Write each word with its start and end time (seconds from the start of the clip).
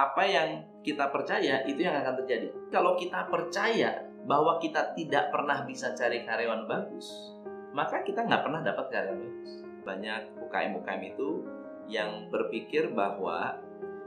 apa 0.00 0.24
yang 0.24 0.64
kita 0.80 1.12
percaya 1.12 1.60
itu 1.68 1.84
yang 1.84 1.92
akan 2.00 2.24
terjadi. 2.24 2.48
Kalau 2.72 2.96
kita 2.96 3.28
percaya 3.28 4.00
bahwa 4.24 4.56
kita 4.56 4.96
tidak 4.96 5.28
pernah 5.28 5.60
bisa 5.68 5.92
cari 5.92 6.24
karyawan 6.24 6.64
bagus, 6.64 7.36
maka 7.76 8.00
kita 8.00 8.24
nggak 8.24 8.40
pernah 8.40 8.64
dapat 8.64 8.86
karyawan 8.88 9.20
bagus. 9.20 9.50
Banyak 9.84 10.22
UKM-UKM 10.40 11.02
itu 11.04 11.28
yang 11.92 12.32
berpikir 12.32 12.96
bahwa 12.96 13.60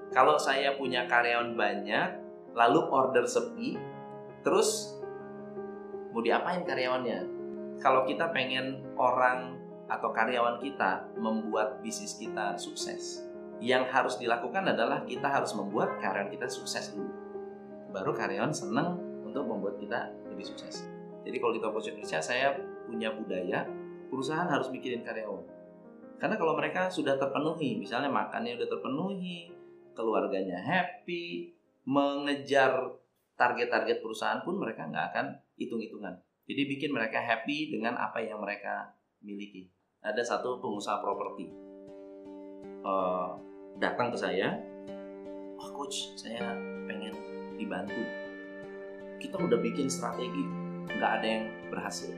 kalau 0.10 0.42
saya 0.42 0.74
punya 0.74 1.06
karyawan 1.06 1.54
banyak, 1.54 2.10
lalu 2.58 2.90
order 2.90 3.30
sepi, 3.30 3.78
terus 4.42 4.98
mau 6.10 6.26
diapain 6.26 6.66
karyawannya? 6.66 7.22
Kalau 7.78 8.06
kita 8.10 8.34
pengen 8.34 8.82
orang 8.98 9.62
atau 9.90 10.10
karyawan 10.10 10.58
kita 10.58 11.06
membuat 11.22 11.86
bisnis 11.86 12.18
kita 12.18 12.58
sukses, 12.58 13.26
yang 13.64 13.88
harus 13.88 14.20
dilakukan 14.20 14.76
adalah 14.76 15.08
kita 15.08 15.24
harus 15.24 15.56
membuat 15.56 15.96
karyawan 16.04 16.28
kita 16.28 16.52
sukses 16.52 16.92
dulu. 16.92 17.08
Baru 17.96 18.12
karyawan 18.12 18.52
senang 18.52 19.00
untuk 19.24 19.48
membuat 19.48 19.80
kita 19.80 20.12
lebih 20.28 20.44
sukses. 20.44 20.84
Jadi 21.24 21.40
kalau 21.40 21.56
di 21.56 21.64
Toko 21.64 21.80
Indonesia 21.80 22.20
saya 22.20 22.60
punya 22.84 23.16
budaya 23.16 23.64
perusahaan 24.12 24.52
harus 24.52 24.68
mikirin 24.68 25.08
karyawan. 25.08 25.48
Karena 26.20 26.36
kalau 26.36 26.60
mereka 26.60 26.92
sudah 26.92 27.16
terpenuhi, 27.16 27.80
misalnya 27.80 28.12
makannya 28.12 28.60
sudah 28.60 28.70
terpenuhi, 28.76 29.56
keluarganya 29.96 30.60
happy, 30.60 31.56
mengejar 31.88 33.00
target-target 33.40 34.04
perusahaan 34.04 34.44
pun 34.44 34.60
mereka 34.60 34.92
nggak 34.92 35.06
akan 35.16 35.26
hitung-hitungan. 35.56 36.20
Jadi 36.44 36.62
bikin 36.68 36.92
mereka 36.92 37.24
happy 37.24 37.72
dengan 37.72 37.96
apa 37.96 38.20
yang 38.20 38.44
mereka 38.44 38.92
miliki. 39.24 39.72
Ada 40.04 40.36
satu 40.36 40.60
pengusaha 40.60 41.00
properti 41.00 41.64
uh, 42.84 43.40
datang 43.78 44.14
ke 44.14 44.18
saya, 44.18 44.58
wah 45.58 45.70
coach, 45.74 46.14
saya 46.20 46.54
pengen 46.86 47.14
dibantu. 47.58 48.04
Kita 49.18 49.40
udah 49.40 49.60
bikin 49.62 49.88
strategi, 49.88 50.44
nggak 50.90 51.12
ada 51.22 51.28
yang 51.28 51.46
berhasil. 51.72 52.12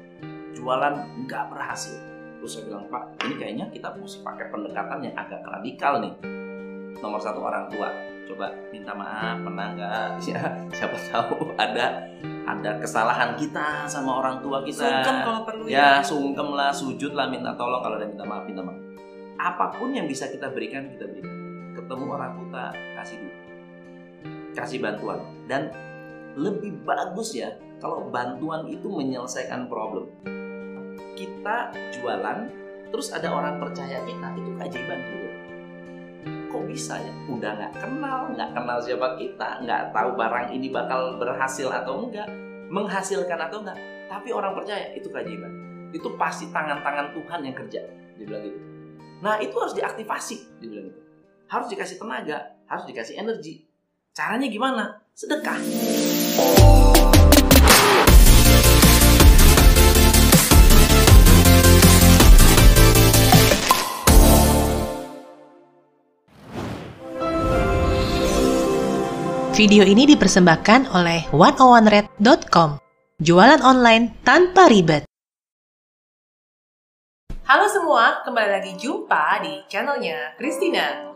Jualan 0.56 1.26
nggak 1.28 1.46
berhasil. 1.52 2.00
Terus 2.42 2.52
saya 2.60 2.64
bilang, 2.68 2.86
Pak, 2.90 3.04
ini 3.26 3.36
kayaknya 3.38 3.66
kita 3.72 3.94
mesti 3.96 4.20
pakai 4.22 4.50
pendekatan 4.50 5.00
yang 5.06 5.16
agak 5.16 5.42
radikal 5.46 6.02
nih. 6.02 6.14
Nomor 7.00 7.20
satu 7.20 7.44
orang 7.44 7.68
tua, 7.70 7.92
coba 8.26 8.50
minta 8.74 8.92
maaf 8.98 9.38
pernah 9.46 9.68
nggak 9.78 10.18
ya 10.34 10.42
siapa 10.74 10.98
tahu 11.14 11.54
ada 11.56 12.10
ada 12.46 12.72
kesalahan 12.82 13.38
kita 13.38 13.86
sama 13.86 14.22
orang 14.22 14.42
tua 14.42 14.66
kita 14.66 14.82
Sungkem 14.82 15.16
kalau 15.22 15.42
perlu 15.46 15.64
ya 15.70 16.02
sungkem 16.02 16.50
lah 16.54 16.74
sujud 16.74 17.14
lah 17.14 17.30
minta 17.30 17.54
tolong 17.54 17.82
kalau 17.86 18.02
ada 18.02 18.10
minta 18.10 18.26
maaf 18.26 18.44
minta 18.50 18.66
maaf 18.66 18.78
apa 19.38 19.78
pun 19.78 19.94
yang 19.94 20.10
bisa 20.10 20.26
kita 20.30 20.50
berikan 20.50 20.90
kita 20.90 21.06
berikan 21.06 21.45
ketemu 21.76 22.06
orang 22.08 22.32
tua 22.40 22.72
kasih 22.96 23.20
kasih 24.56 24.80
bantuan. 24.80 25.20
Dan 25.46 25.70
lebih 26.40 26.80
bagus 26.88 27.36
ya 27.36 27.52
kalau 27.84 28.08
bantuan 28.10 28.66
itu 28.72 28.88
menyelesaikan 28.88 29.68
problem. 29.68 30.10
Kita 31.16 31.72
jualan 31.96 32.48
terus 32.92 33.12
ada 33.12 33.28
orang 33.32 33.60
percaya 33.60 34.00
kita 34.08 34.28
itu 34.40 34.50
keajaiban 34.56 35.00
juga 35.04 35.32
kok 36.56 36.64
bisa 36.72 36.96
ya? 36.96 37.14
Udah 37.28 37.52
nggak 37.60 37.74
kenal 37.84 38.32
nggak 38.32 38.50
kenal 38.56 38.78
siapa 38.80 39.20
kita 39.20 39.60
nggak 39.68 39.92
tahu 39.92 40.16
barang 40.16 40.48
ini 40.56 40.72
bakal 40.72 41.20
berhasil 41.20 41.68
atau 41.68 42.08
enggak 42.08 42.28
menghasilkan 42.72 43.40
atau 43.52 43.60
enggak. 43.60 43.78
Tapi 44.08 44.32
orang 44.32 44.56
percaya 44.56 44.96
itu 44.96 45.12
keajaiban. 45.12 45.52
Itu 45.92 46.16
pasti 46.16 46.48
tangan-tangan 46.52 47.12
Tuhan 47.12 47.40
yang 47.44 47.56
kerja 47.56 47.80
dia 48.16 48.24
bilang 48.24 48.44
gitu. 48.48 48.60
Nah 49.20 49.36
itu 49.44 49.56
harus 49.60 49.76
diaktifasi 49.76 50.64
dia 50.64 50.68
bilang 50.72 50.88
gitu 50.92 51.05
harus 51.50 51.68
dikasih 51.70 51.98
tenaga 52.02 52.58
harus 52.66 52.86
dikasih 52.90 53.18
energi 53.18 53.66
caranya 54.14 54.48
gimana 54.50 54.84
sedekah 55.14 55.60
Video 69.56 69.88
ini 69.88 70.04
dipersembahkan 70.04 70.92
oleh 70.92 71.32
101red.com. 71.32 72.76
Jualan 73.24 73.64
online 73.64 74.12
tanpa 74.20 74.68
ribet. 74.68 75.08
Halo 77.48 77.64
semua, 77.72 78.20
kembali 78.28 78.50
lagi 78.52 78.76
jumpa 78.76 79.40
di 79.40 79.64
channelnya 79.72 80.36
Christina. 80.36 81.15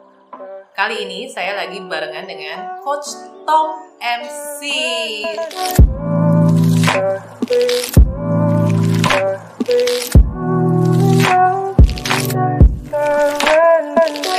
Kali 0.77 1.09
ini 1.09 1.25
saya 1.25 1.57
lagi 1.57 1.81
barengan 1.81 2.29
dengan 2.29 2.77
Coach 2.85 3.17
Tom 3.43 3.67
MC. 3.97 4.61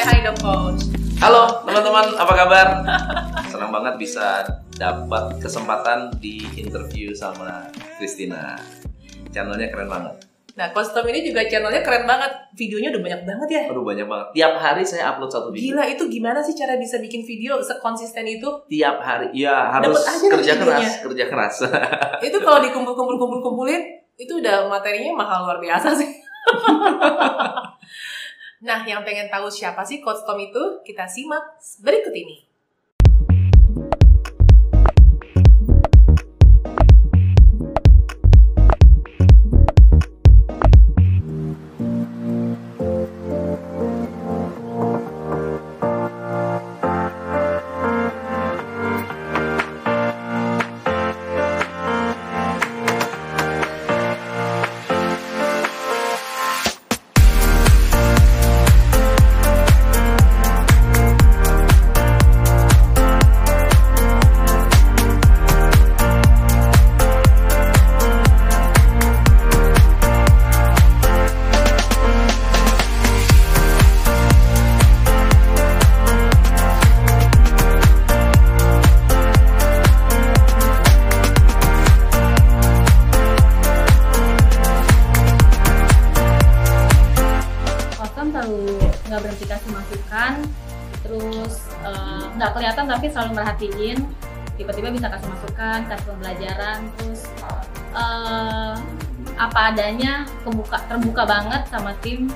Hi 0.07 0.19
dong 0.23 0.39
Coach. 0.39 0.87
Halo 1.19 1.67
teman-teman, 1.67 2.07
apa 2.15 2.33
kabar? 2.39 2.67
Senang 3.51 3.75
banget 3.75 3.95
bisa 3.99 4.47
dapat 4.79 5.43
kesempatan 5.43 6.15
di 6.23 6.47
interview 6.55 7.11
sama 7.11 7.67
Christina. 7.99 8.55
Channelnya 9.35 9.67
keren 9.75 9.91
banget. 9.91 10.30
Nah, 10.59 10.66
Tom 10.75 11.06
ini 11.06 11.22
juga 11.22 11.47
channelnya 11.47 11.83
keren 11.84 12.05
banget. 12.09 12.33
Videonya 12.59 12.91
udah 12.91 13.03
banyak 13.03 13.22
banget 13.22 13.49
ya. 13.49 13.62
Aduh 13.71 13.87
banyak 13.87 14.06
banget. 14.06 14.27
Tiap 14.34 14.53
hari 14.59 14.83
saya 14.83 15.15
upload 15.15 15.31
satu 15.31 15.49
video. 15.55 15.75
Gila, 15.75 15.84
itu 15.87 16.05
gimana 16.11 16.41
sih 16.43 16.55
cara 16.59 16.75
bisa 16.75 16.99
bikin 16.99 17.22
video 17.22 17.62
sekonsisten 17.62 18.27
itu? 18.27 18.49
Tiap 18.66 18.99
hari, 18.99 19.31
ya 19.37 19.71
harus 19.71 20.03
kerja 20.27 20.59
keras, 20.59 21.06
kerja 21.06 21.25
keras. 21.31 21.55
itu 22.27 22.39
kalau 22.43 22.59
dikumpul-kumpul-kumpul-kumpulin 22.66 23.83
itu 24.19 24.43
udah 24.43 24.66
materinya 24.66 25.15
mahal 25.15 25.47
luar 25.47 25.62
biasa 25.62 25.94
sih. 25.94 26.10
nah, 28.66 28.83
yang 28.83 29.06
pengen 29.06 29.31
tahu 29.31 29.47
siapa 29.49 29.87
sih 29.87 30.03
Coach 30.03 30.27
Tom 30.27 30.37
itu, 30.43 30.83
kita 30.83 31.06
simak 31.06 31.62
berikut 31.81 32.12
ini. 32.12 32.50
Selalu 88.31 88.79
nggak 89.11 89.21
berhenti 89.21 89.47
kasih 89.47 89.71
masukan, 89.75 90.33
terus 91.03 91.55
eh, 91.83 92.25
nggak 92.39 92.51
kelihatan 92.55 92.85
tapi 92.87 93.07
selalu 93.11 93.31
merhatiin. 93.37 93.99
Tiba-tiba 94.59 94.93
bisa 94.93 95.09
kasih 95.09 95.28
masukan, 95.33 95.78
kasih 95.89 96.07
pembelajaran, 96.07 96.78
terus 96.99 97.21
eh, 97.95 98.75
apa 99.41 99.60
adanya, 99.72 100.28
kebuka, 100.45 100.78
terbuka 100.87 101.22
banget 101.25 101.63
sama 101.72 101.93
tim. 102.04 102.28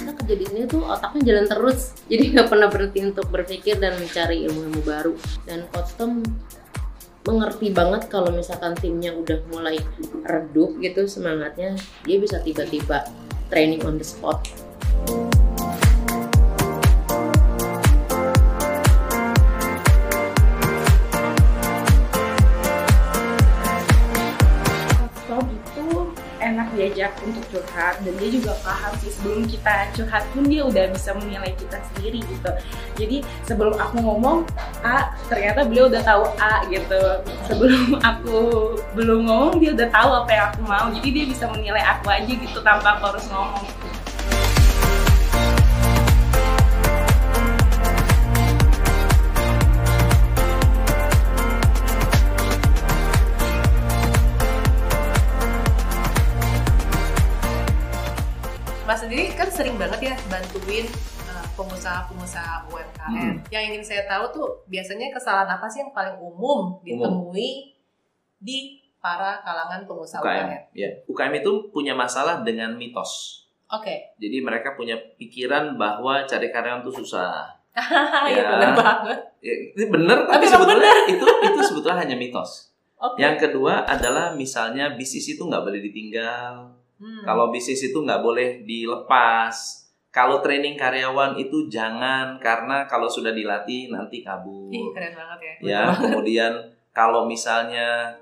kita 0.00 0.36
kerja 0.46 0.62
tuh 0.70 0.82
otaknya 0.86 1.20
jalan 1.34 1.46
terus 1.50 1.78
jadi 2.06 2.24
nggak 2.32 2.48
pernah 2.48 2.68
berhenti 2.70 3.00
untuk 3.02 3.26
berpikir 3.34 3.82
dan 3.82 3.98
mencari 3.98 4.46
ilmu-ilmu 4.46 4.82
baru 4.86 5.14
dan 5.42 5.66
Tom 5.98 6.22
mengerti 7.30 7.70
banget 7.70 8.10
kalau 8.10 8.34
misalkan 8.34 8.74
timnya 8.74 9.14
udah 9.14 9.38
mulai 9.54 9.78
redup 10.26 10.74
gitu 10.82 11.06
semangatnya 11.06 11.78
dia 12.02 12.18
bisa 12.18 12.42
tiba-tiba 12.42 13.06
training 13.46 13.86
on 13.86 13.96
the 13.96 14.06
spot 14.06 14.42
Diajak 27.10 27.26
untuk 27.26 27.44
curhat 27.50 27.98
dan 28.06 28.14
dia 28.22 28.30
juga 28.30 28.52
paham 28.62 28.92
sih 29.02 29.10
sebelum 29.10 29.42
kita 29.50 29.90
curhat 29.98 30.22
pun 30.30 30.46
dia 30.46 30.62
udah 30.62 30.84
bisa 30.94 31.10
menilai 31.18 31.50
kita 31.58 31.78
sendiri 31.90 32.22
gitu. 32.22 32.50
Jadi 32.94 33.16
sebelum 33.42 33.74
aku 33.74 33.98
ngomong 33.98 34.46
A 34.86 35.10
ternyata 35.26 35.66
beliau 35.66 35.90
udah 35.90 36.02
tahu 36.06 36.22
A 36.38 36.62
gitu. 36.70 37.02
Sebelum 37.50 37.98
aku 37.98 38.38
belum 38.94 39.26
ngomong 39.26 39.58
dia 39.58 39.74
udah 39.74 39.88
tahu 39.90 40.10
apa 40.22 40.30
yang 40.30 40.44
aku 40.54 40.60
mau. 40.62 40.86
Jadi 40.94 41.08
dia 41.10 41.24
bisa 41.26 41.44
menilai 41.50 41.82
aku 41.82 42.06
aja 42.14 42.30
gitu 42.30 42.58
tanpa 42.62 42.94
aku 42.98 43.10
harus 43.10 43.26
ngomong 43.26 43.66
sendiri 59.10 59.34
kan 59.34 59.50
sering 59.50 59.74
banget 59.74 60.06
ya 60.06 60.14
bantuin 60.30 60.86
uh, 61.26 61.46
pengusaha-pengusaha 61.58 62.70
UMKM. 62.70 63.10
Hmm. 63.10 63.34
Yang 63.50 63.62
ingin 63.74 63.82
saya 63.82 64.02
tahu 64.06 64.30
tuh 64.30 64.46
biasanya 64.70 65.10
kesalahan 65.10 65.50
apa 65.50 65.66
sih 65.66 65.82
yang 65.82 65.90
paling 65.90 66.14
umum 66.22 66.78
ditemui 66.86 67.74
di 68.38 68.78
para 69.02 69.42
kalangan 69.42 69.82
pengusaha 69.82 70.22
UMKM? 70.22 70.46
UKM. 70.46 70.78
Ya, 70.78 70.90
UKM 71.10 71.32
itu 71.42 71.50
punya 71.74 71.98
masalah 71.98 72.46
dengan 72.46 72.78
mitos. 72.78 73.42
Oke, 73.66 74.14
Jadi 74.22 74.46
mereka 74.46 74.78
punya 74.78 74.94
pikiran 75.18 75.74
bahwa 75.74 76.22
cari 76.30 76.54
karyawan 76.54 76.86
itu 76.86 77.02
susah. 77.02 77.50
ya 78.30 78.46
benar 78.46 78.78
banget. 78.78 79.18
Ya, 79.42 79.54
itu 79.74 79.90
benar, 79.90 80.26
Tapi 80.26 80.46
tapi, 80.46 80.46
sebetulnya 80.46 80.94
itu 81.10 81.26
itu 81.26 81.60
sebetulnya 81.66 81.98
hanya 81.98 82.14
mitos. 82.14 82.70
Oke. 82.94 83.18
Yang 83.18 83.50
kedua 83.50 83.90
adalah 83.90 84.38
misalnya 84.38 84.94
bisnis 84.94 85.34
itu 85.34 85.42
nggak 85.42 85.66
boleh 85.66 85.82
ditinggal. 85.82 86.78
Hmm. 87.00 87.24
Kalau 87.24 87.48
bisnis 87.48 87.80
itu 87.80 87.96
nggak 87.96 88.20
boleh 88.20 88.48
dilepas. 88.68 89.80
Kalau 90.12 90.42
training 90.44 90.76
karyawan 90.76 91.38
itu 91.40 91.70
jangan 91.70 92.36
karena 92.42 92.84
kalau 92.84 93.08
sudah 93.08 93.32
dilatih 93.32 93.88
nanti 93.88 94.20
kabur. 94.20 94.68
Ih, 94.68 94.90
keren 94.92 95.16
banget 95.16 95.38
ya. 95.40 95.54
Ya, 95.64 95.82
kemudian 96.02 96.52
kalau 96.92 97.24
misalnya 97.24 98.20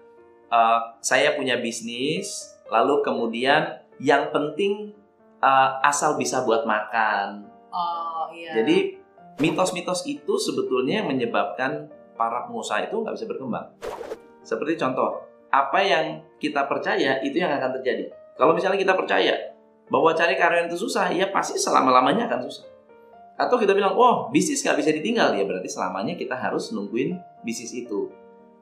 uh, 0.53 0.79
saya 1.03 1.35
punya 1.35 1.59
bisnis, 1.59 2.55
lalu 2.71 3.01
kemudian 3.03 3.83
yang 3.99 4.31
penting 4.31 4.95
uh, 5.43 5.83
asal 5.83 6.15
bisa 6.15 6.45
buat 6.47 6.63
makan. 6.63 7.49
Oh 7.73 8.31
iya. 8.31 8.63
Jadi 8.63 9.01
mitos-mitos 9.43 10.07
itu 10.07 10.35
sebetulnya 10.39 11.03
yang 11.03 11.09
menyebabkan 11.11 11.89
para 12.19 12.47
pengusaha 12.47 12.85
itu 12.85 13.01
nggak 13.01 13.15
bisa 13.15 13.27
berkembang. 13.27 13.67
Seperti 14.43 14.77
contoh, 14.77 15.25
apa 15.49 15.81
yang 15.81 16.21
kita 16.37 16.67
percaya 16.67 17.23
itu 17.25 17.39
yang 17.41 17.55
akan 17.55 17.79
terjadi. 17.81 18.11
Kalau 18.39 18.55
misalnya 18.55 18.79
kita 18.79 18.95
percaya 18.95 19.35
bahwa 19.91 20.15
cari 20.15 20.39
karyawan 20.39 20.71
itu 20.71 20.79
susah, 20.79 21.11
ya 21.11 21.29
pasti 21.35 21.59
selama-lamanya 21.59 22.31
akan 22.31 22.47
susah. 22.47 22.65
Atau 23.35 23.59
kita 23.59 23.75
bilang, 23.75 23.99
oh 23.99 24.31
bisnis 24.31 24.63
nggak 24.63 24.79
bisa 24.79 24.91
ditinggal, 24.95 25.35
ya 25.35 25.43
berarti 25.43 25.67
selamanya 25.67 26.15
kita 26.15 26.39
harus 26.39 26.71
nungguin 26.71 27.19
bisnis 27.43 27.75
itu. 27.75 28.11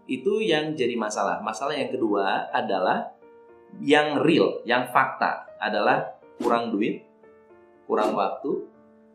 Itu 0.09 0.41
yang 0.41 0.73
jadi 0.73 0.97
masalah. 0.97 1.45
Masalah 1.45 1.77
yang 1.77 1.93
kedua 1.93 2.49
adalah 2.49 3.13
yang 3.85 4.25
real, 4.25 4.65
yang 4.65 4.89
fakta 4.89 5.45
adalah 5.61 6.17
kurang 6.41 6.73
duit, 6.73 7.05
kurang 7.85 8.17
waktu, 8.17 8.65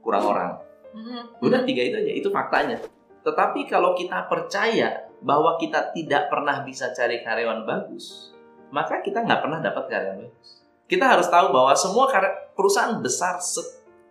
kurang 0.06 0.24
orang. 0.30 0.52
Mhm. 0.94 1.42
Udah 1.42 1.62
tiga 1.66 1.81
itu 1.90 1.96
aja, 1.98 2.12
itu 2.12 2.30
faktanya. 2.30 2.78
Tetapi 3.22 3.69
kalau 3.69 3.94
kita 3.94 4.25
percaya 4.25 5.10
bahwa 5.22 5.56
kita 5.62 5.94
tidak 5.94 6.28
pernah 6.34 6.66
bisa 6.66 6.90
cari 6.92 7.22
karyawan 7.22 7.63
bagus, 7.63 8.31
maka 8.71 9.03
kita 9.03 9.21
nggak 9.21 9.39
pernah 9.44 9.59
dapat 9.59 9.83
karyawan 9.91 10.25
bagus. 10.25 10.50
Kita 10.88 11.06
harus 11.07 11.27
tahu 11.31 11.56
bahwa 11.56 11.71
semua 11.75 12.12
perusahaan 12.51 13.00
besar, 13.00 13.39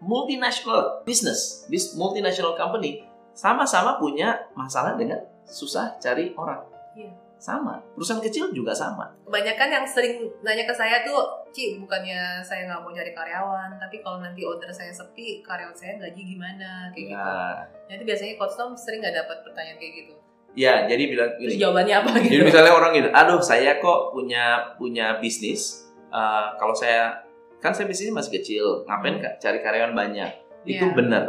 multinational 0.00 1.04
business, 1.04 1.68
this 1.68 1.92
multinational 1.92 2.56
company, 2.56 3.04
sama-sama 3.36 4.00
punya 4.00 4.48
masalah 4.56 4.96
dengan 4.96 5.20
susah 5.44 6.00
cari 6.00 6.32
orang. 6.36 6.64
Iya. 6.96 7.12
Sama. 7.40 7.80
Perusahaan 7.96 8.20
kecil 8.20 8.52
juga 8.52 8.76
sama. 8.76 9.08
Kebanyakan 9.24 9.68
yang 9.72 9.86
sering 9.88 10.28
nanya 10.44 10.68
ke 10.68 10.74
saya 10.76 11.00
tuh, 11.00 11.48
Ci, 11.52 11.80
bukannya 11.80 12.44
saya 12.44 12.68
nggak 12.68 12.80
mau 12.84 12.92
cari 12.92 13.16
karyawan, 13.16 13.80
tapi 13.80 14.04
kalau 14.04 14.20
nanti 14.20 14.44
order 14.44 14.68
saya 14.68 14.92
sepi, 14.92 15.40
karyawan 15.40 15.72
saya 15.72 15.96
gaji 15.96 16.36
gimana, 16.36 16.92
kayak 16.92 17.06
gitu. 17.12 17.16
Ya, 17.16 17.64
Nah, 17.64 17.92
itu 17.96 18.04
biasanya 18.04 18.36
Coach 18.36 18.56
Tom 18.60 18.76
sering 18.76 19.00
nggak 19.00 19.24
dapat 19.24 19.40
pertanyaan 19.40 19.80
kayak 19.80 19.94
gitu. 20.04 20.14
Ya 20.52 20.84
jadi 20.84 21.02
bilang 21.06 21.30
Terus 21.38 21.54
gini. 21.54 21.62
jawabannya 21.62 21.94
apa 21.94 22.10
gitu? 22.20 22.32
Jadi 22.34 22.42
misalnya 22.44 22.72
orang 22.74 22.92
gitu, 22.92 23.08
aduh 23.10 23.40
saya 23.40 23.78
kok 23.78 24.10
punya 24.10 24.44
punya 24.74 25.18
bisnis, 25.18 25.86
eh, 26.08 26.46
kalau 26.58 26.74
saya 26.74 27.22
kan 27.60 27.70
saya 27.70 27.86
bisnisnya 27.86 28.16
masih 28.16 28.32
kecil, 28.40 28.64
ngapain 28.84 29.16
Hmm. 29.16 29.22
Kak, 29.22 29.34
cari 29.38 29.58
karyawan 29.60 29.92
banyak? 29.92 30.30
Itu 30.64 30.86
Iya. 30.88 30.96
benar. 30.96 31.24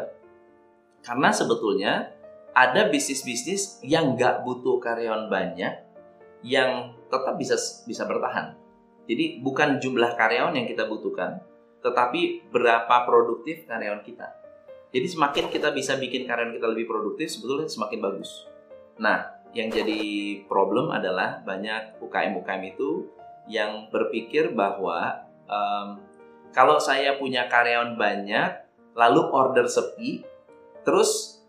Karena 1.01 1.29
sebetulnya 1.29 2.13
ada 2.51 2.87
bisnis-bisnis 2.87 3.79
yang 3.81 4.13
nggak 4.13 4.43
butuh 4.43 4.77
karyawan 4.77 5.27
banyak, 5.27 5.73
yang 6.41 6.93
tetap 7.07 7.35
bisa 7.35 7.55
bisa 7.83 8.03
bertahan. 8.05 8.55
Jadi 9.05 9.39
bukan 9.39 9.77
jumlah 9.77 10.13
karyawan 10.15 10.55
yang 10.55 10.65
kita 10.65 10.85
butuhkan, 10.85 11.41
tetapi 11.79 12.47
berapa 12.49 12.95
produktif 13.03 13.65
karyawan 13.65 14.01
kita. 14.01 14.29
Jadi 14.91 15.07
semakin 15.07 15.45
kita 15.47 15.71
bisa 15.71 15.95
bikin 15.95 16.27
karyawan 16.27 16.51
kita 16.51 16.67
lebih 16.67 16.85
produktif, 16.85 17.27
sebetulnya 17.27 17.67
semakin 17.67 17.99
bagus. 17.99 18.50
Nah, 18.99 19.41
yang 19.51 19.67
jadi 19.67 20.01
problem 20.47 20.91
adalah 20.91 21.43
banyak 21.43 21.99
UKM-UKM 21.99 22.61
itu 22.71 23.11
yang 23.51 23.91
berpikir 23.91 24.55
bahwa 24.55 25.27
em, 25.47 25.99
kalau 26.51 26.79
saya 26.79 27.15
punya 27.15 27.47
karyawan 27.47 27.95
banyak, 27.95 28.49
lalu 28.95 29.21
order 29.31 29.67
sepi, 29.67 30.23
terus 30.83 31.43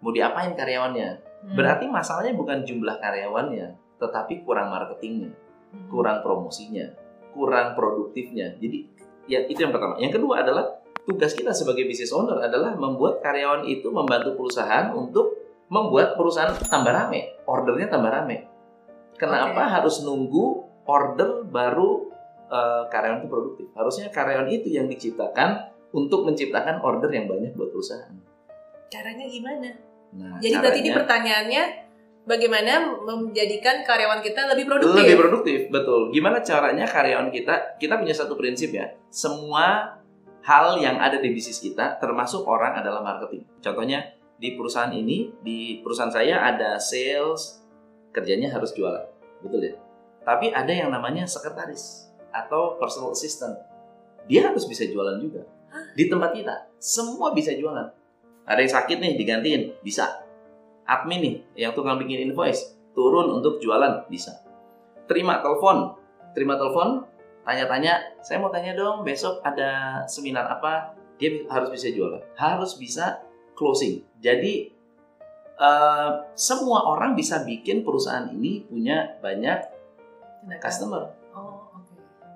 mau 0.00 0.12
diapain 0.12 0.56
karyawannya? 0.56 1.10
Hmm. 1.20 1.56
Berarti 1.56 1.88
masalahnya 1.88 2.36
bukan 2.36 2.64
jumlah 2.64 2.96
karyawannya, 3.00 3.96
tetapi 4.00 4.44
kurang 4.44 4.72
marketingnya, 4.72 5.32
Hmm. 5.70 5.88
kurang 5.88 6.20
promosinya, 6.20 6.90
kurang 7.32 7.72
produktifnya. 7.78 8.56
Jadi 8.60 8.88
ya 9.30 9.44
itu 9.46 9.62
yang 9.62 9.72
pertama. 9.72 9.96
Yang 9.96 10.20
kedua 10.20 10.42
adalah 10.44 10.80
tugas 11.08 11.32
kita 11.32 11.54
sebagai 11.56 11.88
business 11.88 12.12
owner 12.12 12.40
adalah 12.44 12.76
membuat 12.76 13.24
karyawan 13.24 13.64
itu 13.64 13.88
membantu 13.88 14.36
perusahaan 14.36 14.92
untuk 14.92 15.39
membuat 15.70 16.18
perusahaan 16.18 16.50
tambah 16.66 16.90
rame, 16.90 17.40
ordernya 17.46 17.86
tambah 17.86 18.10
rame. 18.10 18.50
Kenapa 19.14 19.70
harus 19.70 20.02
nunggu 20.02 20.66
order 20.84 21.46
baru 21.46 22.10
eh, 22.50 22.82
karyawan 22.90 23.22
itu 23.22 23.28
produktif? 23.30 23.66
Harusnya 23.78 24.10
karyawan 24.10 24.50
itu 24.50 24.68
yang 24.74 24.90
diciptakan 24.90 25.70
untuk 25.94 26.26
menciptakan 26.26 26.82
order 26.82 27.06
yang 27.14 27.30
banyak 27.30 27.54
buat 27.54 27.70
perusahaan. 27.70 28.10
Caranya 28.90 29.26
gimana? 29.30 29.70
Nah, 30.10 30.42
Jadi 30.42 30.54
berarti 30.58 30.78
ini 30.82 30.90
caranya- 30.90 30.98
pertanyaannya 30.98 31.64
bagaimana 32.26 32.72
menjadikan 33.06 33.86
karyawan 33.86 34.20
kita 34.20 34.50
lebih 34.50 34.66
produktif? 34.66 35.02
lebih 35.02 35.16
produktif 35.18 35.58
betul 35.72 36.12
gimana 36.12 36.44
caranya 36.44 36.84
karyawan 36.84 37.32
kita 37.32 37.78
kita 37.80 37.96
punya 37.96 38.12
satu 38.12 38.36
prinsip 38.36 38.70
ya 38.70 38.92
semua 39.08 39.96
hal 40.44 40.76
yang 40.78 41.00
ada 41.00 41.16
di 41.18 41.32
bisnis 41.32 41.58
kita 41.58 41.96
termasuk 41.96 42.44
orang 42.44 42.76
adalah 42.76 43.00
marketing 43.00 43.46
contohnya 43.64 44.04
di 44.40 44.56
perusahaan 44.56 44.90
ini 44.90 45.36
di 45.44 45.84
perusahaan 45.84 46.08
saya 46.08 46.40
ada 46.40 46.80
sales 46.80 47.60
kerjanya 48.10 48.48
harus 48.48 48.72
jualan. 48.72 49.04
Betul 49.44 49.68
ya? 49.68 49.74
Tapi 50.24 50.48
ada 50.48 50.72
yang 50.72 50.88
namanya 50.88 51.28
sekretaris 51.28 52.08
atau 52.32 52.80
personal 52.80 53.12
assistant. 53.12 53.52
Dia 54.24 54.48
harus 54.48 54.64
bisa 54.64 54.88
jualan 54.88 55.20
juga. 55.20 55.44
Di 55.92 56.08
tempat 56.08 56.32
kita 56.32 56.72
semua 56.80 57.36
bisa 57.36 57.52
jualan. 57.52 57.92
Ada 58.48 58.60
yang 58.64 58.72
sakit 58.72 58.96
nih 58.98 59.12
digantiin. 59.20 59.62
Bisa. 59.84 60.24
Admin 60.88 61.20
nih 61.22 61.34
yang 61.68 61.72
tukang 61.76 62.00
bikin 62.00 62.32
invoice 62.32 62.74
turun 62.96 63.28
untuk 63.30 63.60
jualan. 63.60 64.08
Bisa. 64.08 64.40
Terima 65.04 65.44
telepon. 65.44 65.94
Terima 66.32 66.56
telepon 66.56 67.04
tanya-tanya 67.44 68.20
saya 68.22 68.38
mau 68.38 68.52
tanya 68.52 68.76
dong 68.76 69.04
besok 69.04 69.44
ada 69.44 70.02
seminar 70.08 70.48
apa? 70.48 70.96
Dia 71.20 71.44
harus 71.52 71.68
bisa 71.68 71.92
jualan. 71.92 72.24
Harus 72.34 72.80
bisa 72.80 73.20
closing 73.56 74.02
jadi 74.20 74.70
eh, 75.58 76.10
semua 76.36 76.84
orang 76.86 77.14
bisa 77.14 77.42
bikin 77.44 77.82
perusahaan 77.86 78.28
ini 78.30 78.66
punya 78.66 79.18
banyak 79.20 79.58
customer 80.60 81.20
Oh, 81.30 81.70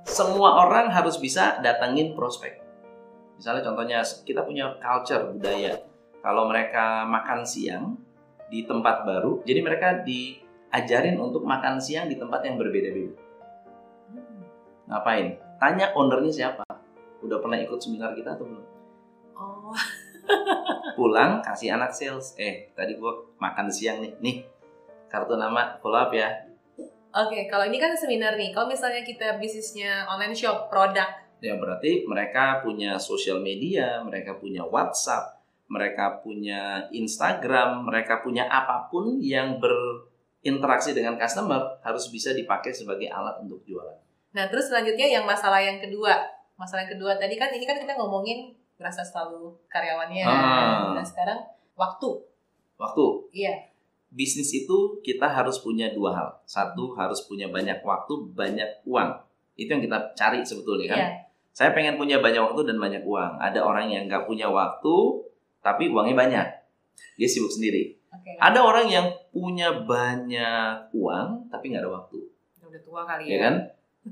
semua 0.07 0.63
orang 0.63 0.93
harus 0.93 1.19
bisa 1.19 1.59
datangin 1.59 2.15
prospek. 2.15 2.63
Misalnya 3.35 3.67
contohnya 3.67 3.99
kita 4.23 4.47
punya 4.47 4.79
culture 4.79 5.35
budaya. 5.35 5.83
Kalau 6.23 6.47
mereka 6.49 7.05
makan 7.05 7.43
siang 7.43 7.99
di 8.49 8.65
tempat 8.65 9.03
baru, 9.05 9.43
jadi 9.43 9.61
mereka 9.61 9.89
diajarin 10.07 11.19
untuk 11.19 11.43
makan 11.43 11.83
siang 11.83 12.07
di 12.07 12.17
tempat 12.17 12.47
yang 12.47 12.57
berbeda-beda. 12.57 13.19
Hmm. 14.15 14.41
Ngapain? 14.89 15.27
Tanya 15.59 15.93
ownernya 15.93 16.33
siapa. 16.33 16.65
Udah 17.21 17.41
pernah 17.43 17.59
ikut 17.59 17.81
seminar 17.81 18.15
kita 18.15 18.39
atau 18.39 18.47
belum? 18.47 18.65
Oh, 19.35 19.75
Pulang 20.99 21.45
kasih 21.45 21.75
anak 21.77 21.93
sales. 21.93 22.35
Eh, 22.41 22.73
tadi 22.73 22.97
gua 22.97 23.15
makan 23.41 23.69
siang 23.69 24.01
nih. 24.01 24.13
Nih, 24.21 24.37
kartu 25.11 25.37
nama 25.37 25.77
follow 25.81 26.01
up 26.01 26.13
ya. 26.15 26.31
Oke, 27.15 27.47
kalau 27.47 27.67
ini 27.71 27.79
kan 27.79 27.95
seminar 27.95 28.35
nih. 28.35 28.51
Kalau 28.51 28.67
misalnya 28.67 29.07
kita 29.07 29.39
bisnisnya 29.39 30.03
online 30.11 30.35
shop, 30.35 30.67
produk, 30.67 31.07
Ya 31.45 31.61
berarti 31.61 32.09
mereka 32.09 32.65
punya 32.65 32.97
sosial 32.97 33.45
media, 33.45 34.01
mereka 34.01 34.41
punya 34.41 34.65
WhatsApp, 34.65 35.45
mereka 35.69 36.25
punya 36.25 36.89
Instagram, 36.89 37.85
mereka 37.85 38.25
punya 38.25 38.49
apa 38.49 38.89
pun 38.89 39.21
yang 39.21 39.61
berinteraksi 39.61 40.97
dengan 40.97 41.21
customer 41.21 41.85
harus 41.85 42.09
bisa 42.09 42.33
dipakai 42.33 42.73
sebagai 42.73 43.13
alat 43.13 43.45
untuk 43.45 43.61
jualan. 43.69 44.01
Nah, 44.33 44.49
terus 44.49 44.73
selanjutnya 44.73 45.05
yang 45.21 45.29
masalah 45.29 45.61
yang 45.61 45.77
kedua. 45.85 46.17
Masalah 46.57 46.89
yang 46.89 46.97
kedua 46.97 47.13
tadi 47.21 47.37
kan 47.37 47.53
ini 47.53 47.69
kan 47.69 47.77
kita 47.77 47.93
ngomongin 47.93 48.57
merasa 48.77 49.03
selalu 49.03 49.55
karyawannya. 49.69 50.25
Ah. 50.27 50.93
Nah, 50.93 51.05
sekarang 51.05 51.41
waktu. 51.75 52.11
Waktu 52.75 53.05
Iya. 53.31 53.71
bisnis 54.11 54.51
itu 54.51 54.99
kita 55.01 55.27
harus 55.27 55.59
punya 55.59 55.91
dua 55.91 56.11
hal. 56.15 56.29
Satu 56.45 56.95
harus 56.95 57.23
punya 57.25 57.47
banyak 57.47 57.83
waktu, 57.83 58.15
banyak 58.35 58.83
uang. 58.85 59.11
Itu 59.55 59.71
yang 59.71 59.83
kita 59.83 60.15
cari 60.15 60.43
sebetulnya 60.43 60.87
kan. 60.91 60.99
Iya. 60.99 61.11
Saya 61.55 61.71
pengen 61.71 61.95
punya 61.95 62.19
banyak 62.19 62.43
waktu 62.43 62.67
dan 62.67 62.83
banyak 62.83 63.07
uang. 63.07 63.39
Ada 63.39 63.63
orang 63.63 63.87
yang 63.87 64.11
nggak 64.11 64.27
punya 64.27 64.51
waktu, 64.51 65.23
tapi 65.63 65.87
uangnya 65.87 66.19
banyak. 66.19 66.47
Dia 67.15 67.29
sibuk 67.31 67.51
sendiri. 67.51 67.95
Oke. 68.11 68.35
Ada 68.39 68.59
orang 68.59 68.87
yang 68.91 69.07
punya 69.31 69.71
banyak 69.71 70.91
uang, 70.91 71.51
tapi 71.51 71.65
nggak 71.71 71.83
ada 71.83 71.91
waktu, 71.95 72.19
Udah 72.63 72.83
tua 72.83 73.03
kali 73.07 73.27
ya 73.27 73.35
ya. 73.35 73.39
kan? 73.43 73.55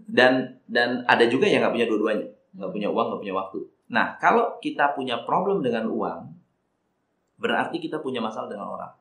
Dan 0.06 0.32
dan 0.66 1.02
ada 1.04 1.26
juga 1.26 1.46
yang 1.46 1.62
nggak 1.62 1.74
punya 1.74 1.86
dua-duanya, 1.86 2.26
nggak 2.58 2.70
punya 2.70 2.88
uang, 2.90 3.06
nggak 3.10 3.20
punya 3.26 3.34
waktu. 3.34 3.58
Nah, 3.92 4.16
kalau 4.16 4.56
kita 4.56 4.96
punya 4.96 5.20
problem 5.28 5.60
dengan 5.60 5.84
uang, 5.92 6.20
berarti 7.36 7.76
kita 7.76 8.00
punya 8.00 8.24
masalah 8.24 8.48
dengan 8.48 8.72
orang. 8.72 8.92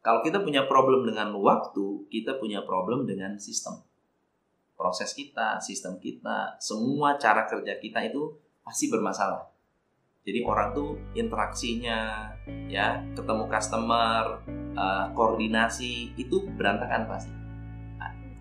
Kalau 0.00 0.24
kita 0.24 0.40
punya 0.40 0.64
problem 0.64 1.04
dengan 1.04 1.36
waktu, 1.36 2.08
kita 2.08 2.40
punya 2.40 2.64
problem 2.64 3.04
dengan 3.04 3.36
sistem. 3.36 3.84
Proses 4.72 5.12
kita, 5.12 5.60
sistem 5.60 6.00
kita, 6.00 6.56
semua 6.56 7.20
cara 7.20 7.44
kerja 7.44 7.76
kita 7.76 8.00
itu 8.08 8.32
pasti 8.64 8.88
bermasalah. 8.88 9.44
Jadi 10.24 10.40
orang 10.48 10.72
tuh 10.72 10.96
interaksinya, 11.12 12.32
ya 12.72 13.04
ketemu 13.12 13.44
customer, 13.52 14.40
eh, 14.72 15.06
koordinasi 15.12 16.16
itu 16.16 16.48
berantakan 16.56 17.04
pasti. 17.04 17.32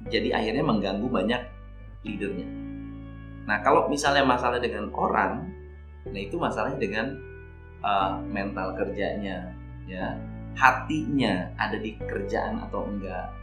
Jadi 0.08 0.32
akhirnya 0.32 0.64
mengganggu 0.64 1.08
banyak 1.12 1.42
leadernya. 2.08 2.69
Nah 3.50 3.66
kalau 3.66 3.90
misalnya 3.90 4.22
masalah 4.22 4.62
dengan 4.62 4.94
orang, 4.94 5.50
nah 6.06 6.22
itu 6.22 6.38
masalahnya 6.38 6.78
dengan 6.78 7.18
eh, 7.82 8.14
mental 8.30 8.78
kerjanya, 8.78 9.50
ya 9.90 10.14
hatinya 10.54 11.50
ada 11.58 11.82
di 11.82 11.98
kerjaan 11.98 12.62
atau 12.70 12.86
enggak. 12.86 13.34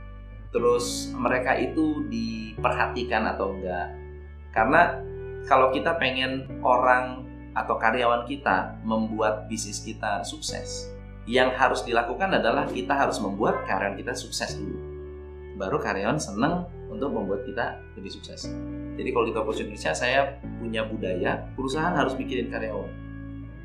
Terus 0.55 1.11
mereka 1.11 1.59
itu 1.59 2.07
diperhatikan 2.07 3.35
atau 3.35 3.51
enggak. 3.51 3.91
Karena 4.55 4.95
kalau 5.51 5.75
kita 5.75 5.99
pengen 5.99 6.47
orang 6.63 7.27
atau 7.59 7.75
karyawan 7.75 8.31
kita 8.31 8.79
membuat 8.87 9.51
bisnis 9.51 9.83
kita 9.83 10.23
sukses, 10.23 10.87
yang 11.27 11.51
harus 11.51 11.83
dilakukan 11.83 12.31
adalah 12.31 12.71
kita 12.71 12.95
harus 12.95 13.19
membuat 13.19 13.67
karyawan 13.67 13.99
kita 13.99 14.15
sukses 14.15 14.55
dulu. 14.55 14.79
Baru 15.59 15.83
karyawan 15.83 16.21
senang 16.23 16.71
untuk 16.87 17.11
membuat 17.11 17.43
kita 17.43 17.83
lebih 17.99 18.15
sukses. 18.15 18.47
Jadi 18.97 19.09
kalau 19.13 19.25
di 19.29 19.33
Corporate 19.37 19.61
Indonesia 19.63 19.93
saya 19.93 20.41
punya 20.41 20.83
budaya 20.89 21.45
perusahaan 21.53 21.93
harus 21.93 22.17
mikirin 22.17 22.49
karyawan. 22.49 22.89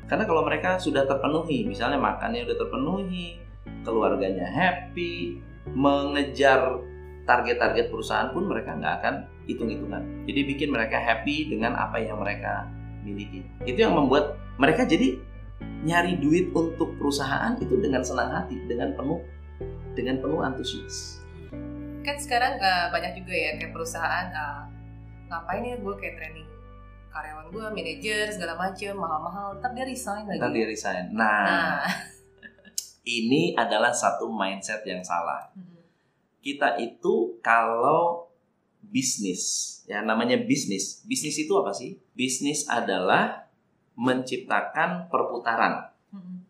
Karena 0.06 0.28
kalau 0.28 0.44
mereka 0.44 0.76
sudah 0.76 1.08
terpenuhi, 1.08 1.64
misalnya 1.64 1.96
makannya 1.96 2.44
sudah 2.44 2.58
terpenuhi, 2.68 3.40
keluarganya 3.80 4.44
happy, 4.44 5.40
mengejar 5.72 6.84
target-target 7.24 7.88
perusahaan 7.88 8.28
pun 8.34 8.44
mereka 8.44 8.76
nggak 8.76 8.94
akan 9.00 9.14
hitung-hitungan. 9.48 10.02
Jadi 10.28 10.40
bikin 10.52 10.68
mereka 10.68 11.00
happy 11.00 11.48
dengan 11.48 11.78
apa 11.80 11.96
yang 11.96 12.20
mereka 12.20 12.68
miliki. 13.00 13.40
Itu 13.64 13.88
yang 13.88 13.96
membuat 13.96 14.36
mereka 14.60 14.84
jadi 14.84 15.16
nyari 15.82 16.18
duit 16.18 16.50
untuk 16.54 16.94
perusahaan 16.98 17.58
itu 17.58 17.78
dengan 17.78 18.04
senang 18.04 18.30
hati, 18.30 18.58
dengan 18.68 18.94
penuh 18.94 19.22
dengan 19.96 20.18
penuh 20.20 20.40
antusias. 20.42 21.22
Kan 22.02 22.16
sekarang 22.18 22.58
eh, 22.58 22.86
banyak 22.90 23.12
juga 23.22 23.34
ya 23.34 23.50
kayak 23.58 23.72
perusahaan 23.74 24.26
eh, 24.30 24.62
ngapain 25.32 25.64
ya 25.64 25.76
gue 25.80 25.94
kayak 25.96 26.14
training 26.20 26.48
karyawan 27.12 27.46
gue, 27.52 27.64
manajer 27.76 28.24
segala 28.32 28.56
macem 28.56 28.96
mahal-mahal, 28.96 29.60
ntar 29.60 29.76
dia 29.76 29.84
resign 29.84 30.24
lagi. 30.24 30.40
Ntar 30.40 30.50
dia 30.56 30.66
resign. 30.66 31.04
Nah, 31.12 31.44
Nah, 31.44 31.84
ini 33.20 33.52
adalah 33.52 33.92
satu 33.92 34.32
mindset 34.32 34.80
yang 34.88 35.04
salah. 35.04 35.52
Kita 36.42 36.80
itu 36.80 37.38
kalau 37.44 38.32
bisnis, 38.82 39.78
ya 39.86 40.02
namanya 40.02 40.40
bisnis. 40.40 41.04
Bisnis 41.06 41.38
itu 41.38 41.52
apa 41.54 41.70
sih? 41.70 42.00
Bisnis 42.16 42.66
adalah 42.66 43.46
menciptakan 43.94 45.06
perputaran. 45.12 45.92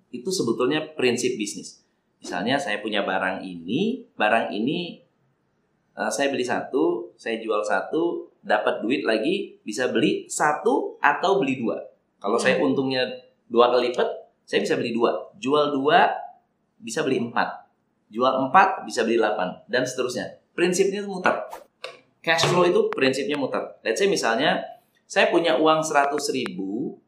Itu 0.09 0.33
sebetulnya 0.33 0.95
prinsip 0.97 1.37
bisnis. 1.37 1.83
Misalnya 2.23 2.57
saya 2.57 2.79
punya 2.79 3.03
barang 3.03 3.43
ini, 3.43 4.07
barang 4.15 4.55
ini 4.55 5.03
eh, 5.99 6.11
saya 6.13 6.31
beli 6.31 6.47
satu, 6.47 7.13
saya 7.19 7.43
jual 7.43 7.61
satu, 7.67 8.32
dapat 8.43 8.83
duit 8.83 9.07
lagi, 9.07 9.57
bisa 9.63 9.89
beli 9.89 10.27
satu 10.27 10.99
atau 10.99 11.39
beli 11.39 11.63
dua. 11.63 11.79
Kalau 12.19 12.39
saya 12.39 12.59
untungnya 12.59 13.07
dua 13.47 13.71
kali 13.71 13.91
lipat, 13.91 14.09
saya 14.43 14.61
bisa 14.63 14.75
beli 14.75 14.93
dua. 14.95 15.31
Jual 15.39 15.71
dua, 15.75 16.11
bisa 16.79 17.07
beli 17.07 17.23
empat. 17.23 17.71
Jual 18.13 18.47
empat, 18.47 18.85
bisa 18.85 19.07
beli 19.07 19.17
delapan. 19.17 19.63
Dan 19.71 19.87
seterusnya. 19.87 20.43
Prinsipnya 20.53 21.01
itu 21.01 21.09
muter. 21.09 21.33
Cash 22.23 22.47
flow 22.47 22.69
itu 22.69 22.93
prinsipnya 22.93 23.35
muter. 23.35 23.81
Let's 23.83 23.99
say 23.99 24.07
misalnya, 24.07 24.63
saya 25.09 25.33
punya 25.33 25.59
uang 25.59 25.83
100 25.83 26.15
ribu, 26.37 27.01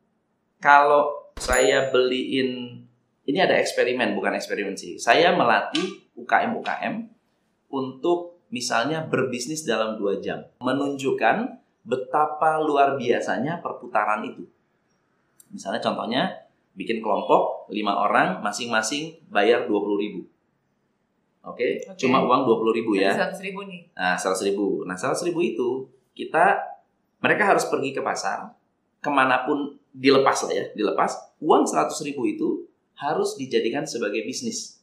kalau 0.58 1.30
saya 1.38 1.92
beliin, 1.92 2.82
ini 3.28 3.38
ada 3.38 3.54
eksperimen, 3.60 4.16
bukan 4.16 4.34
eksperimen 4.34 4.74
sih. 4.74 4.98
Saya 4.98 5.36
melatih 5.36 6.08
UKM-UKM 6.18 7.06
untuk 7.70 8.33
misalnya 8.54 9.02
berbisnis 9.10 9.66
dalam 9.66 9.98
dua 9.98 10.22
jam. 10.22 10.46
Menunjukkan 10.62 11.58
betapa 11.82 12.62
luar 12.62 12.94
biasanya 12.94 13.58
perputaran 13.58 14.22
itu. 14.22 14.46
Misalnya 15.50 15.82
contohnya, 15.82 16.30
bikin 16.78 17.02
kelompok, 17.02 17.66
lima 17.74 17.98
orang, 17.98 18.38
masing-masing 18.46 19.18
bayar 19.26 19.66
20 19.66 19.98
ribu. 19.98 20.20
Oke, 21.44 21.82
Oke. 21.82 21.98
cuma 21.98 22.22
uang 22.22 22.46
20 22.46 22.78
ribu 22.78 22.96
ya. 22.96 23.12
Seratus 23.12 23.42
ribu 23.42 23.66
nih. 23.66 23.90
Nah, 23.92 24.16
100 24.16 24.48
ribu. 24.48 24.86
Nah, 24.86 24.96
100 24.96 25.26
ribu 25.28 25.44
itu 25.44 25.68
kita 26.14 26.56
mereka 27.20 27.52
harus 27.52 27.66
pergi 27.68 27.92
ke 27.92 28.00
pasar 28.00 28.54
ke 29.04 29.10
mana 29.12 29.44
pun 29.44 29.76
dilepas 29.92 30.48
lah 30.48 30.54
ya, 30.56 30.64
dilepas. 30.72 31.36
Uang 31.44 31.68
100 31.68 31.92
ribu 32.08 32.24
itu 32.24 32.64
harus 32.96 33.36
dijadikan 33.36 33.84
sebagai 33.84 34.24
bisnis. 34.24 34.80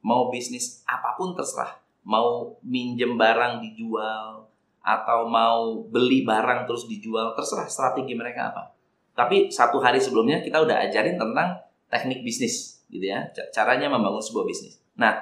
Mau 0.00 0.32
bisnis 0.32 0.80
apa 0.88 1.18
pun 1.20 1.36
terserah. 1.36 1.76
Mau 2.08 2.56
minjem 2.64 3.20
barang 3.20 3.60
dijual 3.60 4.48
atau 4.80 5.28
mau 5.28 5.84
beli 5.84 6.24
barang 6.24 6.64
terus 6.64 6.88
dijual 6.88 7.36
terserah 7.36 7.68
strategi 7.68 8.16
mereka 8.16 8.48
apa. 8.48 8.72
Tapi 9.12 9.52
satu 9.52 9.76
hari 9.76 10.00
sebelumnya 10.00 10.40
kita 10.40 10.64
udah 10.64 10.88
ajarin 10.88 11.20
tentang 11.20 11.60
teknik 11.92 12.24
bisnis 12.24 12.80
gitu 12.88 13.04
ya, 13.04 13.28
ca- 13.36 13.52
caranya 13.52 13.92
membangun 13.92 14.24
sebuah 14.24 14.48
bisnis. 14.48 14.80
Nah, 14.96 15.20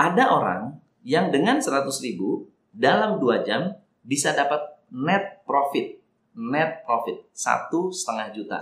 ada 0.00 0.24
orang 0.32 0.80
yang 1.04 1.28
dengan 1.28 1.60
100 1.60 1.84
ribu 2.00 2.48
dalam 2.72 3.20
dua 3.20 3.44
jam 3.44 3.76
bisa 4.00 4.32
dapat 4.32 4.80
net 4.88 5.44
profit. 5.44 6.00
Net 6.32 6.80
profit. 6.88 7.28
Satu 7.36 7.92
setengah 7.92 8.32
juta. 8.32 8.58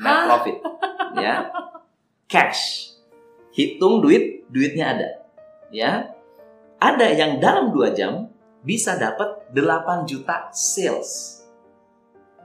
Net 0.00 0.18
profit. 0.24 0.56
Ya. 1.20 1.52
Cash. 2.24 2.96
Hitung 3.52 4.00
duit 4.00 4.48
duitnya 4.48 4.96
ada. 4.96 5.08
Ya 5.68 6.16
ada 6.82 7.06
yang 7.06 7.38
dalam 7.38 7.70
dua 7.70 7.94
jam 7.94 8.26
bisa 8.66 8.98
dapat 8.98 9.54
8 9.54 10.10
juta 10.10 10.50
sales 10.50 11.42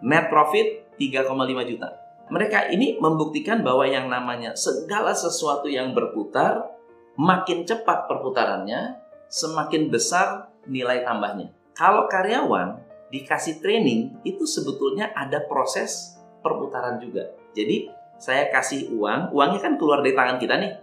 net 0.06 0.30
profit 0.30 0.94
3,5 1.02 1.70
juta 1.74 1.90
mereka 2.30 2.70
ini 2.70 3.02
membuktikan 3.02 3.66
bahwa 3.66 3.90
yang 3.90 4.06
namanya 4.06 4.54
segala 4.54 5.18
sesuatu 5.18 5.66
yang 5.66 5.98
berputar 5.98 6.70
makin 7.18 7.66
cepat 7.66 8.06
perputarannya 8.06 9.02
semakin 9.28 9.90
besar 9.92 10.54
nilai 10.70 11.04
tambahnya. 11.04 11.52
Kalau 11.74 12.06
karyawan 12.06 12.78
dikasih 13.10 13.64
training, 13.64 14.22
itu 14.28 14.44
sebetulnya 14.44 15.12
ada 15.16 15.44
proses 15.46 16.20
perputaran 16.44 17.00
juga. 17.00 17.32
Jadi, 17.56 17.90
saya 18.18 18.50
kasih 18.50 18.94
uang, 18.94 19.34
uangnya 19.34 19.62
kan 19.62 19.74
keluar 19.78 20.02
dari 20.02 20.14
tangan 20.18 20.38
kita 20.42 20.56
nih. 20.58 20.74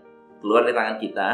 Keluar 0.41 0.63
dari 0.65 0.77
tangan 0.77 0.99
kita, 1.01 1.29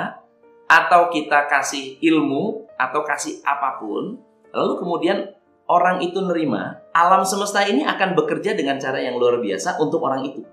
atau 0.70 1.10
kita 1.10 1.50
kasih 1.50 1.98
ilmu, 1.98 2.70
atau 2.78 3.02
kasih 3.02 3.42
apa 3.42 3.82
pun, 3.82 4.22
lalu 4.54 4.72
kemudian 4.78 5.34
orang 5.66 5.98
itu 5.98 6.22
nerima, 6.22 6.78
alam 6.94 7.26
semesta 7.26 7.66
ini 7.66 7.82
akan 7.82 8.14
bekerja 8.14 8.54
dengan 8.54 8.78
cara 8.78 9.02
yang 9.02 9.18
luar 9.18 9.42
biasa 9.42 9.82
untuk 9.82 9.98
orang 10.06 10.30
itu. 10.30 10.46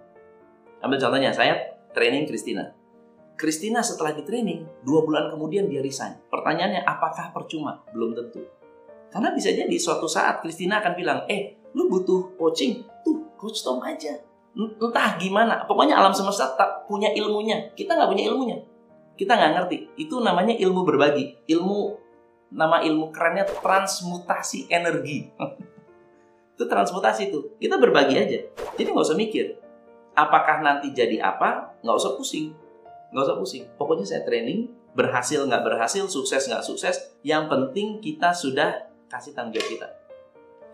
Ambil 0.81 0.97
contohnya, 0.97 1.29
saya 1.29 1.77
training 1.93 2.25
Christina. 2.25 2.73
Christina 3.37 3.85
setelah 3.85 4.17
di 4.17 4.25
training, 4.25 4.65
dua 4.81 5.05
bulan 5.05 5.29
kemudian 5.29 5.69
dia 5.69 5.85
resign. 5.85 6.17
Pertanyaannya, 6.33 6.81
apakah 6.81 7.29
percuma? 7.29 7.85
Belum 7.93 8.17
tentu. 8.17 8.41
Karena 9.13 9.29
bisa 9.37 9.53
jadi 9.53 9.77
suatu 9.77 10.09
saat 10.09 10.41
Christina 10.41 10.81
akan 10.81 10.97
bilang, 10.97 11.19
eh, 11.29 11.61
lu 11.77 11.85
butuh 11.85 12.33
coaching? 12.41 12.81
Tuh, 13.05 13.37
coach 13.37 13.61
Tom 13.61 13.77
aja. 13.85 14.17
Entah 14.57 15.21
gimana, 15.21 15.69
pokoknya 15.69 15.93
alam 15.93 16.09
semesta 16.09 16.57
tak 16.57 16.89
punya 16.89 17.13
ilmunya. 17.13 17.69
Kita 17.77 17.93
nggak 17.93 18.09
punya 18.09 18.25
ilmunya. 18.25 18.57
Kita 19.17 19.33
nggak 19.33 19.51
ngerti. 19.57 19.77
Itu 19.97 20.21
namanya 20.21 20.53
ilmu 20.53 20.85
berbagi. 20.85 21.43
Ilmu, 21.49 21.79
nama 22.53 22.85
ilmu 22.85 23.09
kerennya 23.09 23.49
transmutasi 23.49 24.69
energi. 24.69 25.27
itu 26.55 26.63
transmutasi 26.63 27.33
itu. 27.33 27.57
Kita 27.57 27.81
berbagi 27.81 28.15
aja. 28.15 28.39
Jadi 28.77 28.87
nggak 28.93 29.07
usah 29.09 29.17
mikir. 29.17 29.57
Apakah 30.13 30.61
nanti 30.61 30.93
jadi 30.93 31.21
apa? 31.21 31.77
Nggak 31.81 31.97
usah 31.97 32.13
pusing 32.13 32.67
nggak 33.11 33.23
usah 33.23 33.37
pusing. 33.39 33.63
Pokoknya 33.79 34.05
saya 34.07 34.21
training, 34.27 34.67
berhasil 34.91 35.39
nggak 35.47 35.63
berhasil, 35.63 36.03
sukses 36.11 36.47
nggak 36.47 36.63
sukses. 36.63 36.95
Yang 37.23 37.43
penting 37.51 37.87
kita 38.03 38.35
sudah 38.35 38.91
kasih 39.07 39.31
tanggung 39.31 39.55
jawab 39.55 39.69
kita. 39.71 39.87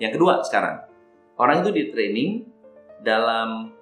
Yang 0.01 0.12
kedua 0.17 0.33
sekarang, 0.41 0.77
orang 1.38 1.62
itu 1.62 1.69
di 1.69 1.83
training 1.93 2.31
dalam 3.05 3.73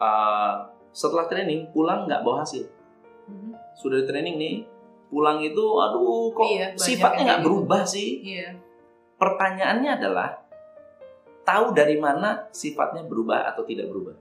uh, 0.00 0.54
setelah 0.90 1.28
training 1.28 1.68
pulang 1.70 2.08
nggak 2.08 2.24
bawa 2.24 2.42
hasil. 2.44 2.64
Sudah 3.80 4.04
di 4.04 4.06
training 4.06 4.36
nih, 4.36 4.54
pulang 5.08 5.40
itu, 5.40 5.64
aduh 5.80 6.28
kok 6.36 6.44
Iya, 6.44 6.76
sifatnya 6.76 7.22
nggak 7.24 7.40
gitu. 7.40 7.46
berubah 7.48 7.82
sih. 7.88 8.20
Iya. 8.20 8.48
Pertanyaannya 9.16 9.90
adalah 9.96 10.28
tahu 11.48 11.72
dari 11.72 11.96
mana 11.96 12.46
sifatnya 12.52 13.08
berubah 13.08 13.48
atau 13.48 13.64
tidak 13.64 13.88
berubah. 13.88 14.12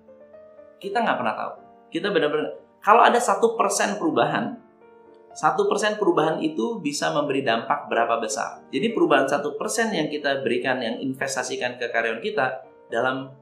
Kita 0.80 1.04
nggak 1.04 1.18
pernah 1.20 1.36
tahu. 1.36 1.54
Kita 1.92 2.08
benar-benar 2.10 2.56
kalau 2.80 3.04
ada 3.04 3.20
satu 3.20 3.60
persen 3.60 4.00
perubahan, 4.00 4.56
satu 5.36 5.68
persen 5.68 6.00
perubahan 6.00 6.40
itu 6.40 6.80
bisa 6.80 7.12
memberi 7.12 7.44
dampak 7.44 7.92
berapa 7.92 8.18
besar. 8.24 8.64
Jadi 8.72 8.96
perubahan 8.96 9.28
satu 9.28 9.60
persen 9.60 9.92
yang 9.92 10.08
kita 10.08 10.40
berikan, 10.42 10.80
yang 10.80 10.98
investasikan 11.04 11.76
ke 11.76 11.92
karyawan 11.92 12.24
kita 12.24 12.64
dalam 12.88 13.36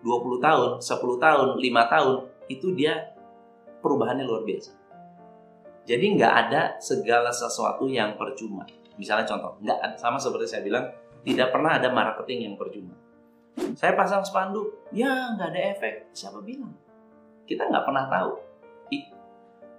20 0.00 0.40
tahun, 0.40 0.70
10 0.80 1.20
tahun, 1.20 1.48
5 1.60 1.92
tahun, 1.92 2.16
itu 2.48 2.72
dia 2.72 3.12
perubahannya 3.84 4.24
luar 4.24 4.42
biasa. 4.48 4.79
Jadi 5.90 6.14
nggak 6.14 6.34
ada 6.46 6.78
segala 6.78 7.34
sesuatu 7.34 7.90
yang 7.90 8.14
percuma. 8.14 8.62
Misalnya 8.94 9.26
contoh, 9.26 9.58
nggak 9.58 9.98
sama 9.98 10.22
seperti 10.22 10.46
saya 10.46 10.62
bilang, 10.62 10.86
tidak 11.26 11.50
pernah 11.50 11.82
ada 11.82 11.90
marketing 11.90 12.46
yang 12.46 12.54
percuma. 12.54 12.94
Saya 13.74 13.98
pasang 13.98 14.22
spanduk, 14.22 14.86
ya 14.94 15.34
nggak 15.34 15.50
ada 15.50 15.60
efek. 15.74 16.14
Siapa 16.14 16.38
bilang? 16.46 16.70
Kita 17.42 17.66
nggak 17.66 17.82
pernah 17.82 18.06
tahu 18.06 18.50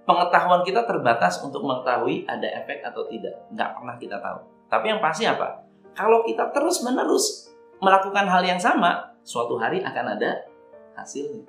pengetahuan 0.02 0.62
kita 0.66 0.82
terbatas 0.82 1.38
untuk 1.42 1.62
mengetahui 1.62 2.26
ada 2.26 2.48
efek 2.62 2.82
atau 2.82 3.06
tidak. 3.06 3.34
Nggak 3.54 3.70
pernah 3.78 3.96
kita 3.98 4.16
tahu. 4.18 4.38
Tapi 4.66 4.84
yang 4.90 5.00
pasti 5.00 5.24
apa? 5.28 5.62
Kalau 5.92 6.24
kita 6.24 6.48
terus-menerus 6.50 7.52
melakukan 7.82 8.24
hal 8.26 8.42
yang 8.42 8.58
sama, 8.58 9.12
suatu 9.22 9.60
hari 9.60 9.84
akan 9.84 10.16
ada 10.18 10.48
hasilnya. 10.96 11.44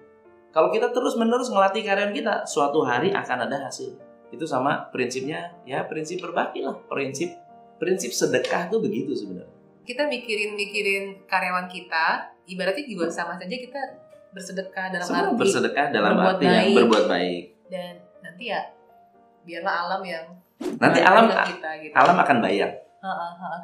Kalau 0.54 0.70
kita 0.70 0.94
terus-menerus 0.94 1.50
ngelatih 1.50 1.82
karyawan 1.82 2.14
kita, 2.14 2.46
suatu 2.46 2.86
hari 2.86 3.10
akan 3.10 3.50
ada 3.50 3.66
hasil. 3.66 3.98
Itu 4.34 4.44
sama 4.44 4.90
prinsipnya, 4.90 5.54
ya 5.64 5.86
prinsip 5.86 6.18
berbagi 6.20 6.66
lah. 6.66 6.74
Prinsip 6.90 7.30
prinsip 7.78 8.10
sedekah 8.10 8.66
tuh 8.68 8.82
begitu 8.82 9.14
sebenarnya. 9.14 9.52
Kita 9.84 10.08
mikirin-mikirin 10.08 11.28
karyawan 11.28 11.68
kita, 11.68 12.06
ibaratnya 12.46 12.86
juga 12.88 13.12
sama 13.12 13.36
saja 13.36 13.52
kita 13.52 13.78
bersedekah 14.32 14.90
dalam 14.90 15.06
Semua 15.06 15.30
arti 15.30 15.38
bersedekah 15.38 15.86
dalam 15.92 16.18
berbuat 16.18 16.34
arti 16.34 16.46
yang 16.46 16.56
baik. 16.58 16.76
berbuat 16.82 17.06
baik. 17.06 17.44
dan 17.70 17.94
nanti 18.22 18.44
ya 18.48 18.62
biarlah 19.44 19.76
alam 19.88 20.02
yang 20.06 20.26
Nanti 20.78 21.00
alam 21.02 21.26
kita 21.26 21.70
gitu. 21.82 21.94
alam 21.94 22.16
akan 22.16 22.38
bayar. 22.40 22.70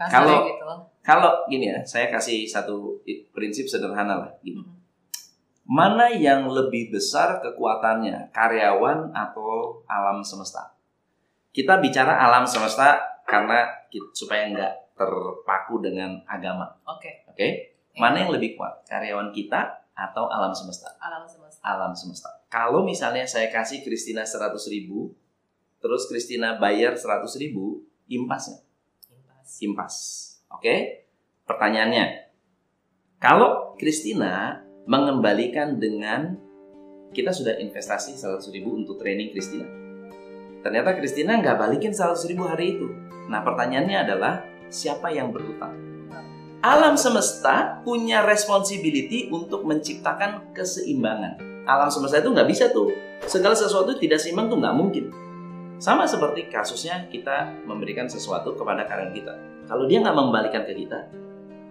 Kalau- 0.10 0.44
gitu. 0.46 0.66
Kalau 1.00 1.32
gini 1.48 1.72
ya, 1.72 1.80
saya 1.82 2.12
kasih 2.12 2.44
satu 2.44 3.00
prinsip 3.32 3.66
sederhana 3.66 4.20
lah. 4.20 4.32
Gini. 4.44 4.60
Mhm. 4.60 4.76
Mana 5.70 6.10
yang 6.10 6.50
lebih 6.50 6.90
besar 6.90 7.46
kekuatannya, 7.46 8.34
karyawan 8.34 9.14
atau 9.14 9.86
alam 9.86 10.26
semesta? 10.26 10.74
Kita 11.54 11.78
bicara 11.78 12.18
alam 12.18 12.50
semesta 12.50 12.98
karena 13.30 13.70
ki- 13.86 14.10
supaya 14.18 14.50
nggak 14.50 14.98
terpaku 14.98 15.78
dengan 15.78 16.26
agama, 16.26 16.74
Oke. 16.90 17.22
oke? 17.30 17.48
Mana 18.02 18.26
yang 18.26 18.34
lebih 18.34 18.58
kuat, 18.58 18.82
karyawan 18.90 19.30
kita 19.30 19.86
atau 19.94 20.26
alam 20.26 20.50
semesta? 20.50 20.90
alam 20.98 21.30
semesta. 21.30 21.62
Alam 21.62 21.94
semesta. 21.94 22.30
Kalau 22.50 22.82
misalnya 22.82 23.30
saya 23.30 23.54
kasih 23.54 23.86
Christina 23.86 24.26
100 24.26 24.50
ribu, 24.74 25.14
terus 25.78 26.10
Christina 26.10 26.58
bayar 26.58 26.98
100 26.98 27.30
ribu, 27.38 27.86
impasnya 28.10 28.58
Impas. 29.06 29.50
impas. 29.62 29.96
Oke? 30.50 31.06
Pertanyaannya, 31.46 32.34
kalau 33.22 33.78
Christina 33.78 34.66
mengembalikan 34.90 35.78
dengan 35.78 36.34
kita 37.14 37.30
sudah 37.30 37.62
investasi 37.62 38.18
100 38.18 38.42
ribu 38.50 38.74
untuk 38.74 38.98
training 38.98 39.30
Christina. 39.30 39.70
Ternyata 40.66 40.98
Christina 40.98 41.38
nggak 41.38 41.62
balikin 41.62 41.94
100 41.94 42.18
ribu 42.26 42.50
hari 42.50 42.74
itu. 42.74 42.90
Nah 43.30 43.46
pertanyaannya 43.46 43.98
adalah 44.02 44.42
siapa 44.74 45.14
yang 45.14 45.30
berutang? 45.30 45.78
Alam 46.66 46.98
semesta 46.98 47.80
punya 47.86 48.26
responsibility 48.26 49.30
untuk 49.30 49.62
menciptakan 49.64 50.52
keseimbangan. 50.58 51.38
Alam 51.70 51.94
semesta 51.94 52.18
itu 52.18 52.34
nggak 52.34 52.50
bisa 52.50 52.74
tuh. 52.74 52.90
Segala 53.30 53.54
sesuatu 53.54 53.94
tidak 53.94 54.18
seimbang 54.18 54.50
tuh 54.50 54.58
nggak 54.58 54.74
mungkin. 54.76 55.14
Sama 55.78 56.10
seperti 56.10 56.50
kasusnya 56.50 57.08
kita 57.14 57.62
memberikan 57.64 58.10
sesuatu 58.10 58.58
kepada 58.58 58.90
karyawan 58.90 59.14
kita. 59.14 59.34
Kalau 59.70 59.86
dia 59.86 60.02
nggak 60.02 60.18
membalikan 60.18 60.66
ke 60.66 60.74
kita, 60.76 61.08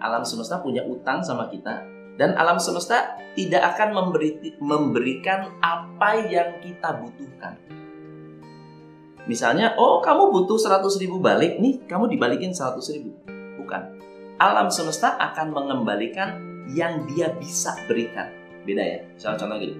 alam 0.01 0.23
semesta 0.23 0.63
punya 0.63 0.81
utang 0.87 1.21
sama 1.21 1.51
kita, 1.53 1.98
dan 2.19 2.35
alam 2.35 2.59
semesta 2.59 3.15
tidak 3.39 3.79
akan 3.79 3.95
memberi, 3.95 4.59
memberikan 4.59 5.55
apa 5.63 6.27
yang 6.27 6.59
kita 6.59 6.99
butuhkan. 6.99 7.55
Misalnya, 9.31 9.79
oh 9.79 10.03
kamu 10.03 10.35
butuh 10.35 10.59
100 10.59 10.83
ribu 10.99 11.23
balik, 11.23 11.63
nih 11.63 11.87
kamu 11.87 12.11
dibalikin 12.11 12.51
100 12.51 12.83
ribu. 12.99 13.15
Bukan. 13.63 13.83
Alam 14.43 14.67
semesta 14.75 15.15
akan 15.15 15.55
mengembalikan 15.55 16.43
yang 16.75 17.07
dia 17.07 17.31
bisa 17.39 17.77
berikan. 17.87 18.27
Beda 18.67 18.83
ya. 18.83 18.99
Misalnya 19.15 19.39
contoh 19.39 19.59
gini. 19.63 19.77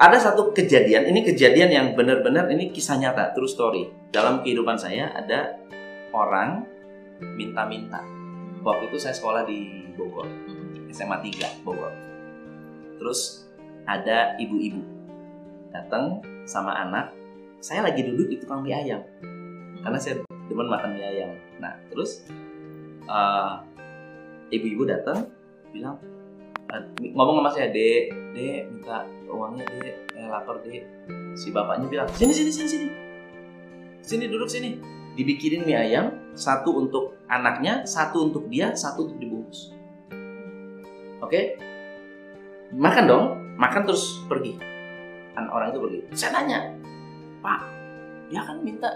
Ada 0.00 0.32
satu 0.32 0.56
kejadian, 0.56 1.12
ini 1.12 1.20
kejadian 1.20 1.70
yang 1.70 1.86
benar-benar 1.92 2.48
ini 2.48 2.72
kisah 2.72 2.96
nyata, 2.96 3.36
true 3.36 3.50
story. 3.50 3.92
Dalam 4.08 4.40
kehidupan 4.40 4.80
saya 4.80 5.12
ada 5.12 5.60
orang 6.16 6.64
minta-minta. 7.36 8.00
Waktu 8.64 8.88
itu 8.88 8.96
saya 8.96 9.12
sekolah 9.12 9.44
di 9.44 9.84
Bogor, 9.92 10.26
SMA 10.92 11.16
3 11.24 11.64
Bogor. 11.64 11.90
Terus 13.00 13.48
ada 13.88 14.36
ibu-ibu 14.38 14.84
datang 15.72 16.20
sama 16.44 16.76
anak. 16.76 17.10
Saya 17.58 17.82
lagi 17.82 18.04
duduk 18.04 18.28
di 18.28 18.36
tukang 18.38 18.62
mie 18.62 18.74
ayam, 18.74 19.02
karena 19.82 19.98
saya 19.98 20.22
demen 20.50 20.68
makan 20.68 20.98
mie 20.98 21.06
ayam. 21.06 21.30
Nah, 21.62 21.78
terus 21.88 22.26
eh, 23.06 23.54
ibu-ibu 24.52 24.82
datang 24.86 25.30
bilang 25.70 25.96
eh, 26.70 26.82
ngomong 27.14 27.42
sama 27.42 27.50
saya, 27.54 27.70
dek, 27.70 28.12
dek 28.34 28.60
minta 28.70 29.06
uangnya 29.30 29.64
dek, 29.66 29.94
eh, 30.14 30.26
lapar 30.26 30.58
dek. 30.62 30.82
Si 31.38 31.54
bapaknya 31.54 31.86
bilang, 31.88 32.08
sini 32.12 32.34
sini 32.34 32.50
sini 32.50 32.68
sini, 32.68 32.88
sini 34.04 34.24
duduk 34.28 34.50
sini. 34.50 34.78
Dibikinin 35.12 35.68
mie 35.68 35.76
ayam, 35.76 36.06
satu 36.32 36.72
untuk 36.72 37.20
anaknya, 37.28 37.84
satu 37.84 38.32
untuk 38.32 38.48
dia, 38.48 38.72
satu 38.72 39.06
untuk 39.06 39.20
dibungkus. 39.20 39.81
Oke, 41.22 41.54
makan 42.74 43.04
dong, 43.06 43.24
makan 43.54 43.86
terus 43.86 44.20
pergi. 44.26 44.58
An 45.38 45.46
orang 45.48 45.70
itu 45.70 45.80
pergi. 45.80 45.98
Saya 46.18 46.42
nanya, 46.42 46.58
Pak, 47.38 47.60
dia 48.28 48.42
kan 48.42 48.58
minta 48.58 48.90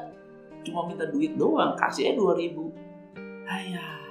cuma 0.67 0.91
minta 0.91 1.07
duit 1.07 1.39
doang, 1.39 1.79
kasih 1.79 2.11
aja 2.11 2.15
dua 2.19 2.35
ribu. 2.35 2.75
Ayah, 3.47 4.03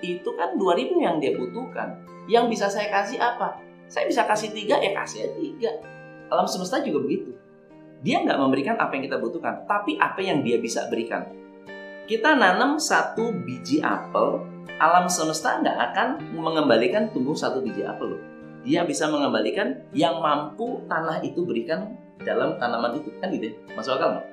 itu 0.00 0.30
kan 0.32 0.56
dua 0.56 0.72
ribu 0.72 1.04
yang 1.04 1.20
dia 1.20 1.36
butuhkan. 1.36 2.00
Yang 2.24 2.56
bisa 2.56 2.66
saya 2.72 2.88
kasih 2.88 3.20
apa? 3.20 3.60
Saya 3.92 4.08
bisa 4.08 4.24
kasih 4.24 4.48
tiga, 4.56 4.80
ya 4.80 4.96
kasih 4.96 5.28
aja 5.28 5.36
tiga. 5.36 5.70
Alam 6.32 6.48
semesta 6.48 6.80
juga 6.80 7.04
begitu. 7.04 7.36
Dia 8.00 8.24
nggak 8.24 8.40
memberikan 8.40 8.80
apa 8.80 8.96
yang 8.96 9.04
kita 9.04 9.20
butuhkan, 9.20 9.68
tapi 9.68 10.00
apa 10.00 10.24
yang 10.24 10.40
dia 10.40 10.56
bisa 10.56 10.88
berikan. 10.88 11.28
Kita 12.08 12.36
nanam 12.36 12.80
satu 12.80 13.32
biji 13.44 13.84
apel, 13.84 14.44
alam 14.80 15.06
semesta 15.06 15.60
nggak 15.62 15.78
akan 15.92 16.08
mengembalikan 16.34 17.10
tumbuh 17.14 17.36
satu 17.36 17.62
biji 17.62 17.86
apel 17.86 18.16
loh. 18.16 18.22
Dia 18.64 18.82
bisa 18.88 19.06
mengembalikan 19.12 19.76
yang 19.92 20.18
mampu 20.24 20.80
tanah 20.88 21.20
itu 21.20 21.44
berikan 21.44 21.94
dalam 22.24 22.56
tanaman 22.56 22.96
itu 22.96 23.12
kan 23.20 23.28
gitu 23.28 23.52
ya 23.52 23.54
masuk 23.76 24.00
akal 24.00 24.16
nggak? 24.16 24.26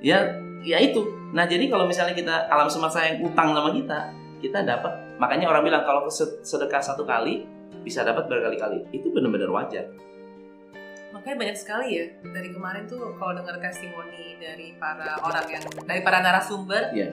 Ya, 0.00 0.18
ya 0.64 0.78
itu. 0.80 1.04
Nah 1.34 1.44
jadi 1.44 1.68
kalau 1.68 1.84
misalnya 1.84 2.16
kita 2.16 2.48
alam 2.48 2.70
semesta 2.70 3.04
yang 3.04 3.20
utang 3.26 3.52
sama 3.52 3.70
kita, 3.74 3.98
kita 4.40 4.64
dapat. 4.64 4.92
Makanya 5.18 5.50
orang 5.50 5.66
bilang 5.66 5.82
kalau 5.82 6.06
sedekah 6.42 6.80
satu 6.80 7.02
kali 7.02 7.44
bisa 7.82 8.06
dapat 8.06 8.30
berkali-kali. 8.30 8.86
Itu 8.94 9.10
benar-benar 9.10 9.50
wajar. 9.50 9.90
Makanya 11.12 11.36
banyak 11.40 11.56
sekali 11.58 11.88
ya 11.98 12.06
dari 12.30 12.54
kemarin 12.54 12.86
tuh 12.86 13.16
kalau 13.18 13.32
dengar 13.34 13.58
testimoni 13.58 14.38
dari 14.38 14.76
para 14.78 15.18
orang 15.24 15.46
yang 15.50 15.64
dari 15.82 16.00
para 16.04 16.22
narasumber 16.22 16.94
Iya. 16.94 17.10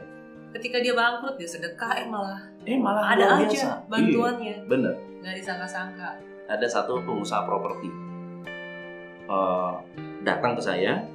Ketika 0.56 0.80
dia 0.80 0.96
bangkrut 0.96 1.36
dia 1.36 1.50
sedekah 1.52 1.92
eh 2.00 2.08
malah 2.08 2.40
Eh 2.66 2.80
malah 2.82 3.14
ada 3.14 3.44
aja 3.44 3.46
biasa. 3.46 3.92
bantuannya 3.92 4.56
Iya, 4.64 4.66
bener. 4.66 4.94
nggak 5.22 5.36
disangka-sangka 5.38 6.10
ada 6.50 6.68
satu 6.70 7.02
pengusaha 7.04 7.44
properti 7.46 7.90
eh, 9.26 9.74
datang 10.26 10.58
ke 10.58 10.62
saya, 10.62 11.06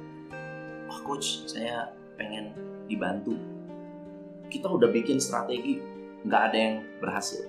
wah 0.87 0.99
coach 1.03 1.47
saya 1.47 1.91
pengen 2.15 2.51
dibantu. 2.87 3.35
Kita 4.51 4.67
udah 4.67 4.91
bikin 4.91 5.19
strategi, 5.19 5.79
nggak 6.27 6.41
ada 6.51 6.57
yang 6.59 6.75
berhasil. 6.99 7.43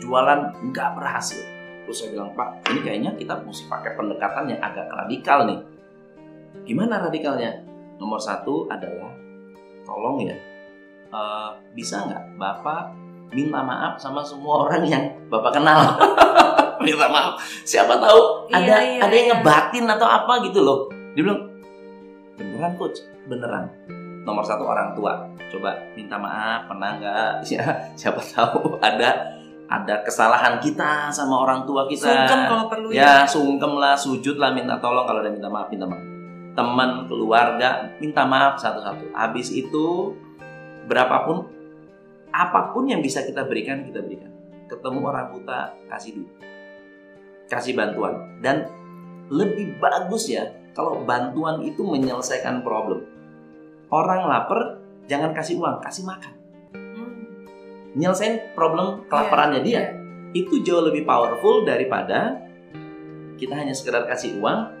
Jualan 0.00 0.72
nggak 0.72 0.90
berhasil. 0.96 1.40
Terus 1.84 1.96
saya 2.04 2.12
bilang 2.16 2.32
Pak, 2.32 2.72
ini 2.72 2.80
kayaknya 2.84 3.10
kita 3.16 3.40
mesti 3.44 3.68
pakai 3.68 3.96
pendekatan 3.96 4.52
yang 4.52 4.60
agak 4.64 4.88
radikal 4.88 5.44
nih. 5.44 5.60
Gimana 6.64 7.04
radikalnya? 7.04 7.64
Nomor 8.00 8.20
satu 8.20 8.68
adalah, 8.68 9.12
tolong 9.84 10.24
ya, 10.24 10.36
eh, 11.12 11.50
bisa 11.72 12.04
nggak 12.04 12.38
Bapak 12.40 12.92
minta 13.32 13.60
maaf 13.60 14.00
sama 14.00 14.24
semua 14.24 14.68
orang 14.68 14.82
yang 14.88 15.04
Bapak 15.28 15.60
kenal. 15.60 15.96
minta 16.84 17.06
maaf. 17.10 17.36
Siapa 17.66 17.98
tahu 18.00 18.48
Iya, 18.48 18.56
ada 18.56 18.76
iya, 18.80 19.00
ada 19.04 19.14
yang 19.14 19.28
iya. 19.28 19.34
ngebatin 19.40 19.84
atau 19.84 20.08
apa 20.08 20.32
gitu 20.46 20.60
loh. 20.64 20.88
Dia 21.12 21.22
bilang 21.26 21.42
beneran 22.38 22.72
coach, 22.78 23.02
beneran. 23.26 23.66
Nomor 24.24 24.44
satu 24.44 24.64
orang 24.68 24.92
tua, 24.92 25.24
coba 25.50 25.74
minta 25.96 26.16
maaf 26.20 26.68
pernah 26.68 26.96
nggak? 27.00 27.32
Ya, 27.52 27.64
siapa 27.96 28.20
tahu 28.22 28.76
ada 28.80 29.36
ada 29.68 30.00
kesalahan 30.00 30.56
kita 30.64 31.12
sama 31.12 31.44
orang 31.44 31.68
tua 31.68 31.84
kita. 31.84 32.08
sungkem 32.08 32.40
kalau 32.48 32.64
perlu 32.72 32.88
Ya 32.88 33.28
sungkem 33.28 33.76
lah, 33.76 33.92
sujud 33.92 34.40
lah, 34.40 34.56
minta 34.56 34.80
tolong 34.80 35.04
kalau 35.04 35.20
ada 35.20 35.28
minta 35.28 35.48
maaf, 35.52 35.68
minta 35.68 35.84
maaf. 35.84 36.00
Teman, 36.56 37.06
keluarga, 37.06 37.92
minta 38.00 38.24
maaf 38.24 38.58
satu-satu. 38.58 39.12
Habis 39.14 39.52
itu 39.54 40.16
berapapun, 40.88 41.46
apa 42.32 42.72
pun 42.72 42.88
yang 42.88 43.04
bisa 43.04 43.22
kita 43.22 43.44
berikan 43.44 43.84
kita 43.84 44.00
berikan. 44.00 44.32
Ketemu 44.68 44.98
orang 45.04 45.32
buta, 45.36 45.76
kasih 45.92 46.20
duit, 46.20 46.32
kasih 47.52 47.76
bantuan. 47.76 48.40
Dan 48.40 48.68
lebih 49.28 49.76
bagus 49.76 50.32
ya 50.32 50.48
kalau 50.72 51.04
bantuan 51.04 51.60
itu 51.64 51.84
menyelesaikan 51.84 52.64
problem. 52.64 53.04
Orang 53.88 54.28
lapar, 54.28 54.80
jangan 55.08 55.32
kasih 55.32 55.56
uang, 55.60 55.80
kasih 55.80 56.04
makan. 56.04 56.34
Hmm. 56.76 57.12
Nyelesain 57.96 58.52
problem 58.52 59.08
kelaparannya 59.08 59.64
dia 59.64 59.72
Iya. 59.72 59.84
itu 60.36 60.60
jauh 60.60 60.84
lebih 60.84 61.08
powerful 61.08 61.64
daripada 61.64 62.36
kita 63.40 63.54
hanya 63.56 63.72
sekedar 63.72 64.04
kasih 64.04 64.36
uang 64.42 64.76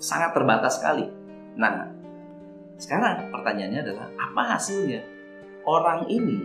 sangat 0.00 0.32
terbatas 0.32 0.80
sekali. 0.80 1.04
Nah, 1.60 1.92
sekarang 2.80 3.28
pertanyaannya 3.28 3.80
adalah 3.84 4.06
apa 4.16 4.42
hasilnya? 4.56 5.04
Orang 5.62 6.10
ini 6.10 6.42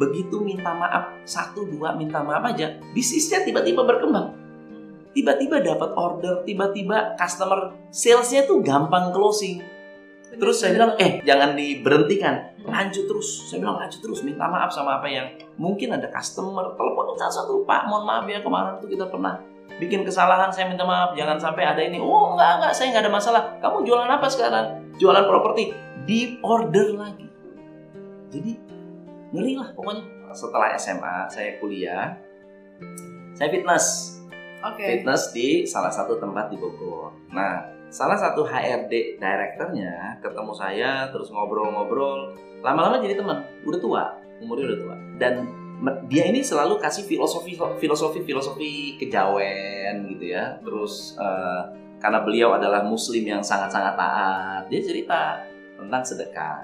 begitu 0.00 0.40
minta 0.40 0.72
maaf 0.72 1.20
satu 1.28 1.68
dua 1.68 1.92
minta 1.96 2.24
maaf 2.24 2.44
aja, 2.48 2.80
bisnisnya 2.96 3.44
tiba-tiba 3.44 3.84
berkembang. 3.84 4.36
Tiba-tiba 5.12 5.60
dapat 5.60 5.92
order, 5.92 6.40
tiba-tiba 6.48 7.12
customer 7.20 7.76
salesnya 7.92 8.48
tuh 8.48 8.64
gampang 8.64 9.12
closing. 9.12 9.60
Terus 10.32 10.64
saya 10.64 10.72
bilang, 10.72 10.96
eh 10.96 11.20
jangan 11.20 11.52
diberhentikan, 11.52 12.56
lanjut 12.64 13.04
terus. 13.04 13.52
Saya 13.52 13.60
bilang 13.60 13.76
lanjut 13.76 14.00
terus, 14.00 14.24
minta 14.24 14.48
maaf 14.48 14.72
sama 14.72 14.96
apa 14.96 15.04
yang 15.12 15.28
mungkin 15.60 15.92
ada 15.92 16.08
customer 16.08 16.72
teleponin 16.72 17.20
satu-satu, 17.20 17.68
Pak, 17.68 17.92
mohon 17.92 18.08
maaf 18.08 18.24
ya 18.24 18.40
kemarin 18.40 18.80
tuh 18.80 18.88
kita 18.88 19.12
pernah 19.12 19.36
bikin 19.76 20.08
kesalahan, 20.08 20.48
saya 20.48 20.72
minta 20.72 20.88
maaf, 20.88 21.12
jangan 21.12 21.36
sampai 21.36 21.68
ada 21.68 21.84
ini. 21.84 22.00
Oh 22.00 22.32
enggak 22.32 22.64
enggak, 22.64 22.72
saya 22.72 22.96
nggak 22.96 23.04
ada 23.04 23.12
masalah. 23.12 23.42
Kamu 23.60 23.84
jualan 23.84 24.08
apa 24.08 24.26
sekarang? 24.32 24.66
Jualan 24.96 25.24
properti, 25.28 25.76
di 26.08 26.40
order 26.40 26.96
lagi. 26.96 27.31
Jadi 28.32 28.52
ngeri 29.36 29.52
lah 29.60 29.70
pokoknya. 29.76 30.04
Setelah 30.32 30.72
SMA 30.80 31.28
saya 31.28 31.60
kuliah, 31.60 32.16
saya 33.36 33.52
fitness 33.52 34.16
oke 34.64 34.80
fitness 34.80 35.28
di 35.36 35.68
salah 35.68 35.92
satu 35.92 36.16
tempat 36.16 36.48
di 36.48 36.56
Bogor. 36.56 37.12
Nah, 37.36 37.68
salah 37.92 38.16
satu 38.16 38.48
HRD 38.48 39.20
directornya 39.20 40.16
ketemu 40.24 40.52
saya 40.56 41.12
terus 41.12 41.28
ngobrol-ngobrol. 41.28 42.32
Lama-lama 42.64 43.02
jadi 43.04 43.20
teman. 43.20 43.44
Udah 43.68 43.80
tua, 43.82 44.04
umurnya 44.40 44.72
udah 44.72 44.78
tua. 44.80 44.96
Dan 45.20 45.34
dia 46.08 46.30
ini 46.30 46.40
selalu 46.40 46.78
kasih 46.78 47.04
filosofi 47.04 47.58
filosofi 47.58 48.24
filosofi 48.24 48.96
kejawen 48.96 50.08
gitu 50.16 50.32
ya. 50.32 50.56
Terus 50.64 51.18
eh, 51.20 51.62
karena 52.00 52.24
beliau 52.24 52.56
adalah 52.56 52.82
muslim 52.86 53.22
yang 53.22 53.42
sangat-sangat 53.44 53.94
taat, 53.94 54.62
dia 54.72 54.80
cerita 54.80 55.44
tentang 55.76 56.02
sedekah. 56.02 56.62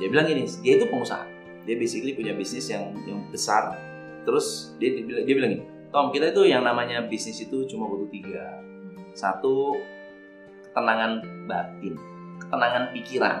Dia 0.00 0.08
bilang 0.08 0.24
gini, 0.24 0.48
dia 0.64 0.80
itu 0.80 0.88
pengusaha. 0.88 1.28
Dia 1.68 1.76
basically 1.76 2.16
punya 2.16 2.32
bisnis 2.32 2.72
yang 2.72 2.96
yang 3.04 3.20
besar. 3.28 3.76
Terus 4.24 4.72
dia 4.80 4.96
dia 4.96 5.04
bilang, 5.04 5.22
dia 5.28 5.34
bilang 5.36 5.50
gini, 5.54 5.64
Tom, 5.92 6.08
kita 6.08 6.32
itu 6.32 6.42
yang 6.48 6.64
namanya 6.64 7.04
bisnis 7.04 7.36
itu 7.38 7.68
cuma 7.68 7.84
butuh 7.84 8.08
tiga. 8.08 8.64
Satu, 9.12 9.76
ketenangan 10.70 11.20
batin, 11.44 11.94
ketenangan 12.40 12.84
pikiran. 12.96 13.36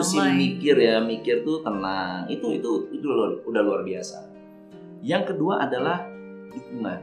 Musim 0.00 0.22
mikir 0.32 0.76
ya, 0.80 0.96
mikir 1.04 1.44
tuh 1.44 1.60
tenang. 1.60 2.24
Itu 2.26 2.56
itu 2.56 2.70
itu 2.94 3.04
luar- 3.04 3.42
udah 3.44 3.62
luar 3.62 3.80
biasa. 3.84 4.24
Yang 5.04 5.34
kedua 5.36 5.68
adalah 5.68 6.06
dukungan. 6.48 7.00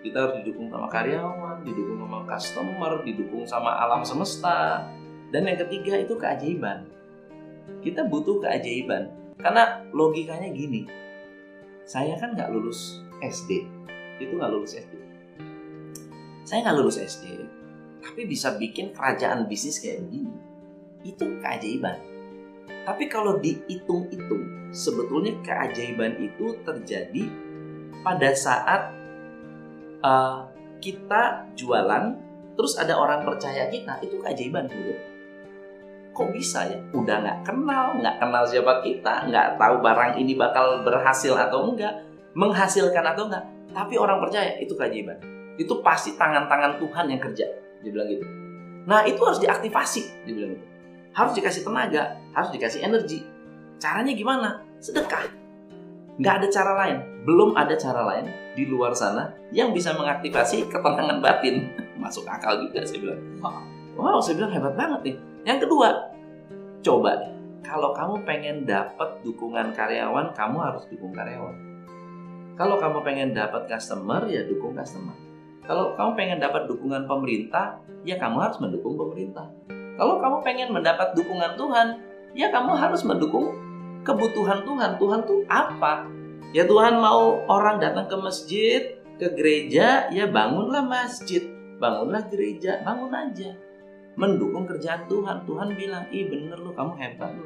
Kita 0.00 0.16
harus 0.22 0.34
didukung 0.40 0.70
sama 0.70 0.86
karyawan, 0.86 1.66
didukung 1.66 1.98
sama 1.98 2.18
customer, 2.24 2.92
didukung 3.02 3.42
sama 3.42 3.70
alam 3.74 4.06
semesta. 4.06 4.86
Dan 5.34 5.50
yang 5.50 5.58
ketiga 5.66 5.98
itu 5.98 6.14
keajaiban. 6.14 6.86
Kita 7.82 8.06
butuh 8.06 8.42
keajaiban. 8.42 9.10
Karena 9.36 9.84
logikanya 9.92 10.48
gini, 10.50 10.88
saya 11.86 12.16
kan 12.18 12.34
nggak 12.34 12.50
lulus 12.50 13.04
SD, 13.22 13.62
itu 14.18 14.32
nggak 14.34 14.50
lulus 14.50 14.74
SD. 14.74 14.94
Saya 16.42 16.66
nggak 16.66 16.76
lulus 16.82 16.98
SD, 16.98 17.46
tapi 18.02 18.26
bisa 18.26 18.56
bikin 18.56 18.90
kerajaan 18.96 19.46
bisnis 19.46 19.78
kayak 19.78 20.02
begini. 20.08 20.34
Itu 21.06 21.38
keajaiban. 21.38 21.98
Tapi 22.86 23.06
kalau 23.10 23.38
dihitung-hitung, 23.38 24.70
sebetulnya 24.74 25.34
keajaiban 25.42 26.18
itu 26.22 26.54
terjadi 26.62 27.24
pada 28.02 28.30
saat 28.34 28.94
uh, 30.02 30.46
kita 30.78 31.50
jualan, 31.58 32.14
terus 32.54 32.78
ada 32.78 32.94
orang 32.94 33.26
percaya 33.26 33.66
kita, 33.70 33.98
itu 34.02 34.22
keajaiban 34.22 34.70
gitu. 34.70 34.94
Kok 36.16 36.32
bisa 36.32 36.64
ya? 36.64 36.80
Udah 36.96 37.20
nggak 37.20 37.38
kenal, 37.44 38.00
nggak 38.00 38.16
kenal 38.16 38.48
siapa 38.48 38.80
kita, 38.80 39.28
nggak 39.28 39.60
tahu 39.60 39.84
barang 39.84 40.16
ini 40.16 40.32
bakal 40.32 40.80
berhasil 40.80 41.36
atau 41.36 41.68
enggak, 41.68 41.92
menghasilkan 42.32 43.04
atau 43.04 43.28
enggak, 43.28 43.44
tapi 43.76 44.00
orang 44.00 44.16
percaya 44.24 44.56
itu 44.56 44.72
keajaiban. 44.72 45.20
Itu 45.60 45.84
pasti 45.84 46.16
tangan-tangan 46.16 46.80
Tuhan 46.80 47.12
yang 47.12 47.20
kerja, 47.20 47.44
dia 47.84 47.90
bilang 47.92 48.08
gitu. 48.08 48.24
Nah 48.88 49.04
itu 49.04 49.20
harus 49.20 49.36
diaktifasi, 49.44 50.24
dia 50.24 50.32
bilang 50.32 50.56
gitu. 50.56 50.64
Harus 51.12 51.32
dikasih 51.36 51.62
tenaga, 51.68 52.16
harus 52.32 52.48
dikasih 52.48 52.80
energi. 52.80 53.20
Caranya 53.76 54.16
gimana? 54.16 54.64
Sedekah. 54.80 55.28
Nggak 56.16 56.34
ada 56.40 56.48
cara 56.48 56.72
lain, 56.80 56.96
belum 57.28 57.52
ada 57.60 57.76
cara 57.76 58.00
lain 58.08 58.32
di 58.56 58.64
luar 58.64 58.96
sana 58.96 59.36
yang 59.52 59.76
bisa 59.76 59.92
mengaktifasi 59.92 60.64
ketenangan 60.72 61.20
batin. 61.20 61.76
Masuk 62.00 62.24
akal 62.24 62.56
juga 62.56 62.80
saya 62.88 63.04
bilang. 63.04 63.20
Wow, 64.00 64.20
saya 64.24 64.40
bilang 64.40 64.52
hebat 64.56 64.72
banget 64.76 65.12
nih. 65.12 65.16
Yang 65.46 65.70
kedua, 65.70 66.10
coba 66.82 67.10
deh. 67.22 67.32
Kalau 67.62 67.94
kamu 67.94 68.26
pengen 68.26 68.66
dapat 68.66 69.22
dukungan 69.22 69.70
karyawan, 69.70 70.34
kamu 70.34 70.58
harus 70.58 70.82
dukung 70.90 71.14
karyawan. 71.14 71.54
Kalau 72.58 72.82
kamu 72.82 72.98
pengen 73.06 73.30
dapat 73.30 73.70
customer, 73.70 74.26
ya 74.26 74.42
dukung 74.42 74.74
customer. 74.74 75.14
Kalau 75.62 75.94
kamu 75.94 76.10
pengen 76.18 76.38
dapat 76.42 76.66
dukungan 76.66 77.06
pemerintah, 77.06 77.78
ya 78.02 78.18
kamu 78.18 78.42
harus 78.42 78.58
mendukung 78.58 78.98
pemerintah. 78.98 79.46
Kalau 79.94 80.18
kamu 80.18 80.36
pengen 80.42 80.68
mendapat 80.74 81.14
dukungan 81.14 81.54
Tuhan, 81.54 81.88
ya 82.34 82.50
kamu 82.50 82.74
harus 82.74 83.06
mendukung 83.06 83.54
kebutuhan 84.02 84.66
Tuhan. 84.66 84.98
Tuhan 84.98 85.20
tuh 85.26 85.46
apa? 85.46 86.06
Ya 86.54 86.66
Tuhan 86.66 86.98
mau 86.98 87.42
orang 87.46 87.78
datang 87.78 88.06
ke 88.06 88.16
masjid, 88.18 88.82
ke 89.18 89.30
gereja, 89.34 90.10
ya 90.10 90.26
bangunlah 90.30 90.86
masjid, 90.86 91.42
bangunlah 91.78 92.26
gereja, 92.30 92.82
bangun 92.86 93.10
aja. 93.10 93.65
Mendukung 94.16 94.64
kerjaan 94.64 95.04
Tuhan. 95.04 95.44
Tuhan 95.44 95.68
bilang, 95.72 96.04
ih 96.08 96.26
bener 96.26 96.56
lu, 96.56 96.72
kamu 96.72 96.92
hebat 96.96 97.30
lu. 97.30 97.44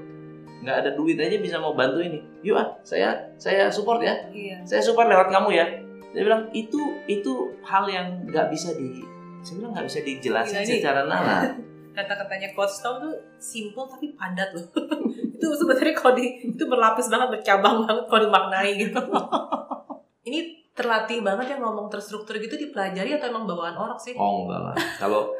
Nggak 0.61 0.77
ada 0.79 0.91
duit 0.93 1.17
aja 1.17 1.37
bisa 1.37 1.57
mau 1.57 1.73
bantu 1.73 1.99
ini. 1.99 2.21
Yuk 2.41 2.55
ah, 2.55 2.69
saya 2.81 3.11
saya 3.35 3.67
support 3.67 3.99
ya 3.99 4.13
Iya. 4.29 4.61
saya 4.63 4.81
support 4.81 5.07
lewat 5.07 5.29
kamu 5.29 5.53
ya 5.53 5.67
dia 6.11 6.21
bilang 6.21 6.51
itu 6.51 6.77
itu 7.07 7.33
hal 7.63 7.87
yang 7.87 8.07
nggak 8.25 8.51
bisa 8.51 8.75
di 8.75 8.99
saya 9.41 9.57
bilang 9.57 9.73
nggak 9.73 9.87
bisa 9.87 10.01
dijelasin 10.03 10.61
ini- 10.61 10.73
secara 10.77 11.07
nalar 11.07 11.55
Kata-katanya 11.91 12.51
Coach 12.53 12.81
Tom 12.81 12.99
tuh 12.99 13.13
simple 13.37 13.83
tapi 13.85 14.15
padat 14.15 14.51
loh. 14.53 14.63
itu 15.35 15.47
sebenarnya 15.51 15.91
kalau 15.91 16.15
di 16.15 16.23
itu 16.45 16.63
berlapis 16.63 17.09
banget, 17.09 17.29
bercabang 17.35 17.83
banget 17.83 18.05
kalau 18.07 18.21
dimaknai 18.23 18.71
gitu. 18.77 19.01
Ini 20.29 20.39
terlatih 20.73 21.21
banget 21.21 21.53
ya 21.53 21.57
ngomong 21.59 21.91
terstruktur 21.91 22.39
gitu 22.39 22.55
dipelajari 22.57 23.19
atau 23.19 23.29
emang 23.29 23.45
bawaan 23.45 23.75
orang 23.75 23.99
sih? 23.99 24.15
Oh 24.15 24.47
enggak 24.47 24.61
lah. 24.71 24.75
Kalau 24.97 25.35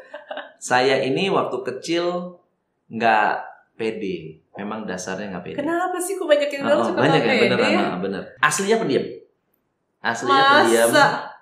saya 0.61 1.01
ini 1.01 1.31
waktu 1.31 1.57
kecil 1.65 2.35
nggak 2.91 3.33
pede. 3.79 4.37
Memang 4.59 4.83
dasarnya 4.83 5.31
nggak 5.33 5.43
pede. 5.47 5.57
Kenapa 5.63 5.97
sih 5.97 6.19
kok 6.19 6.27
banyak 6.27 6.49
yang 6.51 6.61
Oh, 6.61 6.67
bilang 6.67 6.79
oh, 6.79 6.87
suka 6.91 6.99
banyak 7.01 7.21
ya 7.23 7.31
pede? 7.31 7.43
beneran, 7.47 7.71
ah, 7.79 7.97
bener. 8.03 8.23
Aslinya 8.43 8.77
pendiam. 8.77 9.05
Aslinya 10.01 10.35
Masa? 10.37 10.53
pendiam. 10.61 10.89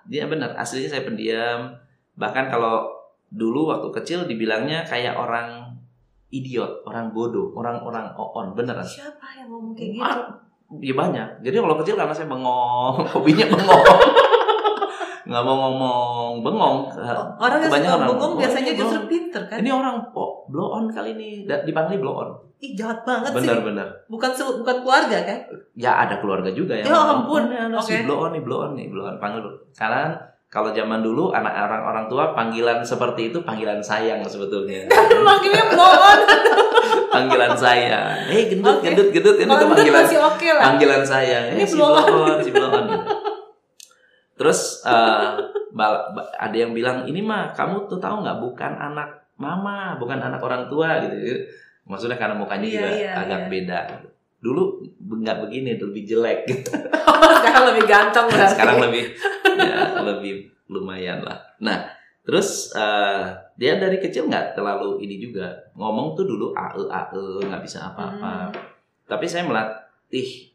Dia 0.08 0.24
benar. 0.30 0.50
Aslinya 0.56 0.88
saya 0.88 1.02
pendiam. 1.04 1.60
Bahkan 2.16 2.44
kalau 2.48 2.88
dulu 3.30 3.70
waktu 3.70 3.88
kecil 4.00 4.18
dibilangnya 4.26 4.82
kayak 4.86 5.14
orang 5.14 5.70
idiot, 6.30 6.86
orang 6.86 7.10
bodoh, 7.10 7.50
orang-orang 7.58 8.06
on, 8.14 8.54
beneran. 8.54 8.86
Siapa 8.86 9.34
yang 9.34 9.50
ngomong 9.50 9.74
kayak 9.74 9.98
gitu? 9.98 10.20
Ah, 10.70 10.78
ya 10.78 10.94
banyak. 10.94 11.28
Jadi 11.42 11.56
kalau 11.58 11.76
kecil 11.76 11.94
karena 11.94 12.14
saya 12.14 12.26
bengong, 12.26 12.94
hobinya 13.12 13.46
bengong. 13.48 13.84
nggak 15.30 15.42
mau 15.42 15.56
ngomong 15.60 16.32
bengong. 16.42 16.78
Oh, 16.90 17.26
Orang 17.38 17.58
yang 17.60 17.70
suka 17.70 17.90
orang, 17.92 18.08
bengong 18.08 18.32
oh, 18.34 18.38
biasanya 18.38 18.72
justru 18.72 18.98
bengong. 18.98 19.10
pinter 19.10 19.42
kan? 19.46 19.58
Ini 19.58 19.70
orang 19.70 19.94
oh, 20.10 20.46
blow 20.46 20.68
on 20.72 20.86
kali 20.88 21.14
ini, 21.14 21.28
dipanggil 21.46 21.98
blow 21.98 22.14
on. 22.16 22.30
Ih 22.60 22.76
jahat 22.76 23.00
banget 23.02 23.32
sih. 23.32 23.36
Bener-bener. 23.40 23.88
Bukan 24.06 24.30
se- 24.30 24.44
bukan 24.58 24.76
keluarga 24.84 25.18
kan? 25.24 25.38
Ya 25.72 25.96
ada 25.96 26.20
keluarga 26.20 26.50
juga 26.50 26.76
Ya 26.76 26.84
ngomong, 26.84 27.24
ampun. 27.24 27.42
"Oh, 27.42 27.48
ini 27.48 27.56
anak 27.56 27.80
si 27.80 28.04
blow 28.04 28.18
on 28.20 28.30
nih, 28.30 28.42
blow 28.42 28.58
on 28.60 28.72
nih, 28.76 28.86
blow 28.86 29.04
on 29.06 29.16
panggil. 29.16 29.48
Karena 29.72 30.12
kalau 30.50 30.74
zaman 30.74 30.98
dulu 30.98 31.30
anak 31.30 31.54
orang 31.54 31.82
orang 31.86 32.04
tua 32.04 32.34
panggilan 32.34 32.82
seperti 32.82 33.30
itu 33.30 33.38
panggilan 33.40 33.78
sayang 33.78 34.18
sebetulnya. 34.26 34.82
Manggilnya 35.26 35.64
blon. 35.70 36.18
panggilan 37.14 37.54
sayang. 37.54 38.26
Hei 38.26 38.50
gendut, 38.50 38.82
Oke. 38.82 38.90
gendut, 38.90 39.08
gendut. 39.10 39.36
Gendut 39.38 39.62
panggilan 39.62 40.02
masih 40.02 40.18
oke 40.18 40.48
lah. 40.50 40.62
panggilan 40.66 41.02
sayang. 41.06 41.44
Ini 41.54 41.62
Eh, 41.62 41.66
si 41.66 41.78
blow 41.78 41.94
on. 41.94 42.02
blow 42.02 42.22
on, 42.26 42.38
si 42.42 42.50
blow 42.50 42.66
on. 42.66 42.84
gitu. 42.84 43.06
Terus 44.42 44.60
eh, 44.82 45.26
ba- 45.70 46.02
ada 46.34 46.56
yang 46.56 46.74
bilang 46.74 47.06
ini 47.06 47.22
mah 47.22 47.54
kamu 47.54 47.86
tuh 47.86 48.02
tahu 48.02 48.26
nggak 48.26 48.38
bukan 48.42 48.72
anak 48.74 49.08
mama, 49.38 49.94
bukan 50.02 50.18
anak 50.18 50.42
orang 50.42 50.66
tua 50.66 50.98
gitu. 50.98 51.46
Maksudnya 51.86 52.18
karena 52.18 52.34
mukanya 52.34 52.66
Iya, 52.66 52.74
juga 52.74 52.88
iya, 52.90 53.12
agak 53.16 53.40
iya. 53.40 53.48
beda. 53.48 53.78
Dulu 54.40 54.62
nggak 54.98 55.46
begini, 55.46 55.78
lebih 55.78 56.02
jelek. 56.02 56.40
Sekarang 57.38 57.70
lebih 57.70 57.84
ganteng 57.86 58.26
berarti. 58.26 58.50
Sekarang 58.50 58.76
lebih 58.82 59.04
lebih 60.04 60.48
lumayan 60.70 61.22
lah. 61.24 61.38
Nah, 61.60 61.90
terus 62.22 62.70
eh, 62.76 63.26
dia 63.58 63.76
dari 63.76 63.98
kecil 63.98 64.30
nggak 64.30 64.54
terlalu 64.54 65.02
ini 65.02 65.18
juga 65.18 65.52
ngomong 65.74 66.14
tuh 66.14 66.24
dulu 66.24 66.54
ae 66.54 66.82
ae 66.86 67.24
nggak 67.44 67.62
bisa 67.62 67.92
apa-apa. 67.92 68.48
Hmm. 68.48 68.54
Tapi 69.10 69.26
saya 69.26 69.44
melatih 69.44 70.50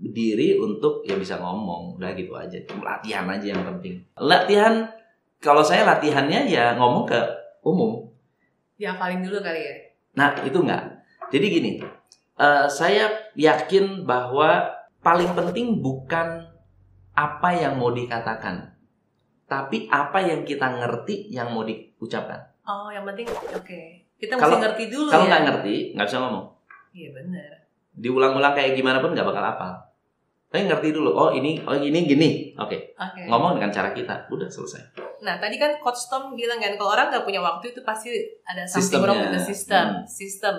diri 0.00 0.56
untuk 0.56 1.04
ya 1.04 1.16
bisa 1.16 1.36
ngomong, 1.40 2.00
udah 2.00 2.10
gitu 2.16 2.32
aja. 2.36 2.56
Latihan 2.80 3.28
aja 3.28 3.46
yang 3.52 3.64
penting. 3.64 4.00
Latihan 4.16 4.88
kalau 5.40 5.64
saya 5.64 5.88
latihannya 5.88 6.48
ya 6.48 6.76
ngomong 6.76 7.08
ke 7.08 7.20
umum. 7.64 8.08
Dihafalin 8.76 9.24
dulu 9.24 9.40
kali 9.40 9.60
ya. 9.60 9.74
Nah, 10.16 10.36
itu 10.44 10.56
enggak. 10.60 11.00
Jadi 11.32 11.46
gini, 11.48 11.72
eh, 12.36 12.66
saya 12.68 13.08
yakin 13.36 14.04
bahwa 14.04 14.68
paling 15.00 15.32
penting 15.32 15.80
bukan 15.80 16.48
apa 17.20 17.48
yang 17.52 17.76
mau 17.76 17.92
dikatakan, 17.92 18.72
tapi 19.44 19.84
apa 19.86 20.18
yang 20.18 20.40
kita 20.42 20.64
ngerti 20.72 21.28
yang 21.28 21.52
mau 21.52 21.62
diucapkan. 21.62 22.40
Oh, 22.64 22.88
yang 22.88 23.04
penting 23.04 23.28
oke. 23.28 23.80
Kita 24.16 24.36
Kalau- 24.36 24.56
mesti 24.56 24.64
ngerti 24.64 24.84
dulu 24.88 25.08
Kalau 25.08 25.24
ya. 25.24 25.30
nggak 25.30 25.42
ngerti, 25.44 25.74
nggak 25.92 26.06
bisa 26.06 26.18
ngomong. 26.18 26.46
Iya 26.92 27.08
benar. 27.12 27.52
Diulang-ulang 27.92 28.52
kayak 28.52 28.72
gimana 28.72 29.00
pun 29.00 29.12
nggak 29.12 29.24
bakal 29.24 29.44
apa. 29.44 29.68
Tapi 30.50 30.66
ngerti 30.66 30.90
dulu. 30.90 31.14
Oh 31.14 31.30
ini, 31.30 31.62
oh 31.62 31.72
ini 31.72 32.04
gini. 32.04 32.30
Oke, 32.58 32.92
Oke. 32.98 33.22
ngomong 33.26 33.54
dengan 33.54 33.70
cara 33.70 33.94
kita. 33.94 34.26
Udah 34.28 34.50
selesai. 34.50 34.82
Nah, 35.22 35.38
tadi 35.38 35.56
kan 35.56 35.78
Coach 35.78 36.10
Tom 36.10 36.34
bilang 36.34 36.58
kan 36.58 36.74
kalau 36.74 36.90
orang 36.90 37.06
nggak 37.08 37.22
punya 37.22 37.38
waktu 37.38 37.70
itu 37.70 37.80
pasti 37.80 38.10
ada 38.42 38.66
something 38.66 38.82
Sistemnya. 38.82 39.06
wrong 39.06 39.20
with 39.20 39.32
the 39.32 39.42
system. 39.42 39.84
Hmm. 39.86 40.04
Sistem. 40.04 40.54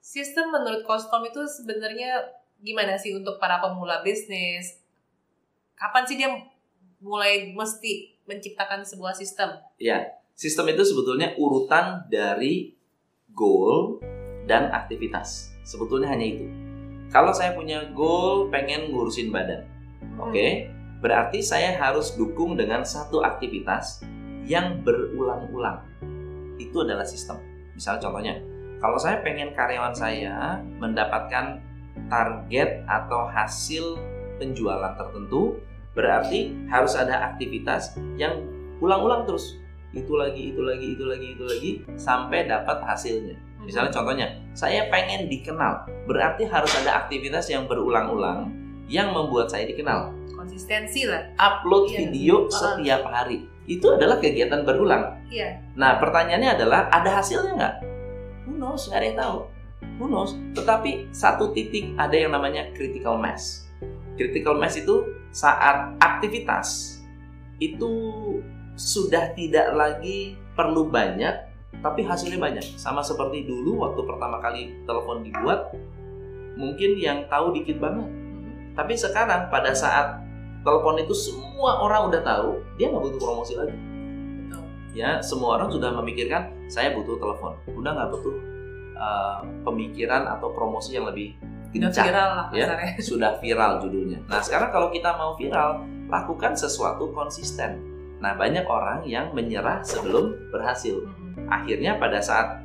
Sistem 0.00 0.46
menurut 0.48 0.82
Coach 0.82 1.04
Tom 1.06 1.20
itu 1.22 1.44
sebenarnya 1.44 2.16
gimana 2.58 2.96
sih 2.96 3.12
untuk 3.12 3.36
para 3.36 3.60
pemula 3.60 4.00
bisnis? 4.00 4.79
Kapan 5.80 6.04
sih 6.04 6.20
dia 6.20 6.28
mulai 7.00 7.56
mesti 7.56 8.20
menciptakan 8.28 8.84
sebuah 8.84 9.16
sistem? 9.16 9.48
Sistem 10.36 10.68
itu 10.76 10.84
sebetulnya 10.84 11.32
urutan 11.40 12.04
dari 12.12 12.76
goal 13.32 13.96
dan 14.44 14.68
aktivitas. 14.68 15.56
Sebetulnya 15.64 16.12
hanya 16.12 16.36
itu. 16.36 16.44
Kalau 17.08 17.32
saya 17.32 17.56
punya 17.56 17.88
goal 17.96 18.52
pengen 18.52 18.92
ngurusin 18.92 19.32
badan, 19.32 19.64
oke, 20.20 20.68
berarti 21.00 21.40
saya 21.40 21.72
harus 21.80 22.12
dukung 22.12 22.60
dengan 22.60 22.84
satu 22.84 23.24
aktivitas 23.24 24.04
yang 24.44 24.84
berulang-ulang. 24.84 25.80
Itu 26.60 26.84
adalah 26.84 27.08
sistem. 27.08 27.40
Misalnya 27.72 28.04
contohnya, 28.04 28.34
kalau 28.84 29.00
saya 29.00 29.24
pengen 29.24 29.56
karyawan 29.56 29.96
saya 29.96 30.60
mendapatkan 30.76 31.56
target 32.12 32.84
atau 32.84 33.24
hasil 33.32 33.96
penjualan 34.36 34.92
tertentu, 34.96 35.56
berarti 35.94 36.54
harus 36.70 36.94
ada 36.94 37.34
aktivitas 37.34 37.98
yang 38.14 38.46
ulang-ulang 38.78 39.26
terus. 39.26 39.58
Itu 39.90 40.14
lagi 40.14 40.54
itu 40.54 40.62
lagi 40.62 40.94
itu 40.94 41.04
lagi 41.04 41.26
itu 41.34 41.44
lagi 41.44 41.70
sampai 41.98 42.46
dapat 42.46 42.78
hasilnya. 42.86 43.36
Hmm. 43.60 43.68
misalnya 43.68 43.92
contohnya 43.92 44.26
saya 44.56 44.88
pengen 44.88 45.28
dikenal. 45.28 45.84
Berarti 46.08 46.48
harus 46.48 46.72
ada 46.80 47.04
aktivitas 47.04 47.52
yang 47.52 47.68
berulang-ulang 47.68 48.48
yang 48.88 49.12
membuat 49.12 49.52
saya 49.52 49.68
dikenal. 49.68 50.16
Konsistensi 50.32 51.04
lah. 51.04 51.28
upload 51.36 51.92
Iya. 51.92 51.96
video 52.00 52.34
setiap 52.48 53.04
hari. 53.04 53.44
Itu 53.68 53.92
adalah 53.94 54.16
kegiatan 54.18 54.64
berulang. 54.64 55.20
Iya. 55.30 55.62
nah 55.78 56.00
pertanyaannya 56.02 56.58
adalah 56.58 56.90
ada 56.90 57.22
hasilnya 57.22 57.52
nggak? 57.54 57.74
Who 58.48 58.58
knows? 58.58 58.88
Nggak 58.88 58.98
ada 58.98 59.06
yang 59.06 59.18
tahu. 59.20 59.36
Who 60.00 60.04
knows? 60.08 60.32
Tetapi 60.56 61.12
satu 61.12 61.52
titik 61.52 61.92
ada 62.00 62.16
yang 62.16 62.32
namanya 62.32 62.72
critical 62.74 63.20
mass 63.20 63.69
critical 64.20 64.60
mass 64.60 64.76
itu 64.76 65.08
saat 65.32 65.96
aktivitas 65.96 67.00
itu 67.56 67.88
sudah 68.76 69.32
tidak 69.32 69.72
lagi 69.72 70.36
perlu 70.52 70.92
banyak 70.92 71.48
tapi 71.80 72.04
hasilnya 72.04 72.36
banyak. 72.36 72.76
Sama 72.76 73.00
seperti 73.00 73.48
dulu 73.48 73.80
waktu 73.80 74.04
pertama 74.04 74.36
kali 74.44 74.84
telepon 74.84 75.24
dibuat 75.24 75.72
mungkin 76.60 77.00
yang 77.00 77.24
tahu 77.32 77.56
dikit 77.56 77.80
banget. 77.80 78.08
Tapi 78.76 78.92
sekarang 78.92 79.48
pada 79.48 79.72
saat 79.72 80.20
telepon 80.60 81.00
itu 81.00 81.16
semua 81.16 81.80
orang 81.80 82.12
udah 82.12 82.20
tahu 82.20 82.60
dia 82.76 82.92
nggak 82.92 83.00
butuh 83.00 83.20
promosi 83.20 83.56
lagi. 83.56 83.76
Ya 84.92 85.24
semua 85.24 85.56
orang 85.56 85.72
sudah 85.72 85.96
memikirkan 85.96 86.68
saya 86.68 86.92
butuh 86.92 87.16
telepon. 87.16 87.56
Udah 87.72 87.96
nggak 87.96 88.08
butuh 88.12 88.36
uh, 89.00 89.40
pemikiran 89.64 90.28
atau 90.28 90.52
promosi 90.52 90.98
yang 90.98 91.08
lebih 91.08 91.32
Kencang 91.70 92.10
viral 92.10 92.28
lah 92.34 92.46
ya. 92.50 92.66
kasarnya. 92.66 92.92
sudah 93.10 93.30
viral 93.38 93.72
judulnya. 93.82 94.18
Nah 94.26 94.40
sekarang 94.42 94.70
kalau 94.74 94.88
kita 94.90 95.14
mau 95.14 95.38
viral 95.38 95.86
lakukan 96.10 96.58
sesuatu 96.58 97.14
konsisten. 97.14 97.78
Nah 98.18 98.34
banyak 98.34 98.66
orang 98.66 99.06
yang 99.06 99.30
menyerah 99.32 99.80
sebelum 99.86 100.34
berhasil. 100.50 100.98
Mhm. 101.00 101.46
akhirnya 101.50 101.96
pada 101.98 102.18
saat 102.20 102.62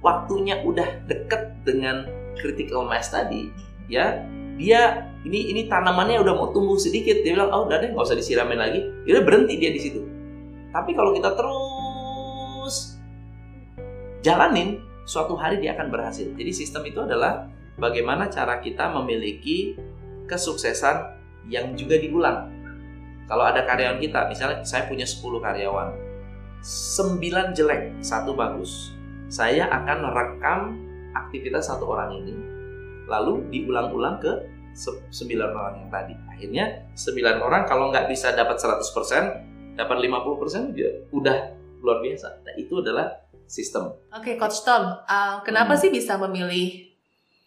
waktunya 0.00 0.60
udah 0.64 1.04
deket 1.04 1.52
dengan 1.64 2.08
critical 2.36 2.88
mass 2.88 3.12
tadi 3.12 3.52
ya 3.92 4.24
dia 4.60 5.08
ini 5.24 5.52
ini 5.52 5.68
tanamannya 5.68 6.20
udah 6.20 6.32
mau 6.36 6.48
tumbuh 6.52 6.80
sedikit. 6.80 7.20
Dia 7.20 7.36
bilang 7.36 7.52
oh 7.52 7.68
udah 7.68 7.80
deh 7.80 7.92
nggak 7.92 8.04
usah 8.04 8.16
disiramin 8.16 8.56
lagi. 8.56 8.80
Dia 9.04 9.20
berhenti 9.20 9.56
dia 9.60 9.72
di 9.72 9.80
situ. 9.80 10.00
Tapi 10.72 10.96
kalau 10.96 11.12
kita 11.12 11.32
terus 11.36 13.00
jalanin 14.24 14.80
suatu 15.04 15.36
hari 15.36 15.60
dia 15.60 15.76
akan 15.76 15.92
berhasil. 15.92 16.28
Jadi 16.36 16.52
sistem 16.52 16.84
itu 16.88 17.00
adalah 17.04 17.48
bagaimana 17.76 18.26
cara 18.26 18.58
kita 18.58 18.90
memiliki 18.90 19.76
kesuksesan 20.26 21.18
yang 21.46 21.74
juga 21.74 21.98
diulang 21.98 22.50
kalau 23.26 23.46
ada 23.46 23.62
karyawan 23.62 23.98
kita 23.98 24.26
misalnya 24.26 24.62
saya 24.62 24.90
punya 24.90 25.06
10 25.06 25.22
karyawan 25.38 25.90
9 26.60 27.56
jelek, 27.56 28.04
satu 28.04 28.36
bagus. 28.36 28.92
Saya 29.32 29.64
akan 29.70 30.12
rekam 30.12 30.60
aktivitas 31.16 31.72
satu 31.72 31.88
orang 31.88 32.20
ini, 32.20 32.36
lalu 33.08 33.48
diulang-ulang 33.48 34.20
ke 34.20 34.32
se- 34.76 35.00
9 35.08 35.40
orang 35.56 35.80
yang 35.80 35.88
tadi. 35.88 36.14
Akhirnya 36.28 36.64
9 36.92 37.40
orang 37.40 37.64
kalau 37.64 37.88
nggak 37.88 38.12
bisa 38.12 38.36
dapat 38.36 38.60
100%, 38.60 39.40
dapat 39.72 39.96
50% 40.04 40.76
ya 40.76 40.90
udah 41.16 41.56
luar 41.80 42.04
biasa. 42.04 42.44
Nah, 42.44 42.54
itu 42.60 42.76
adalah 42.84 43.08
sistem. 43.48 43.96
Oke, 44.12 44.36
Coach 44.36 44.60
Tom, 44.60 45.00
uh, 45.00 45.40
kenapa 45.40 45.74
Hmm. 45.74 45.80
sih 45.80 45.88
bisa 45.88 46.20
memilih 46.20 46.89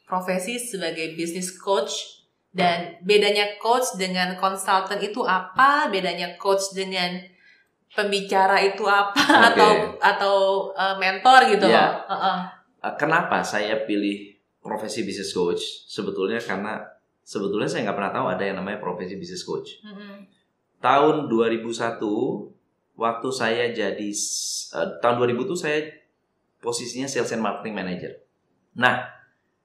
profesi 0.08 0.60
sebagai 0.60 1.16
business 1.18 1.54
coach? 1.58 2.24
Dan 2.54 3.02
bedanya 3.02 3.58
coach 3.58 3.98
dengan 3.98 4.38
konsultan 4.38 5.02
itu 5.02 5.26
apa? 5.26 5.90
Bedanya 5.90 6.38
coach 6.38 6.78
dengan 6.78 7.18
pembicara 7.98 8.62
itu 8.62 8.86
apa? 8.86 9.18
Oke. 9.18 9.48
Atau 9.54 9.72
atau 9.98 10.38
uh, 10.78 10.94
mentor 11.02 11.50
gitu? 11.50 11.66
Iya. 11.66 12.06
Heeh. 12.06 12.40
Eh, 12.86 12.94
Kenapa 13.02 13.42
saya 13.42 13.90
pilih 13.90 14.38
profesi 14.62 15.02
business 15.02 15.34
coach? 15.34 15.90
Sebetulnya 15.90 16.38
karena 16.38 16.78
sebetulnya 17.26 17.66
saya 17.66 17.90
nggak 17.90 17.98
pernah 17.98 18.14
tahu 18.14 18.26
ada 18.30 18.44
yang 18.46 18.58
namanya 18.62 18.78
profesi 18.78 19.18
business 19.18 19.42
coach. 19.48 19.82
Mm-mm. 19.82 20.28
tahun 20.84 21.32
2001 21.32 21.64
waktu 23.00 23.30
saya 23.32 23.72
jadi 23.72 24.10
eh, 24.12 24.90
tahun 25.00 25.16
2000 25.16 25.50
tuh 25.50 25.58
saya 25.58 25.80
posisinya 26.60 27.08
sales 27.08 27.32
and 27.34 27.42
marketing 27.44 27.76
manager. 27.76 28.12
Nah, 28.76 29.04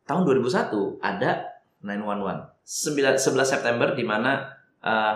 tahun 0.09 0.25
2001 0.25 1.05
ada 1.05 1.61
911. 1.85 2.57
9 2.65 3.21
11 3.21 3.45
September 3.45 3.89
di 3.93 4.05
mana 4.05 4.57
eh, 4.81 5.15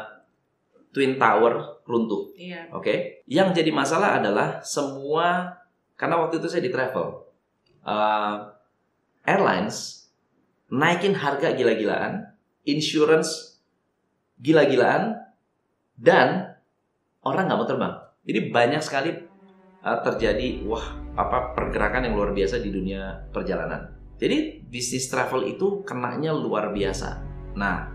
Twin 0.92 1.16
Tower 1.16 1.83
runtuh. 1.88 2.37
Iya. 2.37 2.68
Oke, 2.76 3.24
yang 3.24 3.57
jadi 3.57 3.72
masalah 3.72 4.20
adalah 4.20 4.61
semua 4.61 5.57
karena 5.96 6.20
waktu 6.20 6.38
itu 6.38 6.46
saya 6.52 6.62
di 6.62 6.70
travel, 6.70 7.24
Uh, 7.83 8.46
airlines 9.26 10.07
naikin 10.70 11.18
harga 11.18 11.50
gila-gilaan, 11.50 12.31
insurance 12.62 13.59
gila-gilaan, 14.38 15.18
dan 15.98 16.55
orang 17.26 17.50
nggak 17.50 17.59
mau 17.59 17.66
terbang. 17.66 17.94
Jadi 18.22 18.40
banyak 18.55 18.83
sekali 18.87 19.11
uh, 19.83 19.98
terjadi 20.07 20.62
wah 20.62 20.94
apa 21.18 21.59
pergerakan 21.59 22.07
yang 22.07 22.14
luar 22.14 22.31
biasa 22.31 22.62
di 22.62 22.70
dunia 22.70 23.26
perjalanan. 23.35 24.01
Jadi 24.18 24.64
bisnis 24.68 25.09
travel 25.11 25.46
itu 25.48 25.83
kenanya 25.85 26.33
luar 26.33 26.70
biasa. 26.70 27.20
Nah, 27.59 27.90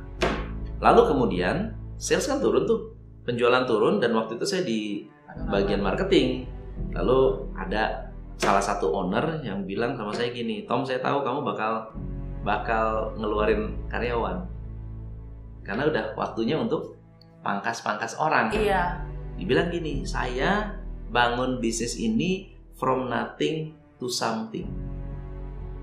lalu 0.80 1.02
kemudian 1.10 1.74
sales 1.98 2.28
kan 2.28 2.40
turun 2.40 2.68
tuh, 2.68 2.94
penjualan 3.24 3.64
turun 3.66 3.98
dan 3.98 4.14
waktu 4.14 4.36
itu 4.38 4.46
saya 4.46 4.64
di 4.64 5.08
bagian 5.48 5.82
marketing. 5.82 6.46
Lalu 6.94 7.52
ada 7.58 8.14
salah 8.38 8.62
satu 8.62 8.94
owner 8.94 9.42
yang 9.42 9.66
bilang 9.66 9.98
sama 9.98 10.14
saya 10.14 10.30
gini, 10.30 10.68
Tom 10.68 10.86
saya 10.86 11.02
tahu 11.02 11.26
kamu 11.26 11.42
bakal 11.42 11.90
bakal 12.46 13.12
ngeluarin 13.20 13.76
karyawan 13.92 14.48
karena 15.68 15.84
udah 15.84 16.06
waktunya 16.16 16.56
untuk 16.56 16.96
pangkas-pangkas 17.44 18.16
orang. 18.16 18.48
Iya. 18.56 19.04
Dibilang 19.36 19.68
gini, 19.68 20.08
saya 20.08 20.72
bangun 21.12 21.60
bisnis 21.60 22.00
ini 22.00 22.56
from 22.80 23.12
nothing 23.12 23.76
to 24.00 24.08
something. 24.08 24.72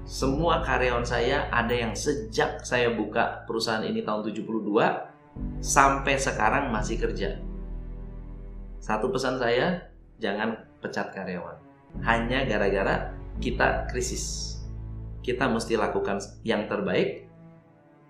Semua 0.05 0.61
karyawan 0.61 1.01
saya 1.01 1.49
ada 1.49 1.73
yang 1.73 1.97
sejak 1.97 2.61
saya 2.61 2.93
buka 2.93 3.49
perusahaan 3.49 3.81
ini 3.81 4.05
tahun 4.05 4.21
72 4.37 4.45
sampai 5.64 6.21
sekarang 6.21 6.69
masih 6.69 7.01
kerja. 7.01 7.40
Satu 8.85 9.09
pesan 9.09 9.40
saya, 9.40 9.81
jangan 10.21 10.61
pecat 10.85 11.09
karyawan. 11.09 11.57
Hanya 12.05 12.45
gara-gara 12.45 13.17
kita 13.40 13.88
krisis. 13.88 14.57
Kita 15.25 15.49
mesti 15.49 15.73
lakukan 15.81 16.21
yang 16.45 16.69
terbaik 16.69 17.25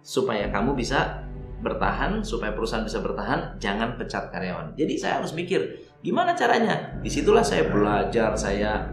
supaya 0.03 0.51
kamu 0.51 0.75
bisa 0.75 1.23
bertahan, 1.63 2.27
supaya 2.27 2.51
perusahaan 2.59 2.83
bisa 2.83 2.99
bertahan, 2.99 3.55
jangan 3.63 3.95
pecat 3.95 4.35
karyawan. 4.35 4.75
Jadi 4.75 4.99
saya 4.99 5.23
harus 5.23 5.31
mikir, 5.31 5.79
gimana 6.03 6.35
caranya? 6.35 6.99
Di 6.99 7.07
situlah 7.07 7.47
saya 7.47 7.71
belajar, 7.71 8.35
saya 8.35 8.91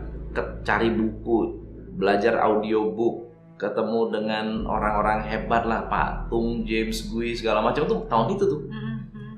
cari 0.62 0.94
buku, 0.94 1.61
belajar 1.96 2.40
audiobook, 2.40 3.32
ketemu 3.60 4.10
dengan 4.10 4.46
orang-orang 4.66 5.22
hebat 5.28 5.64
lah, 5.70 5.86
Pak 5.86 6.34
Tung, 6.34 6.66
James 6.66 7.06
Gui, 7.12 7.38
segala 7.38 7.62
macam 7.62 7.86
tuh 7.86 8.06
tahun 8.10 8.34
itu 8.34 8.46
tuh. 8.50 8.62
Mhm, 8.66 8.96
mhm. 9.14 9.36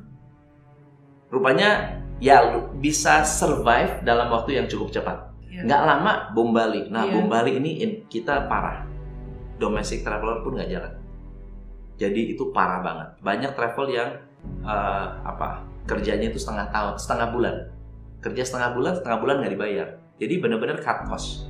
Rupanya 1.34 1.70
ya 2.24 2.40
bisa 2.80 3.26
survive 3.28 4.00
dalam 4.08 4.32
waktu 4.32 4.62
yang 4.62 4.68
cukup 4.72 4.94
cepat. 4.96 5.18
Iya. 5.52 5.68
Nggak 5.68 5.82
lama 5.86 6.12
bom 6.32 6.50
Bali. 6.56 6.88
Nah 6.88 7.04
Iya. 7.04 7.14
bom 7.20 7.28
Bali 7.28 7.60
ini 7.60 7.72
in- 7.84 8.02
kita 8.08 8.48
parah. 8.48 8.88
Domestic 9.60 10.02
traveler 10.02 10.42
pun 10.42 10.56
nggak 10.56 10.72
jalan. 10.72 10.94
Jadi 12.00 12.34
itu 12.34 12.50
parah 12.50 12.82
banget. 12.82 13.08
Banyak 13.22 13.52
travel 13.54 13.88
yang 13.92 14.10
eh, 14.44 15.08
apa 15.24 15.64
kerjanya 15.88 16.28
itu 16.28 16.36
setengah 16.36 16.68
tahun, 16.68 17.00
setengah 17.00 17.28
bulan. 17.32 17.56
Kerja 18.20 18.44
setengah 18.44 18.76
bulan, 18.76 18.92
setengah 19.00 19.20
bulan 19.24 19.36
nggak 19.40 19.54
dibayar. 19.56 19.88
Jadi 20.20 20.34
benar-benar 20.40 20.84
cut 20.84 21.08
cost. 21.08 21.48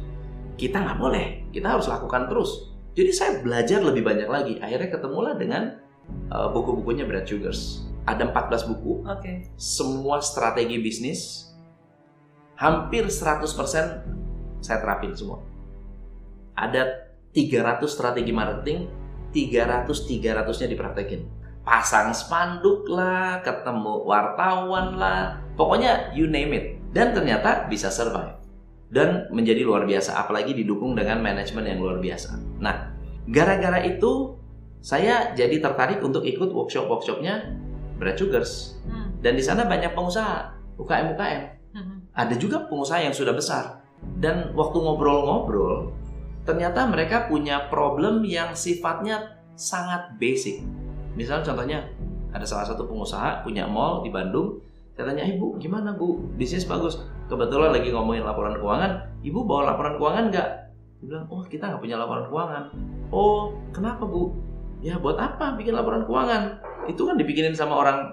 Kita 0.55 0.81
nggak 0.81 0.97
boleh. 0.99 1.25
Kita 1.49 1.77
harus 1.77 1.89
lakukan 1.89 2.29
terus. 2.29 2.73
Jadi 2.93 3.11
saya 3.11 3.31
belajar 3.41 3.81
lebih 3.81 4.05
banyak 4.05 4.29
lagi. 4.29 4.53
Akhirnya 4.61 4.89
ketemulah 4.93 5.33
dengan 5.33 5.81
eh, 6.29 6.47
buku-bukunya 6.53 7.09
Brad 7.09 7.25
Sugars. 7.25 7.89
Ada 8.03 8.29
14 8.35 8.67
buku 8.67 9.07
Oke. 9.07 9.47
semua 9.55 10.19
strategi 10.19 10.75
bisnis 10.75 11.47
hampir 12.59 13.07
100% 13.07 13.47
saya 14.59 14.77
terapin 14.79 15.15
semua. 15.15 15.39
Ada 16.53 17.11
300 17.31 17.87
strategi 17.89 18.31
marketing, 18.35 18.91
300 19.31 19.87
300-nya 19.89 20.67
dipraktekin. 20.69 21.21
Pasang 21.63 22.11
spanduk 22.11 22.85
lah, 22.91 23.39
ketemu 23.39 24.03
wartawan 24.03 24.99
lah, 24.99 25.39
pokoknya 25.55 26.11
you 26.11 26.27
name 26.27 26.51
it. 26.53 26.65
Dan 26.91 27.15
ternyata 27.15 27.65
bisa 27.71 27.87
survive. 27.87 28.42
Dan 28.93 29.25
menjadi 29.33 29.65
luar 29.65 29.89
biasa, 29.89 30.21
apalagi 30.21 30.53
didukung 30.53 30.93
dengan 30.93 31.17
manajemen 31.17 31.65
yang 31.65 31.81
luar 31.81 31.97
biasa. 31.97 32.37
Nah, 32.61 32.93
gara-gara 33.25 33.81
itu 33.81 34.37
saya 34.85 35.33
jadi 35.33 35.57
tertarik 35.57 35.97
untuk 36.05 36.21
ikut 36.21 36.53
workshop-workshopnya 36.53 37.57
Brad 37.97 38.19
Sugars. 38.21 38.77
Hmm, 38.85 39.17
Dan 39.17 39.33
di 39.33 39.41
sana 39.41 39.65
banyak 39.65 39.97
pengusaha, 39.97 40.53
UKM-UKM. 40.77 41.41
mhm. 41.73 41.95
Ada 42.13 42.35
juga 42.37 42.69
pengusaha 42.69 43.01
yang 43.01 43.15
sudah 43.17 43.33
besar. 43.33 43.81
Dan 44.19 44.53
waktu 44.53 44.77
ngobrol-ngobrol, 44.77 45.95
ternyata 46.45 46.85
mereka 46.85 47.25
punya 47.25 47.71
problem 47.73 48.21
yang 48.27 48.53
sifatnya 48.53 49.41
sangat 49.57 50.13
basic. 50.19 50.61
Misalnya 51.17 51.49
contohnya, 51.49 51.79
ada 52.35 52.43
salah 52.43 52.67
satu 52.67 52.85
pengusaha 52.85 53.41
punya 53.41 53.65
mall 53.65 54.03
di 54.03 54.11
Bandung. 54.11 54.59
Saya 54.93 55.09
tanya, 55.09 55.25
ibu 55.25 55.57
gimana 55.57 55.95
bu? 55.95 56.21
Bisnis 56.37 56.67
bagus. 56.67 57.01
Kebetulan 57.31 57.71
lagi 57.71 57.89
ngomongin 57.89 58.23
laporan 58.23 58.55
keuangan. 58.59 58.91
Ibu 59.23 59.39
bawa 59.47 59.73
laporan 59.73 59.95
keuangan 59.95 60.25
nggak? 60.29 60.49
Dia 60.99 61.05
bilang, 61.07 61.25
oh 61.31 61.43
kita 61.47 61.63
nggak 61.71 61.81
punya 61.81 61.95
laporan 61.95 62.27
keuangan. 62.27 62.63
Oh, 63.11 63.51
kenapa 63.71 64.03
bu? 64.03 64.35
Ya 64.83 64.99
buat 64.99 65.15
apa 65.15 65.55
bikin 65.55 65.75
laporan 65.75 66.03
keuangan? 66.03 66.59
Itu 66.91 67.07
kan 67.07 67.15
dibikinin 67.15 67.55
sama 67.55 67.79
orang 67.79 68.11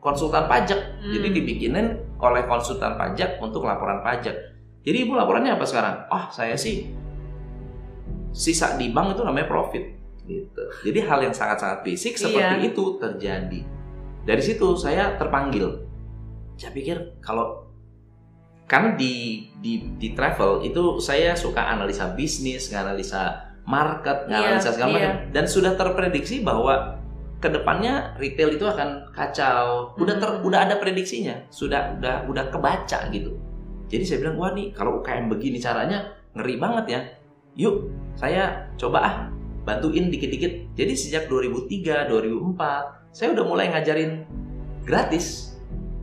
konsultan 0.00 0.48
pajak. 0.48 0.80
Jadi 1.04 1.28
Hmm. 1.28 1.36
dibikinin 1.36 1.86
oleh 2.16 2.42
konsultan 2.48 2.96
pajak 2.96 3.36
untuk 3.44 3.68
laporan 3.68 4.00
pajak. 4.00 4.32
Jadi 4.80 4.96
ibu 5.04 5.12
laporannya 5.12 5.52
apa 5.52 5.64
sekarang? 5.68 6.08
Oh 6.08 6.32
saya 6.32 6.56
sih 6.56 6.88
sisa 8.32 8.78
di 8.78 8.88
bank 8.88 9.16
itu 9.16 9.22
namanya 9.24 9.44
profit. 9.44 9.84
Gitu. 10.24 10.62
Jadi 10.84 10.98
hal 11.04 11.18
yang 11.24 11.34
sangat-sangat 11.34 11.84
basic 11.84 12.16
seperti 12.16 12.56
Iya. 12.60 12.68
itu 12.72 12.84
terjadi. 13.00 13.60
Dari 14.24 14.42
situ 14.44 14.76
saya 14.76 15.16
terpanggil. 15.16 15.84
Saya 16.56 16.72
pikir 16.72 17.20
kalau 17.20 17.67
karena 18.68 18.94
di 18.94 19.48
di 19.58 19.96
di 19.96 20.12
travel 20.12 20.60
itu 20.62 21.00
saya 21.00 21.32
suka 21.32 21.72
analisa 21.72 22.12
bisnis, 22.12 22.68
analisa 22.70 23.48
market, 23.64 24.28
Iya, 24.28 24.54
analisa 24.60 24.70
segala 24.76 24.88
iya. 24.92 24.96
macam 24.96 25.12
dan 25.32 25.44
sudah 25.48 25.72
terprediksi 25.74 26.44
bahwa 26.44 27.00
ke 27.38 27.48
depannya 27.48 28.12
retail 28.20 28.52
itu 28.52 28.66
akan 28.66 29.08
kacau. 29.14 29.94
Udah 29.96 30.20
ter, 30.20 30.28
Hmm. 30.28 30.44
udah 30.44 30.68
ada 30.68 30.74
prediksinya, 30.76 31.48
sudah 31.48 31.96
udah 31.96 32.28
udah 32.28 32.44
kebaca 32.52 33.08
gitu. 33.08 33.40
Jadi 33.88 34.04
saya 34.04 34.18
bilang 34.20 34.36
wah 34.36 34.52
nih 34.52 34.74
kalau 34.76 35.00
UKM 35.00 35.32
begini 35.32 35.56
caranya 35.56 36.12
ngeri 36.36 36.60
banget 36.60 36.84
ya. 36.92 37.00
Yuk 37.56 37.88
saya 38.20 38.68
coba 38.76 38.98
ah 39.00 39.16
bantuin 39.64 40.12
dikit-dikit. 40.12 40.76
Jadi 40.76 40.92
sejak 40.92 41.24
2003, 41.32 42.04
2004 42.10 43.16
saya 43.16 43.32
udah 43.32 43.44
mulai 43.48 43.72
ngajarin 43.72 44.28
gratis. 44.84 45.56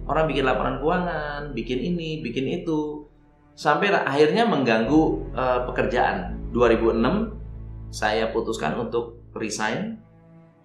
Orang 0.05 0.29
bikin 0.29 0.45
laporan 0.45 0.77
keuangan, 0.77 1.57
bikin 1.57 1.81
ini, 1.81 2.21
bikin 2.21 2.45
itu. 2.61 3.09
Sampai 3.57 3.89
akhirnya 3.89 4.45
mengganggu 4.45 5.01
eh, 5.33 5.59
pekerjaan. 5.65 6.37
2006 6.53 7.91
saya 7.91 8.31
putuskan 8.31 8.79
untuk 8.79 9.19
resign 9.35 9.99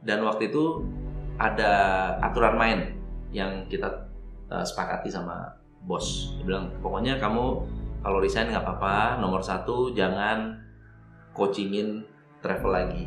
dan 0.06 0.22
waktu 0.22 0.50
itu 0.52 0.86
ada 1.40 1.72
aturan 2.20 2.54
main 2.54 2.80
yang 3.32 3.64
kita 3.70 4.08
eh, 4.52 4.64
sepakati 4.64 5.08
sama 5.08 5.56
bos. 5.88 6.36
Dia 6.40 6.44
bilang 6.44 6.66
pokoknya 6.84 7.16
kamu 7.16 7.44
kalau 8.04 8.18
resign 8.20 8.52
nggak 8.52 8.64
apa-apa. 8.64 9.22
Nomor 9.24 9.40
satu 9.40 9.96
jangan 9.96 10.60
coachingin 11.32 12.04
travel 12.44 12.72
lagi. 12.72 13.04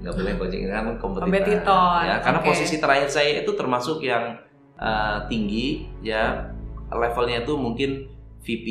Nggak 0.00 0.14
boleh 0.16 0.32
coachingin 0.40 0.70
kan 0.72 0.84
kompetitor. 0.96 2.08
Ya, 2.08 2.16
karena 2.24 2.40
oke. 2.40 2.48
posisi 2.48 2.80
terakhir 2.80 3.08
saya 3.12 3.44
itu 3.44 3.52
termasuk 3.52 4.00
yang 4.00 4.40
eh, 4.82 5.16
tinggi 5.30 5.86
ya 6.02 6.50
levelnya 6.90 7.46
itu 7.46 7.54
mungkin 7.54 8.10
VP 8.42 8.66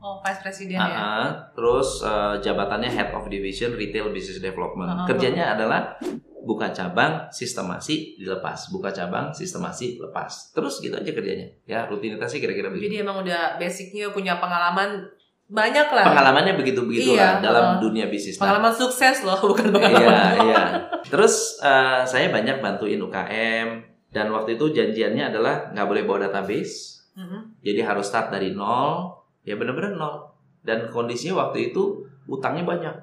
Oh, 0.00 0.16
Vice 0.24 0.40
President 0.40 0.80
ya. 0.80 0.96
Ah, 0.96 1.28
terus 1.52 2.00
eh, 2.00 2.40
jabatannya 2.40 2.88
Head 2.88 3.12
of 3.12 3.28
Division 3.28 3.76
Retail 3.76 4.08
Business 4.16 4.40
Development. 4.40 4.88
Ah. 4.88 5.04
Kerjanya 5.04 5.52
adalah 5.52 6.00
buka 6.40 6.72
cabang, 6.72 7.28
sistemasi, 7.28 8.16
dilepas. 8.16 8.72
Buka 8.72 8.88
cabang, 8.96 9.28
sistemasi, 9.36 10.00
lepas. 10.00 10.56
Terus 10.56 10.80
gitu 10.80 10.96
aja 10.96 11.10
kerjanya. 11.12 11.52
Ya, 11.68 11.84
rutinitasnya 11.84 12.40
kira-kira 12.40 12.72
begitu. 12.72 12.88
Jadi 12.88 12.96
emang 13.04 13.20
udah 13.20 13.60
basicnya 13.60 14.08
punya 14.08 14.40
pengalaman 14.40 15.04
banyak 15.50 15.88
lah. 15.92 16.04
Pengalamannya 16.06 16.54
begitu-begitu 16.56 17.18
Iya, 17.18 17.20
lah 17.20 17.32
dalam 17.44 17.64
uh, 17.76 17.78
dunia 17.82 18.08
bisnis. 18.08 18.38
Nah, 18.38 18.48
Pengalaman 18.48 18.72
sukses 18.72 19.20
loh, 19.26 19.36
bukan 19.52 19.68
pengalaman. 19.68 20.00
Iya, 20.00 20.22
iya. 20.48 20.64
Terus 21.10 21.58
eh, 21.60 22.02
saya 22.06 22.32
banyak 22.32 22.62
bantuin 22.62 23.02
UKM, 23.02 23.89
Dan 24.10 24.30
waktu 24.30 24.54
itu 24.54 24.70
janjiannya 24.70 25.30
adalah 25.30 25.70
nggak 25.70 25.86
boleh 25.86 26.02
bawa 26.02 26.26
database, 26.26 26.98
Mhm. 27.14 27.62
jadi 27.62 27.80
harus 27.84 28.06
start 28.06 28.30
dari 28.30 28.50
nol, 28.50 29.14
ya 29.42 29.54
bener-bener 29.54 29.94
nol. 29.94 30.26
Dan 30.60 30.86
kondisinya 30.86 31.46
waktu 31.48 31.70
itu 31.70 32.02
utangnya 32.26 32.62
banyak, 32.64 32.96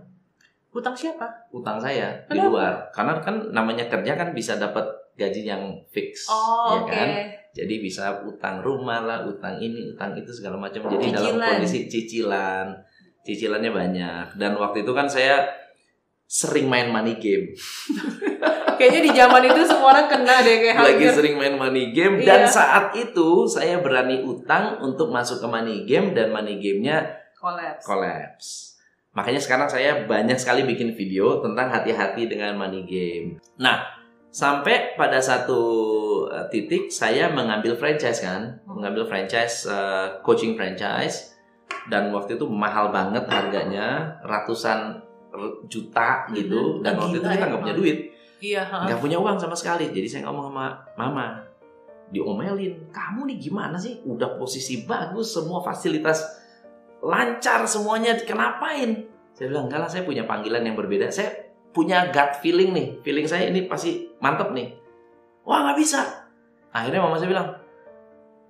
Utang 0.69 0.93
siapa? 0.93 1.25
utang 1.49 1.79
saya 1.79 2.13
di 2.27 2.37
Kenapa? 2.37 2.47
luar. 2.47 2.73
Karena 2.93 3.13
kan 3.17 3.35
namanya 3.49 3.87
kerja 3.87 4.13
kan 4.13 4.29
bisa 4.29 4.55
dapat 4.55 4.85
gaji 5.15 5.41
yang 5.43 5.63
fix, 5.89 6.29
Oh, 6.29 6.69
ya 6.69 6.77
oke. 6.83 6.91
kan? 6.91 7.09
Jadi 7.49 7.81
bisa 7.81 8.13
utang 8.21 8.61
rumah 8.61 9.01
lah, 9.01 9.25
utang 9.25 9.57
ini, 9.57 9.89
utang 9.89 10.13
itu 10.13 10.29
segala 10.29 10.53
macam. 10.53 10.85
Jadi 10.85 11.09
dalam 11.09 11.33
Cicilan. 11.33 11.49
kondisi 11.57 11.79
cicilan, 11.89 12.67
cicilannya 13.23 13.71
banyak. 13.73 14.25
Dan 14.37 14.53
waktu 14.53 14.85
itu 14.85 14.93
kan 14.93 15.09
saya 15.09 15.49
sering 16.27 16.67
main 16.67 16.91
money 16.91 17.15
game. 17.17 17.55
Kayaknya 18.77 19.01
di 19.01 19.11
zaman 19.15 19.41
itu 19.41 19.61
semua 19.65 19.89
orang 19.89 20.05
kena 20.05 20.43
deh 20.43 20.55
kayak 20.61 20.75
Lagi 20.77 21.01
hampir. 21.01 21.11
sering 21.15 21.35
main 21.35 21.55
money 21.55 21.89
game 21.89 22.21
dan 22.21 22.45
Iya. 22.45 22.51
saat 22.51 22.85
itu 22.93 23.47
saya 23.47 23.81
berani 23.81 24.21
utang 24.21 24.77
untuk 24.79 25.09
masuk 25.09 25.41
ke 25.41 25.47
money 25.47 25.87
game 25.87 26.13
dan 26.13 26.29
money 26.29 26.61
gamenya 26.61 27.01
Collapse. 27.33 27.85
collapse. 27.87 28.47
Makanya 29.13 29.41
sekarang 29.41 29.65
saya 29.65 30.05
banyak 30.05 30.37
sekali 30.37 30.61
bikin 30.61 30.93
video 30.93 31.41
tentang 31.41 31.73
hati-hati 31.73 32.29
dengan 32.29 32.53
money 32.53 32.85
game. 32.85 33.41
Nah, 33.57 33.81
sampai 34.29 34.93
pada 34.93 35.17
satu 35.17 35.57
uh, 36.29 36.45
titik 36.51 36.93
saya 36.93 37.33
mengambil 37.33 37.73
franchise 37.73 38.21
kan, 38.21 38.61
mengambil 38.69 39.09
franchise 39.09 39.65
uh, 39.65 40.21
coaching 40.21 40.53
franchise 40.53 41.33
dan 41.89 42.13
waktu 42.13 42.37
itu 42.37 42.45
mahal 42.45 42.93
banget 42.93 43.25
harganya, 43.25 44.21
ratusan 44.21 45.01
juta 45.67 46.27
gitu 46.31 46.79
Mhm. 46.79 46.83
dan 46.83 46.93
waktu 46.97 47.17
itu 47.17 47.27
kita 47.27 47.35
ya. 47.35 47.47
nggak 47.49 47.61
punya 47.63 47.77
duit, 47.77 47.97
Iya, 48.37 48.61
nggak 48.69 48.99
punya 49.01 49.17
uang 49.17 49.37
sama 49.41 49.57
sekali. 49.57 49.89
Jadi 49.89 50.05
saya 50.05 50.21
ngomong 50.29 50.53
sama 50.53 50.65
mama, 50.93 51.25
diomelin, 52.13 52.93
kamu 52.93 53.33
nih 53.33 53.37
gimana 53.49 53.75
sih? 53.75 53.97
Udah 54.05 54.37
posisi 54.37 54.85
bagus, 54.85 55.33
semua 55.33 55.59
fasilitas 55.65 56.21
lancar 57.01 57.65
semuanya, 57.65 58.13
kenapain? 58.21 59.09
Saya 59.33 59.49
bilang 59.49 59.65
enggak 59.69 59.81
lah, 59.81 59.89
saya 59.89 60.05
punya 60.05 60.25
panggilan 60.25 60.61
yang 60.61 60.77
berbeda. 60.77 61.09
Saya 61.09 61.33
punya 61.73 62.09
gut 62.13 62.41
feeling 62.41 62.73
nih, 62.73 62.87
feeling 63.01 63.25
saya 63.25 63.49
ini 63.49 63.65
pasti 63.65 64.09
mantep 64.21 64.53
nih. 64.53 64.73
Wah 65.45 65.61
nggak 65.65 65.77
bisa. 65.77 66.01
Akhirnya 66.73 67.01
mama 67.01 67.17
saya 67.17 67.29
bilang, 67.33 67.49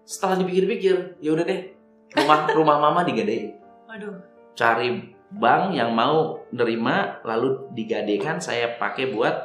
setelah 0.04 0.36
dipikir-pikir, 0.40 1.20
ya 1.20 1.30
udah 1.32 1.44
deh, 1.44 1.76
rumah 2.16 2.48
rumah 2.56 2.78
mama 2.80 3.04
digadein 3.04 3.56
Waduh. 3.88 4.16
cari 4.56 5.16
bank 5.32 5.76
yang 5.76 5.92
mau 5.92 6.40
nerima 6.56 7.20
lalu 7.28 7.68
digadekan 7.76 8.40
saya 8.40 8.80
pakai 8.80 9.12
buat 9.12 9.36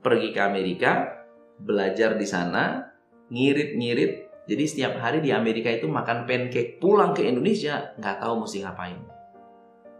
pergi 0.00 0.32
ke 0.32 0.40
Amerika 0.40 1.20
belajar 1.60 2.16
di 2.16 2.24
sana 2.24 2.88
ngirit-ngirit. 3.28 4.28
Jadi 4.48 4.64
setiap 4.64 4.96
hari 4.96 5.20
di 5.20 5.28
Amerika 5.28 5.68
itu 5.68 5.84
makan 5.84 6.24
pancake 6.24 6.80
pulang 6.80 7.12
ke 7.12 7.28
Indonesia 7.28 7.92
nggak 8.00 8.16
tahu 8.24 8.48
mesti 8.48 8.64
ngapain. 8.64 8.96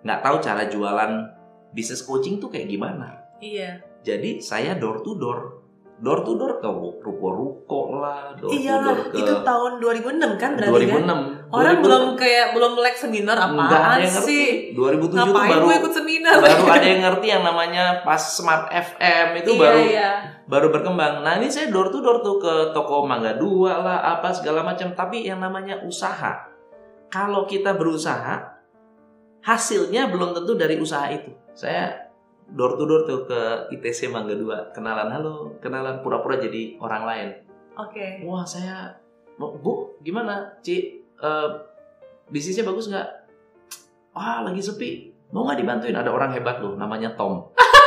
Nggak 0.00 0.20
tahu 0.24 0.36
cara 0.40 0.62
jualan 0.72 1.12
bisnis 1.76 2.00
coaching 2.00 2.40
tuh 2.40 2.48
kayak 2.48 2.70
gimana. 2.70 3.28
Iya. 3.38 3.78
jadi 4.02 4.42
saya 4.42 4.74
door 4.74 5.04
to 5.04 5.14
door. 5.14 5.62
Door 5.98 6.20
to 6.26 6.32
door 6.38 6.52
ke 6.62 6.70
ruko-ruko 7.02 7.98
lah 7.98 8.34
door 8.38 8.50
Iya 8.54 8.78
to 8.78 8.82
lah, 8.82 8.94
door 8.94 8.98
ke 9.10 9.18
itu 9.18 9.34
tahun 9.42 9.72
2006 9.82 10.42
kan 10.42 10.50
berarti 10.54 10.86
2006 10.86 11.06
kan? 11.06 11.18
Orang 11.48 11.80
2006. 11.80 11.84
belum 11.88 12.04
kayak 12.20 12.46
belum 12.52 12.72
melek 12.76 12.96
seminar 13.00 13.36
apaan 13.40 14.04
yang 14.04 14.12
ngerti. 14.12 14.28
sih? 14.28 14.46
2007 14.76 15.00
tuh 15.00 15.16
Ngapain 15.16 15.48
baru 15.48 15.64
gue 15.64 15.76
ikut 15.80 15.94
seminar? 15.96 16.34
baru 16.44 16.64
ada 16.68 16.86
yang 16.86 17.02
ngerti 17.08 17.26
yang 17.32 17.42
namanya 17.44 17.84
pas 18.04 18.20
Smart 18.20 18.68
FM 18.68 19.26
itu 19.40 19.50
iya, 19.56 19.60
baru 19.60 19.80
iya. 19.88 20.10
baru 20.44 20.66
berkembang. 20.68 21.24
Nah 21.24 21.40
ini 21.40 21.48
saya 21.48 21.72
door 21.72 21.88
to 21.88 22.04
door 22.04 22.20
tuh 22.20 22.36
ke 22.36 22.54
toko 22.76 23.08
Mangga 23.08 23.40
Dua 23.40 23.80
lah 23.80 23.98
apa 24.18 24.28
segala 24.36 24.60
macam. 24.60 24.92
Tapi 24.92 25.24
yang 25.24 25.40
namanya 25.40 25.80
usaha, 25.80 26.52
kalau 27.08 27.48
kita 27.48 27.72
berusaha, 27.72 28.60
hasilnya 29.40 30.12
belum 30.12 30.36
tentu 30.36 30.52
dari 30.52 30.76
usaha 30.76 31.08
itu. 31.08 31.32
Saya 31.56 32.12
door 32.44 32.76
to 32.76 32.84
door 32.84 33.08
tuh 33.08 33.24
ke 33.24 33.40
ITC 33.72 34.12
Mangga 34.12 34.36
Dua, 34.36 34.68
kenalan 34.76 35.08
halo, 35.08 35.56
kenalan 35.64 36.04
pura-pura 36.04 36.36
jadi 36.36 36.76
orang 36.76 37.02
lain. 37.08 37.28
Oke. 37.78 38.20
Wah 38.26 38.44
saya, 38.44 39.00
"Bu, 39.38 39.56
bu 39.62 39.96
gimana, 40.02 40.58
Ci? 40.60 40.97
Eh, 41.18 41.48
bisnisnya 42.30 42.62
bagus 42.62 42.86
nggak? 42.86 43.08
Wah 44.14 44.46
lagi 44.46 44.62
sepi, 44.62 45.10
mau 45.34 45.42
nggak 45.46 45.58
dibantuin? 45.58 45.96
Ada 45.98 46.10
orang 46.14 46.30
hebat 46.30 46.62
loh, 46.62 46.78
namanya 46.78 47.10
Tom. 47.18 47.42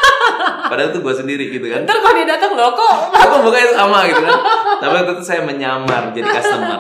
Padahal 0.71 0.91
itu 0.91 0.99
gue 0.99 1.15
sendiri 1.15 1.43
gitu 1.47 1.67
kan. 1.71 1.88
Ntar 1.88 1.99
kalau 2.03 2.15
dia 2.15 2.27
datang 2.27 2.51
loh 2.55 2.71
kok 2.75 2.95
Aku 3.23 3.36
mukanya 3.47 3.71
sama 3.71 4.03
gitu 4.07 4.23
kan. 4.23 4.39
Tapi 4.84 4.93
waktu 4.99 5.13
itu 5.15 5.23
saya 5.23 5.41
menyamar 5.47 6.11
jadi 6.11 6.27
customer. 6.27 6.79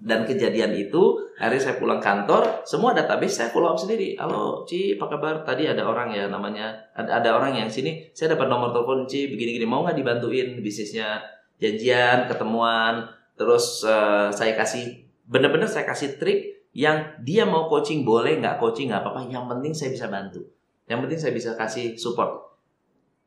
Dan 0.00 0.24
kejadian 0.24 0.72
itu, 0.72 1.28
hari 1.36 1.60
saya 1.60 1.76
pulang 1.76 2.00
kantor, 2.00 2.64
semua 2.64 2.96
database 2.96 3.36
saya 3.36 3.48
follow 3.52 3.76
up 3.76 3.78
sendiri. 3.78 4.16
Halo, 4.16 4.64
Ci, 4.64 4.96
apa 4.96 5.12
kabar? 5.12 5.44
Tadi 5.44 5.68
ada 5.68 5.84
orang 5.84 6.08
ya 6.08 6.24
namanya, 6.24 6.72
ada, 6.96 7.20
ada 7.20 7.36
orang 7.36 7.52
yang 7.52 7.68
sini, 7.68 8.08
saya 8.16 8.32
dapat 8.32 8.48
nomor 8.48 8.72
telepon 8.72 9.04
Ci, 9.04 9.28
begini-gini, 9.28 9.68
mau 9.68 9.84
nggak 9.84 10.00
dibantuin 10.00 10.56
bisnisnya? 10.64 11.20
Janjian, 11.60 12.32
ketemuan, 12.32 13.12
terus 13.36 13.84
eh, 13.84 14.32
saya 14.32 14.56
kasih, 14.56 14.99
bener-bener 15.30 15.70
saya 15.70 15.86
kasih 15.86 16.18
trik 16.18 16.66
yang 16.74 17.22
dia 17.22 17.46
mau 17.46 17.70
coaching 17.70 18.02
boleh, 18.02 18.42
nggak 18.42 18.58
coaching 18.58 18.90
nggak 18.90 19.06
apa-apa. 19.06 19.30
Yang 19.30 19.46
penting 19.46 19.72
saya 19.72 19.90
bisa 19.94 20.06
bantu. 20.10 20.42
Yang 20.90 20.98
penting 21.06 21.18
saya 21.22 21.32
bisa 21.34 21.50
kasih 21.54 21.86
support. 21.94 22.58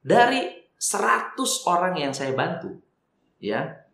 Dari 0.04 0.68
100 0.76 1.40
orang 1.64 1.96
yang 1.96 2.12
saya 2.12 2.36
bantu, 2.36 2.76
ya, 3.40 3.88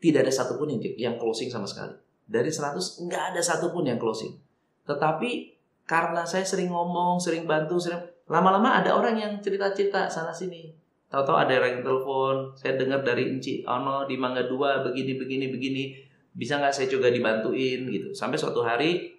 tidak 0.00 0.24
ada 0.24 0.32
satupun 0.32 0.72
yang 0.72 0.80
yang 0.96 1.14
closing 1.20 1.52
sama 1.52 1.68
sekali. 1.68 1.92
Dari 2.24 2.48
100 2.48 3.04
nggak 3.04 3.24
ada 3.36 3.40
satupun 3.44 3.84
yang 3.84 4.00
closing. 4.00 4.40
Tetapi 4.88 5.60
karena 5.84 6.24
saya 6.24 6.48
sering 6.48 6.72
ngomong, 6.72 7.20
sering 7.20 7.44
bantu, 7.44 7.76
sering 7.76 8.00
lama-lama 8.24 8.80
ada 8.80 8.96
orang 8.96 9.20
yang 9.20 9.32
cerita-cerita 9.44 10.08
sana 10.08 10.32
sini. 10.32 10.72
Tahu-tahu 11.10 11.36
ada 11.36 11.52
orang 11.58 11.82
yang 11.82 11.84
telepon, 11.84 12.36
saya 12.54 12.78
dengar 12.78 13.02
dari 13.02 13.26
Enci 13.26 13.66
Ono 13.66 14.06
di 14.06 14.14
Mangga 14.14 14.46
2 14.46 14.86
begini 14.86 15.12
begini 15.18 15.46
begini. 15.50 15.84
Bisa 16.30 16.58
nggak 16.58 16.72
saya 16.72 16.86
juga 16.86 17.08
dibantuin 17.08 17.86
gitu. 17.86 18.10
Sampai 18.12 18.38
suatu 18.38 18.62
hari 18.62 19.18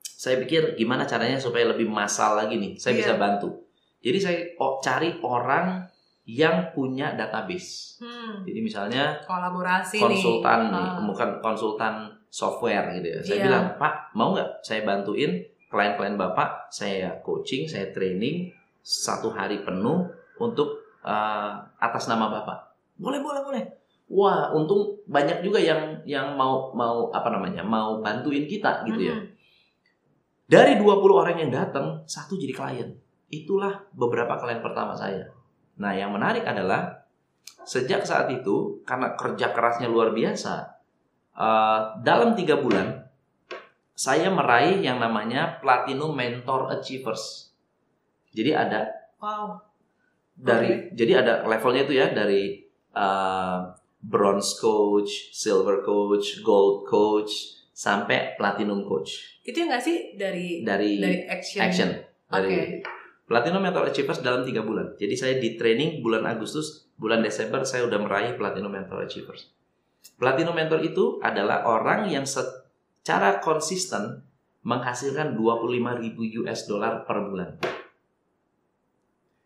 saya 0.00 0.36
pikir 0.36 0.76
gimana 0.76 1.04
caranya 1.04 1.36
supaya 1.36 1.68
lebih 1.68 1.88
massal 1.88 2.36
lagi 2.36 2.56
nih. 2.56 2.76
Saya 2.76 2.92
Iya. 2.92 3.00
bisa 3.00 3.12
bantu. 3.16 3.48
Jadi 4.00 4.18
saya 4.18 4.38
cari 4.80 5.16
orang 5.20 5.84
yang 6.24 6.70
punya 6.70 7.16
database. 7.16 7.98
hmm, 7.98 8.44
Jadi 8.46 8.60
misalnya 8.60 9.18
kolaborasi 9.24 9.98
konsultan 9.98 10.68
nih. 10.68 10.76
nih, 10.76 10.86
Ah. 10.94 11.02
bukan 11.02 11.28
konsultan 11.40 11.94
software 12.30 12.94
gitu 12.94 13.08
ya. 13.10 13.20
Saya 13.20 13.36
Iya. 13.36 13.44
bilang, 13.48 13.64
Pak, 13.76 14.14
mau 14.14 14.30
nggak 14.32 14.62
saya 14.62 14.84
bantuin 14.84 15.42
klien-klien 15.66 16.14
Bapak, 16.14 16.70
saya 16.70 17.18
coaching, 17.20 17.66
saya 17.66 17.90
training 17.90 18.52
satu 18.80 19.30
hari 19.30 19.60
penuh 19.60 20.06
untuk 20.38 20.68
uh, 21.00 21.52
atas 21.78 22.06
nama 22.06 22.28
Bapak. 22.28 22.58
Boleh, 22.96 23.18
boleh, 23.18 23.40
boleh. 23.42 23.64
Wah, 24.10 24.50
untung 24.50 24.98
banyak 25.06 25.38
juga 25.46 25.62
yang 25.62 26.02
yang 26.02 26.34
mau 26.34 26.74
mau 26.74 27.14
apa 27.14 27.30
namanya, 27.30 27.62
mau 27.62 28.02
bantuin 28.02 28.42
kita 28.50 28.82
gitu 28.82 29.06
ya. 29.06 29.14
Mhm. 29.14 29.26
Dari 30.50 30.74
20 30.82 31.14
orang 31.14 31.38
yang 31.38 31.54
datang, 31.54 32.02
satu 32.10 32.34
jadi 32.34 32.50
klien. 32.50 32.90
Itulah 33.30 33.86
beberapa 33.94 34.34
klien 34.34 34.58
pertama 34.58 34.98
saya. 34.98 35.30
Nah, 35.78 35.94
yang 35.94 36.10
menarik 36.10 36.42
adalah 36.42 37.06
sejak 37.62 38.02
saat 38.02 38.26
itu 38.34 38.82
karena 38.82 39.14
kerja 39.14 39.54
kerasnya 39.54 39.86
luar 39.86 40.10
biasa, 40.10 40.66
eh, 41.38 41.80
dalam 42.02 42.34
tiga 42.34 42.58
bulan 42.58 43.06
saya 43.94 44.26
meraih 44.32 44.82
yang 44.82 44.98
namanya 44.98 45.62
Platinum 45.62 46.16
Mentor 46.18 46.66
Achievers. 46.72 47.54
Jadi 48.34 48.50
ada 48.50 48.90
Wow. 49.20 49.60
dari 50.34 50.88
jadi 50.96 51.20
ada 51.22 51.44
levelnya 51.46 51.84
itu 51.86 51.94
ya 51.94 52.10
dari 52.10 52.64
eh, 52.90 53.58
bronze 54.00 54.56
coach, 54.56 55.32
silver 55.32 55.84
coach, 55.84 56.40
gold 56.40 56.88
coach 56.88 57.60
sampai 57.70 58.36
platinum 58.36 58.84
coach 58.84 59.40
Itu 59.44 59.64
enggak 59.64 59.80
sih 59.80 60.16
dari 60.16 60.64
dari, 60.64 61.00
dari 61.00 61.24
action? 61.28 61.60
action 61.60 61.90
Oke. 62.28 62.32
dari 62.32 62.56
Platinum 63.30 63.62
Mentor 63.62 63.86
Achievers 63.86 64.26
dalam 64.26 64.42
tiga 64.42 64.66
bulan. 64.66 64.98
Jadi 64.98 65.14
saya 65.14 65.38
di 65.38 65.54
training 65.54 66.02
bulan 66.02 66.26
Agustus, 66.26 66.90
bulan 66.98 67.22
Desember 67.22 67.62
saya 67.62 67.86
udah 67.86 68.02
meraih 68.02 68.34
Platinum 68.34 68.74
Mentor 68.74 69.06
Achievers. 69.06 69.54
Platinum 70.18 70.50
Mentor 70.50 70.82
itu 70.82 71.22
adalah 71.22 71.62
orang 71.62 72.10
yang 72.10 72.26
secara 72.26 73.38
konsisten 73.38 74.26
menghasilkan 74.66 75.38
25.000 75.38 76.42
US 76.42 76.60
dollar 76.66 77.06
per 77.06 77.22
bulan. 77.22 77.54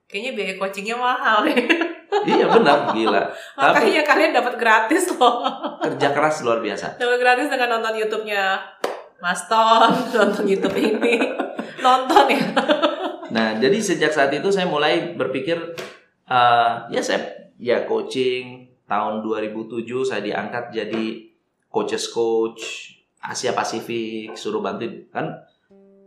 Kayaknya 0.08 0.32
biaya 0.32 0.54
coachingnya 0.56 0.96
mahal 0.96 1.44
nih. 1.44 1.58
iya 2.26 2.46
benar, 2.48 2.90
gila. 2.92 3.22
Tapi 3.56 3.92
Makanya 3.92 4.02
kalian 4.04 4.32
dapat 4.32 4.54
gratis 4.56 5.12
loh. 5.14 5.44
kerja 5.80 6.08
keras 6.10 6.42
luar 6.42 6.58
biasa. 6.64 6.96
Dapat 6.96 7.18
gratis 7.20 7.46
dengan 7.48 7.78
nonton 7.78 7.94
YouTube-nya 8.00 8.58
Mas 9.22 9.46
Ton, 9.48 9.92
nonton 10.18 10.44
YouTube 10.44 10.76
ini. 10.76 11.20
Nonton 11.80 12.24
ya. 12.28 12.44
Nah, 13.24 13.58
jadi 13.58 13.74
sejak 13.82 14.14
saat 14.14 14.30
itu 14.30 14.46
saya 14.54 14.70
mulai 14.70 15.18
berpikir, 15.18 15.58
eh, 16.30 16.72
ya 16.86 17.02
saya 17.02 17.50
ya 17.58 17.82
coaching, 17.82 18.68
tahun 18.86 19.26
2007 19.26 19.82
saya 20.06 20.22
diangkat 20.22 20.70
jadi 20.70 21.34
coaches 21.66 22.14
coach 22.14 22.94
Asia 23.18 23.56
Pasifik, 23.56 24.36
suruh 24.38 24.60
bantuin 24.60 25.08
kan 25.10 25.34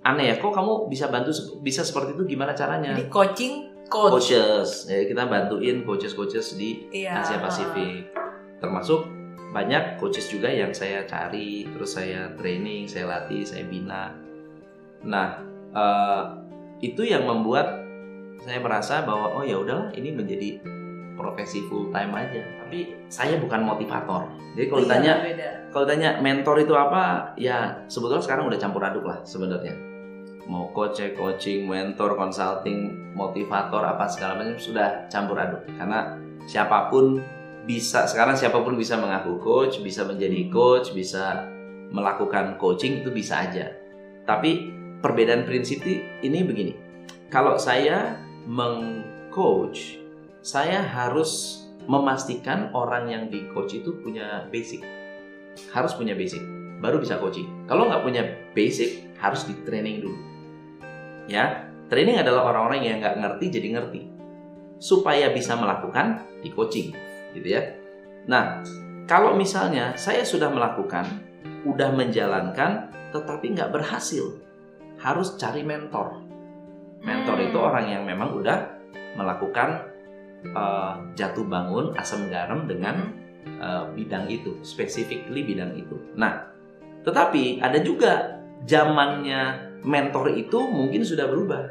aneh 0.06 0.32
ya 0.32 0.36
kok 0.40 0.56
kamu 0.56 0.88
bisa 0.88 1.12
bantu 1.12 1.36
bisa 1.60 1.84
seperti 1.84 2.16
itu 2.16 2.38
gimana 2.38 2.56
caranya? 2.56 2.96
Jadi 2.96 3.12
coaching 3.12 3.67
coach. 3.88 4.12
Coaches, 4.30 4.86
ya, 4.86 5.04
kita 5.04 5.24
bantuin 5.26 5.82
coaches-coaches 5.82 6.56
di 6.56 6.88
Iya. 6.92 7.24
Asia 7.24 7.40
Pasifik. 7.40 8.12
Termasuk 8.60 9.08
banyak 9.50 9.96
coaches 9.98 10.28
juga 10.28 10.48
yang 10.48 10.72
saya 10.72 11.08
cari, 11.08 11.66
terus 11.68 11.96
saya 11.96 12.30
training, 12.36 12.86
saya 12.86 13.08
latih, 13.08 13.42
saya 13.42 13.64
bina. 13.64 14.12
Nah, 15.02 15.40
eh, 15.72 16.24
itu 16.84 17.02
yang 17.02 17.24
membuat 17.24 17.82
saya 18.38 18.62
merasa 18.62 19.02
bahwa 19.02 19.34
oh 19.34 19.42
ya 19.42 19.58
udahlah 19.58 19.90
ini 19.96 20.14
menjadi 20.14 20.62
profesi 21.18 21.66
full 21.66 21.90
time 21.90 22.14
aja. 22.14 22.44
Tapi 22.62 23.08
saya 23.10 23.40
bukan 23.42 23.66
motivator. 23.66 24.30
Jadi 24.54 24.66
kalau 24.70 24.82
Iya, 24.82 24.86
ditanya 24.86 25.14
beda. 25.26 25.50
kalau 25.74 25.86
tanya 25.90 26.10
mentor 26.22 26.56
itu 26.62 26.74
apa, 26.78 27.34
ya 27.34 27.82
sebetulnya 27.90 28.22
sekarang 28.22 28.46
udah 28.46 28.60
campur 28.62 28.84
aduk 28.86 29.06
lah 29.06 29.18
sebenarnya. 29.26 29.74
Mau 30.48 30.72
coach, 30.72 31.04
coaching, 31.14 31.68
mentor, 31.68 32.16
consulting, 32.16 33.12
motivator 33.12 33.84
apa 33.84 34.08
segala 34.08 34.40
macam 34.40 34.56
sudah 34.56 35.12
campur 35.12 35.36
aduk. 35.36 35.68
Karena 35.76 36.16
siapa 36.48 36.88
pun 36.88 37.20
bisa 37.68 38.08
sekarang 38.08 38.40
siapa 38.40 38.64
pun 38.64 38.80
bisa 38.80 38.96
mengaku 38.96 39.38
coach, 39.44 39.84
bisa 39.84 40.08
menjadi 40.08 40.48
coach, 40.48 40.96
bisa 40.96 41.44
melakukan 41.92 42.56
coaching 42.56 43.04
itu 43.04 43.12
bisa 43.12 43.44
aja. 43.44 43.76
Tapi 44.24 44.72
perbedaan 45.04 45.44
prinsip 45.44 45.84
ini 45.86 46.40
begini. 46.48 46.74
Kalau 47.28 47.60
saya 47.60 48.16
mengcoach, 48.48 50.00
saya 50.40 50.80
harus 50.80 51.64
memastikan 51.88 52.72
orang 52.76 53.08
yang 53.12 53.24
di 53.32 53.48
coach 53.56 53.80
itu 53.80 53.96
punya 54.04 54.48
basic 54.52 54.84
harus 55.72 55.96
punya 55.96 56.14
basic 56.14 56.44
baru 56.84 57.00
bisa 57.02 57.18
coaching 57.18 57.48
kalau 57.66 57.90
nggak 57.90 58.04
punya 58.04 58.24
basic 58.54 59.08
harus 59.18 59.48
di 59.48 59.56
training 59.64 60.04
dulu 60.04 60.18
ya 61.28 61.68
training 61.88 62.20
adalah 62.20 62.52
orang-orang 62.52 62.84
yang 62.84 62.98
nggak 63.00 63.20
ngerti 63.20 63.46
jadi 63.60 63.68
ngerti 63.80 64.02
supaya 64.78 65.32
bisa 65.32 65.56
melakukan 65.56 66.24
di 66.44 66.50
coaching 66.52 66.92
gitu 67.36 67.48
ya 67.48 67.62
nah 68.28 68.64
kalau 69.08 69.36
misalnya 69.36 69.96
saya 69.96 70.24
sudah 70.24 70.52
melakukan 70.52 71.06
udah 71.64 71.92
menjalankan 71.96 72.92
tetapi 73.12 73.56
nggak 73.56 73.72
berhasil 73.72 74.40
harus 75.00 75.38
cari 75.40 75.64
mentor 75.64 76.24
mentor 77.04 77.38
Hmm. 77.40 77.48
itu 77.48 77.58
orang 77.58 77.86
yang 77.88 78.04
memang 78.04 78.36
udah 78.36 78.76
melakukan 79.16 79.86
eh, 80.44 80.94
jatuh 81.18 81.46
bangun 81.48 81.98
asam 81.98 82.30
garam 82.30 82.70
dengan 82.70 83.10
uh, 83.60 83.90
bidang 83.96 84.28
itu, 84.28 84.60
specifically 84.62 85.44
bidang 85.44 85.74
itu. 85.78 85.96
Nah, 86.20 86.52
tetapi 87.04 87.64
ada 87.64 87.80
juga 87.82 88.44
zamannya 88.68 89.67
mentor 89.84 90.34
itu 90.34 90.60
mungkin 90.70 91.04
sudah 91.06 91.28
berubah. 91.30 91.64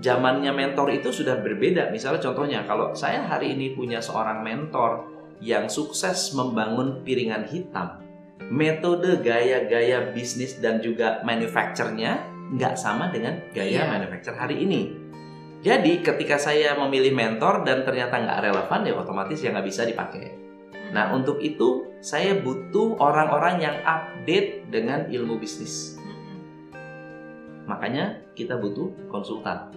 Zamannya 0.00 0.52
mentor 0.52 0.92
itu 0.92 1.10
sudah 1.10 1.40
berbeda. 1.40 1.88
Misalnya 1.90 2.20
contohnya, 2.20 2.60
kalau 2.68 2.92
saya 2.92 3.24
hari 3.24 3.56
ini 3.56 3.72
punya 3.72 3.98
seorang 3.98 4.44
mentor 4.44 5.08
yang 5.40 5.66
sukses 5.66 6.32
membangun 6.36 7.02
piringan 7.02 7.48
hitam, 7.48 8.04
metode 8.52 9.20
gaya-gaya 9.24 10.12
bisnis 10.12 10.60
dan 10.60 10.78
juga 10.84 11.24
manufacture-nya 11.24 12.22
nggak 12.54 12.74
sama 12.78 13.10
dengan 13.10 13.42
gaya 13.50 13.82
Iya. 13.82 13.90
manufacture 13.90 14.36
hari 14.38 14.62
ini. 14.62 14.94
Jadi 15.66 15.98
ketika 16.04 16.38
saya 16.38 16.78
memilih 16.78 17.10
mentor 17.10 17.66
dan 17.66 17.82
ternyata 17.82 18.22
nggak 18.22 18.40
relevan 18.44 18.80
ya 18.86 18.94
otomatis 18.94 19.42
ya 19.42 19.50
nggak 19.50 19.66
bisa 19.66 19.82
dipakai. 19.82 20.30
Nah 20.94 21.10
untuk 21.10 21.42
itu 21.42 21.98
saya 21.98 22.38
butuh 22.38 22.94
orang-orang 23.02 23.58
yang 23.58 23.76
update 23.82 24.70
dengan 24.70 25.10
ilmu 25.10 25.42
bisnis. 25.42 25.98
Makanya 27.66 28.22
kita 28.38 28.56
butuh 28.56 29.10
konsultan. 29.10 29.74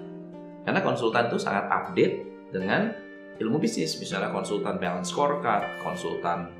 Karena 0.63 0.79
konsultan 0.85 1.27
itu 1.27 1.41
sangat 1.41 1.65
update 1.67 2.13
dengan 2.53 2.93
ilmu 3.41 3.57
bisnis. 3.57 3.97
Misalnya 3.97 4.29
konsultan 4.29 4.77
balance 4.77 5.09
scorecard, 5.09 5.81
konsultan 5.81 6.53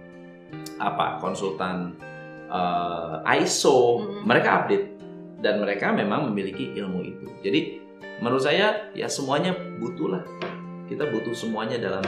apa, 0.81 1.21
konsultan 1.21 1.93
eh, 2.49 3.37
ISO, 3.45 4.01
Mhm. 4.01 4.25
mereka 4.25 4.49
update 4.65 4.85
dan 5.37 5.61
mereka 5.61 5.93
memang 5.93 6.33
memiliki 6.33 6.73
ilmu 6.73 7.05
itu. 7.05 7.29
Jadi 7.45 7.77
menurut 8.25 8.41
saya 8.41 8.89
ya 8.97 9.05
semuanya 9.05 9.53
butuh 9.53 10.17
lah. 10.17 10.23
Kita 10.89 11.05
butuh 11.13 11.37
semuanya 11.37 11.77
dalam 11.77 12.01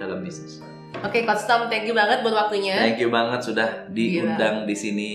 dalam 0.00 0.24
bisnis. 0.24 0.64
Oke, 1.04 1.28
Coach 1.28 1.44
Tom, 1.44 1.68
thank 1.68 1.84
you 1.84 1.92
banget 1.92 2.24
buat 2.24 2.32
waktunya. 2.32 2.80
Thank 2.80 3.04
you 3.04 3.12
banget 3.12 3.44
sudah 3.44 3.68
diundang 3.92 4.64
di 4.64 4.72
sini. 4.72 5.12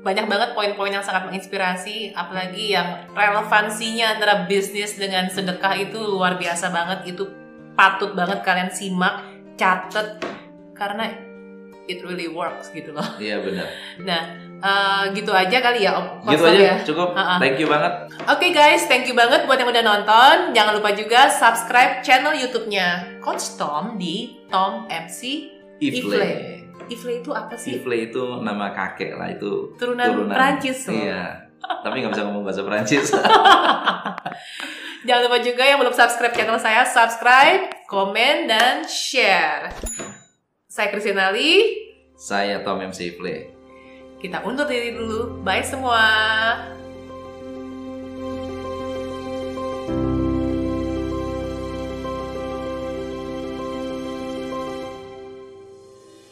Banyak 0.00 0.26
banget 0.32 0.50
poin-poin 0.56 0.88
yang 0.88 1.04
sangat 1.04 1.28
menginspirasi, 1.28 2.16
apalagi 2.16 2.72
yang 2.72 3.04
relevansinya 3.12 4.16
antara 4.16 4.48
bisnis 4.48 4.96
dengan 4.96 5.28
sedekah 5.28 5.76
itu 5.76 6.00
luar 6.00 6.40
biasa 6.40 6.72
banget. 6.72 7.12
Itu 7.12 7.28
patut 7.76 8.16
banget 8.16 8.40
kalian 8.40 8.72
simak, 8.72 9.20
catet, 9.60 10.16
karena 10.72 11.04
it 11.84 12.00
really 12.00 12.32
works 12.32 12.72
gitu 12.72 12.96
loh. 12.96 13.04
Iya 13.20 13.44
benar. 13.44 13.68
Nah, 14.00 14.22
eh, 14.64 15.02
gitu 15.12 15.36
aja 15.36 15.56
kali 15.60 15.84
ya, 15.84 15.92
Om. 16.00 16.32
Gitu 16.32 16.44
aja 16.48 16.64
ya. 16.64 16.76
cukup. 16.80 17.12
Ha-ha. 17.12 17.36
Thank 17.36 17.60
you 17.60 17.68
banget. 17.68 17.92
Oke 18.24 18.56
guys, 18.56 18.88
thank 18.88 19.04
you 19.04 19.12
banget 19.12 19.44
buat 19.44 19.60
yang 19.60 19.68
udah 19.68 19.84
nonton. 19.84 20.36
Jangan 20.56 20.80
lupa 20.80 20.96
juga 20.96 21.28
subscribe 21.28 22.00
channel 22.00 22.32
YouTube-nya 22.40 23.20
Coach 23.20 23.60
Tom 23.60 24.00
di 24.00 24.48
Tom 24.48 24.88
MC 24.88 25.20
Ifle. 25.76 26.08
Ifle 26.08 26.59
itu 26.88 27.30
apa 27.34 27.54
sih? 27.58 27.82
Ifle 27.82 28.08
itu 28.08 28.24
nama 28.40 28.72
kakek 28.72 29.18
lah 29.18 29.28
itu. 29.34 29.74
Turunan, 29.76 30.30
Prancis 30.30 30.88
loh. 30.88 30.96
Iya. 30.96 31.50
Tapi 31.60 32.00
nggak 32.00 32.12
bisa 32.16 32.24
ngomong 32.24 32.44
bahasa 32.46 32.62
Prancis. 32.64 33.12
Jangan 35.06 35.22
lupa 35.28 35.38
juga 35.40 35.62
yang 35.64 35.78
belum 35.80 35.96
subscribe 35.96 36.34
channel 36.36 36.60
saya, 36.60 36.84
subscribe, 36.84 37.72
komen, 37.88 38.48
dan 38.48 38.84
share. 38.84 39.72
Saya 40.68 40.92
Christina 40.92 41.32
Lee. 41.32 41.88
Saya 42.20 42.60
Tom 42.60 42.84
MC 42.84 43.16
Ifle. 43.16 43.56
Kita 44.20 44.44
undur 44.44 44.68
diri 44.68 44.92
dulu. 44.92 45.40
Bye 45.40 45.64
semua. 45.64 46.79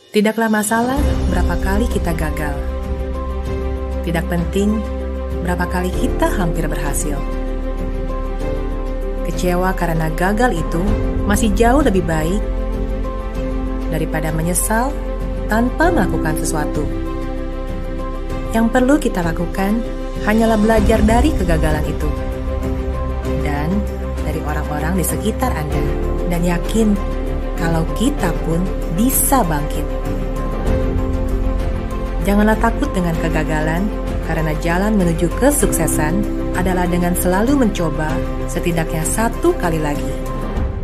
Tidaklah 0.09 0.49
masalah 0.49 0.97
berapa 1.29 1.53
kali 1.61 1.85
kita 1.93 2.17
gagal. 2.17 2.57
Tidak 4.09 4.25
penting 4.25 4.81
berapa 5.45 5.69
kali 5.69 5.93
kita 5.93 6.33
hampir 6.33 6.65
berhasil. 6.65 7.21
Kecewa 9.29 9.77
karena 9.77 10.09
gagal 10.17 10.57
itu 10.57 10.81
masih 11.29 11.53
jauh 11.53 11.85
lebih 11.85 12.09
baik 12.09 12.41
daripada 13.93 14.33
menyesal 14.33 14.89
tanpa 15.53 15.93
melakukan 15.93 16.41
sesuatu. 16.41 16.89
Yang 18.57 18.67
perlu 18.73 18.97
kita 18.97 19.21
lakukan 19.21 19.85
hanyalah 20.25 20.57
belajar 20.57 21.05
dari 21.05 21.37
kegagalan 21.37 21.85
itu 21.85 22.09
dan 23.45 23.69
dari 24.25 24.41
orang-orang 24.41 24.97
di 24.97 25.05
sekitar 25.05 25.53
Anda, 25.53 25.85
dan 26.33 26.49
yakin 26.49 26.97
kalau 27.59 27.83
kita 27.99 28.31
pun 28.47 28.63
bisa 28.95 29.43
bangkit. 29.43 29.85
Janganlah 32.23 32.59
takut 32.61 32.89
dengan 32.95 33.17
kegagalan, 33.19 33.89
karena 34.29 34.53
jalan 34.61 34.95
menuju 35.01 35.33
kesuksesan 35.41 36.21
adalah 36.55 36.85
dengan 36.85 37.17
selalu 37.17 37.67
mencoba 37.67 38.13
setidaknya 38.47 39.01
satu 39.03 39.57
kali 39.57 39.81
lagi. 39.81 40.13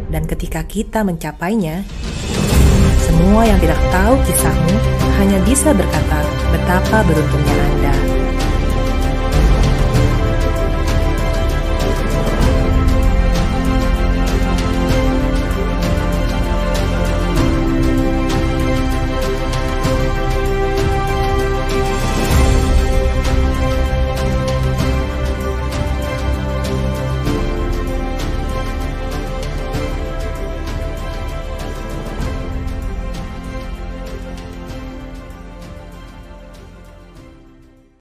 Dan 0.09 0.25
ketika 0.25 0.65
kita 0.65 1.05
mencapainya, 1.05 1.85
semua 3.05 3.45
yang 3.45 3.61
tidak 3.61 3.77
tahu 3.93 4.15
kisahmu 4.25 4.75
hanya 5.21 5.39
bisa 5.45 5.77
berkata 5.77 6.21
betapa 6.49 7.05
beruntungnya 7.05 7.57
Anda. 7.61 7.84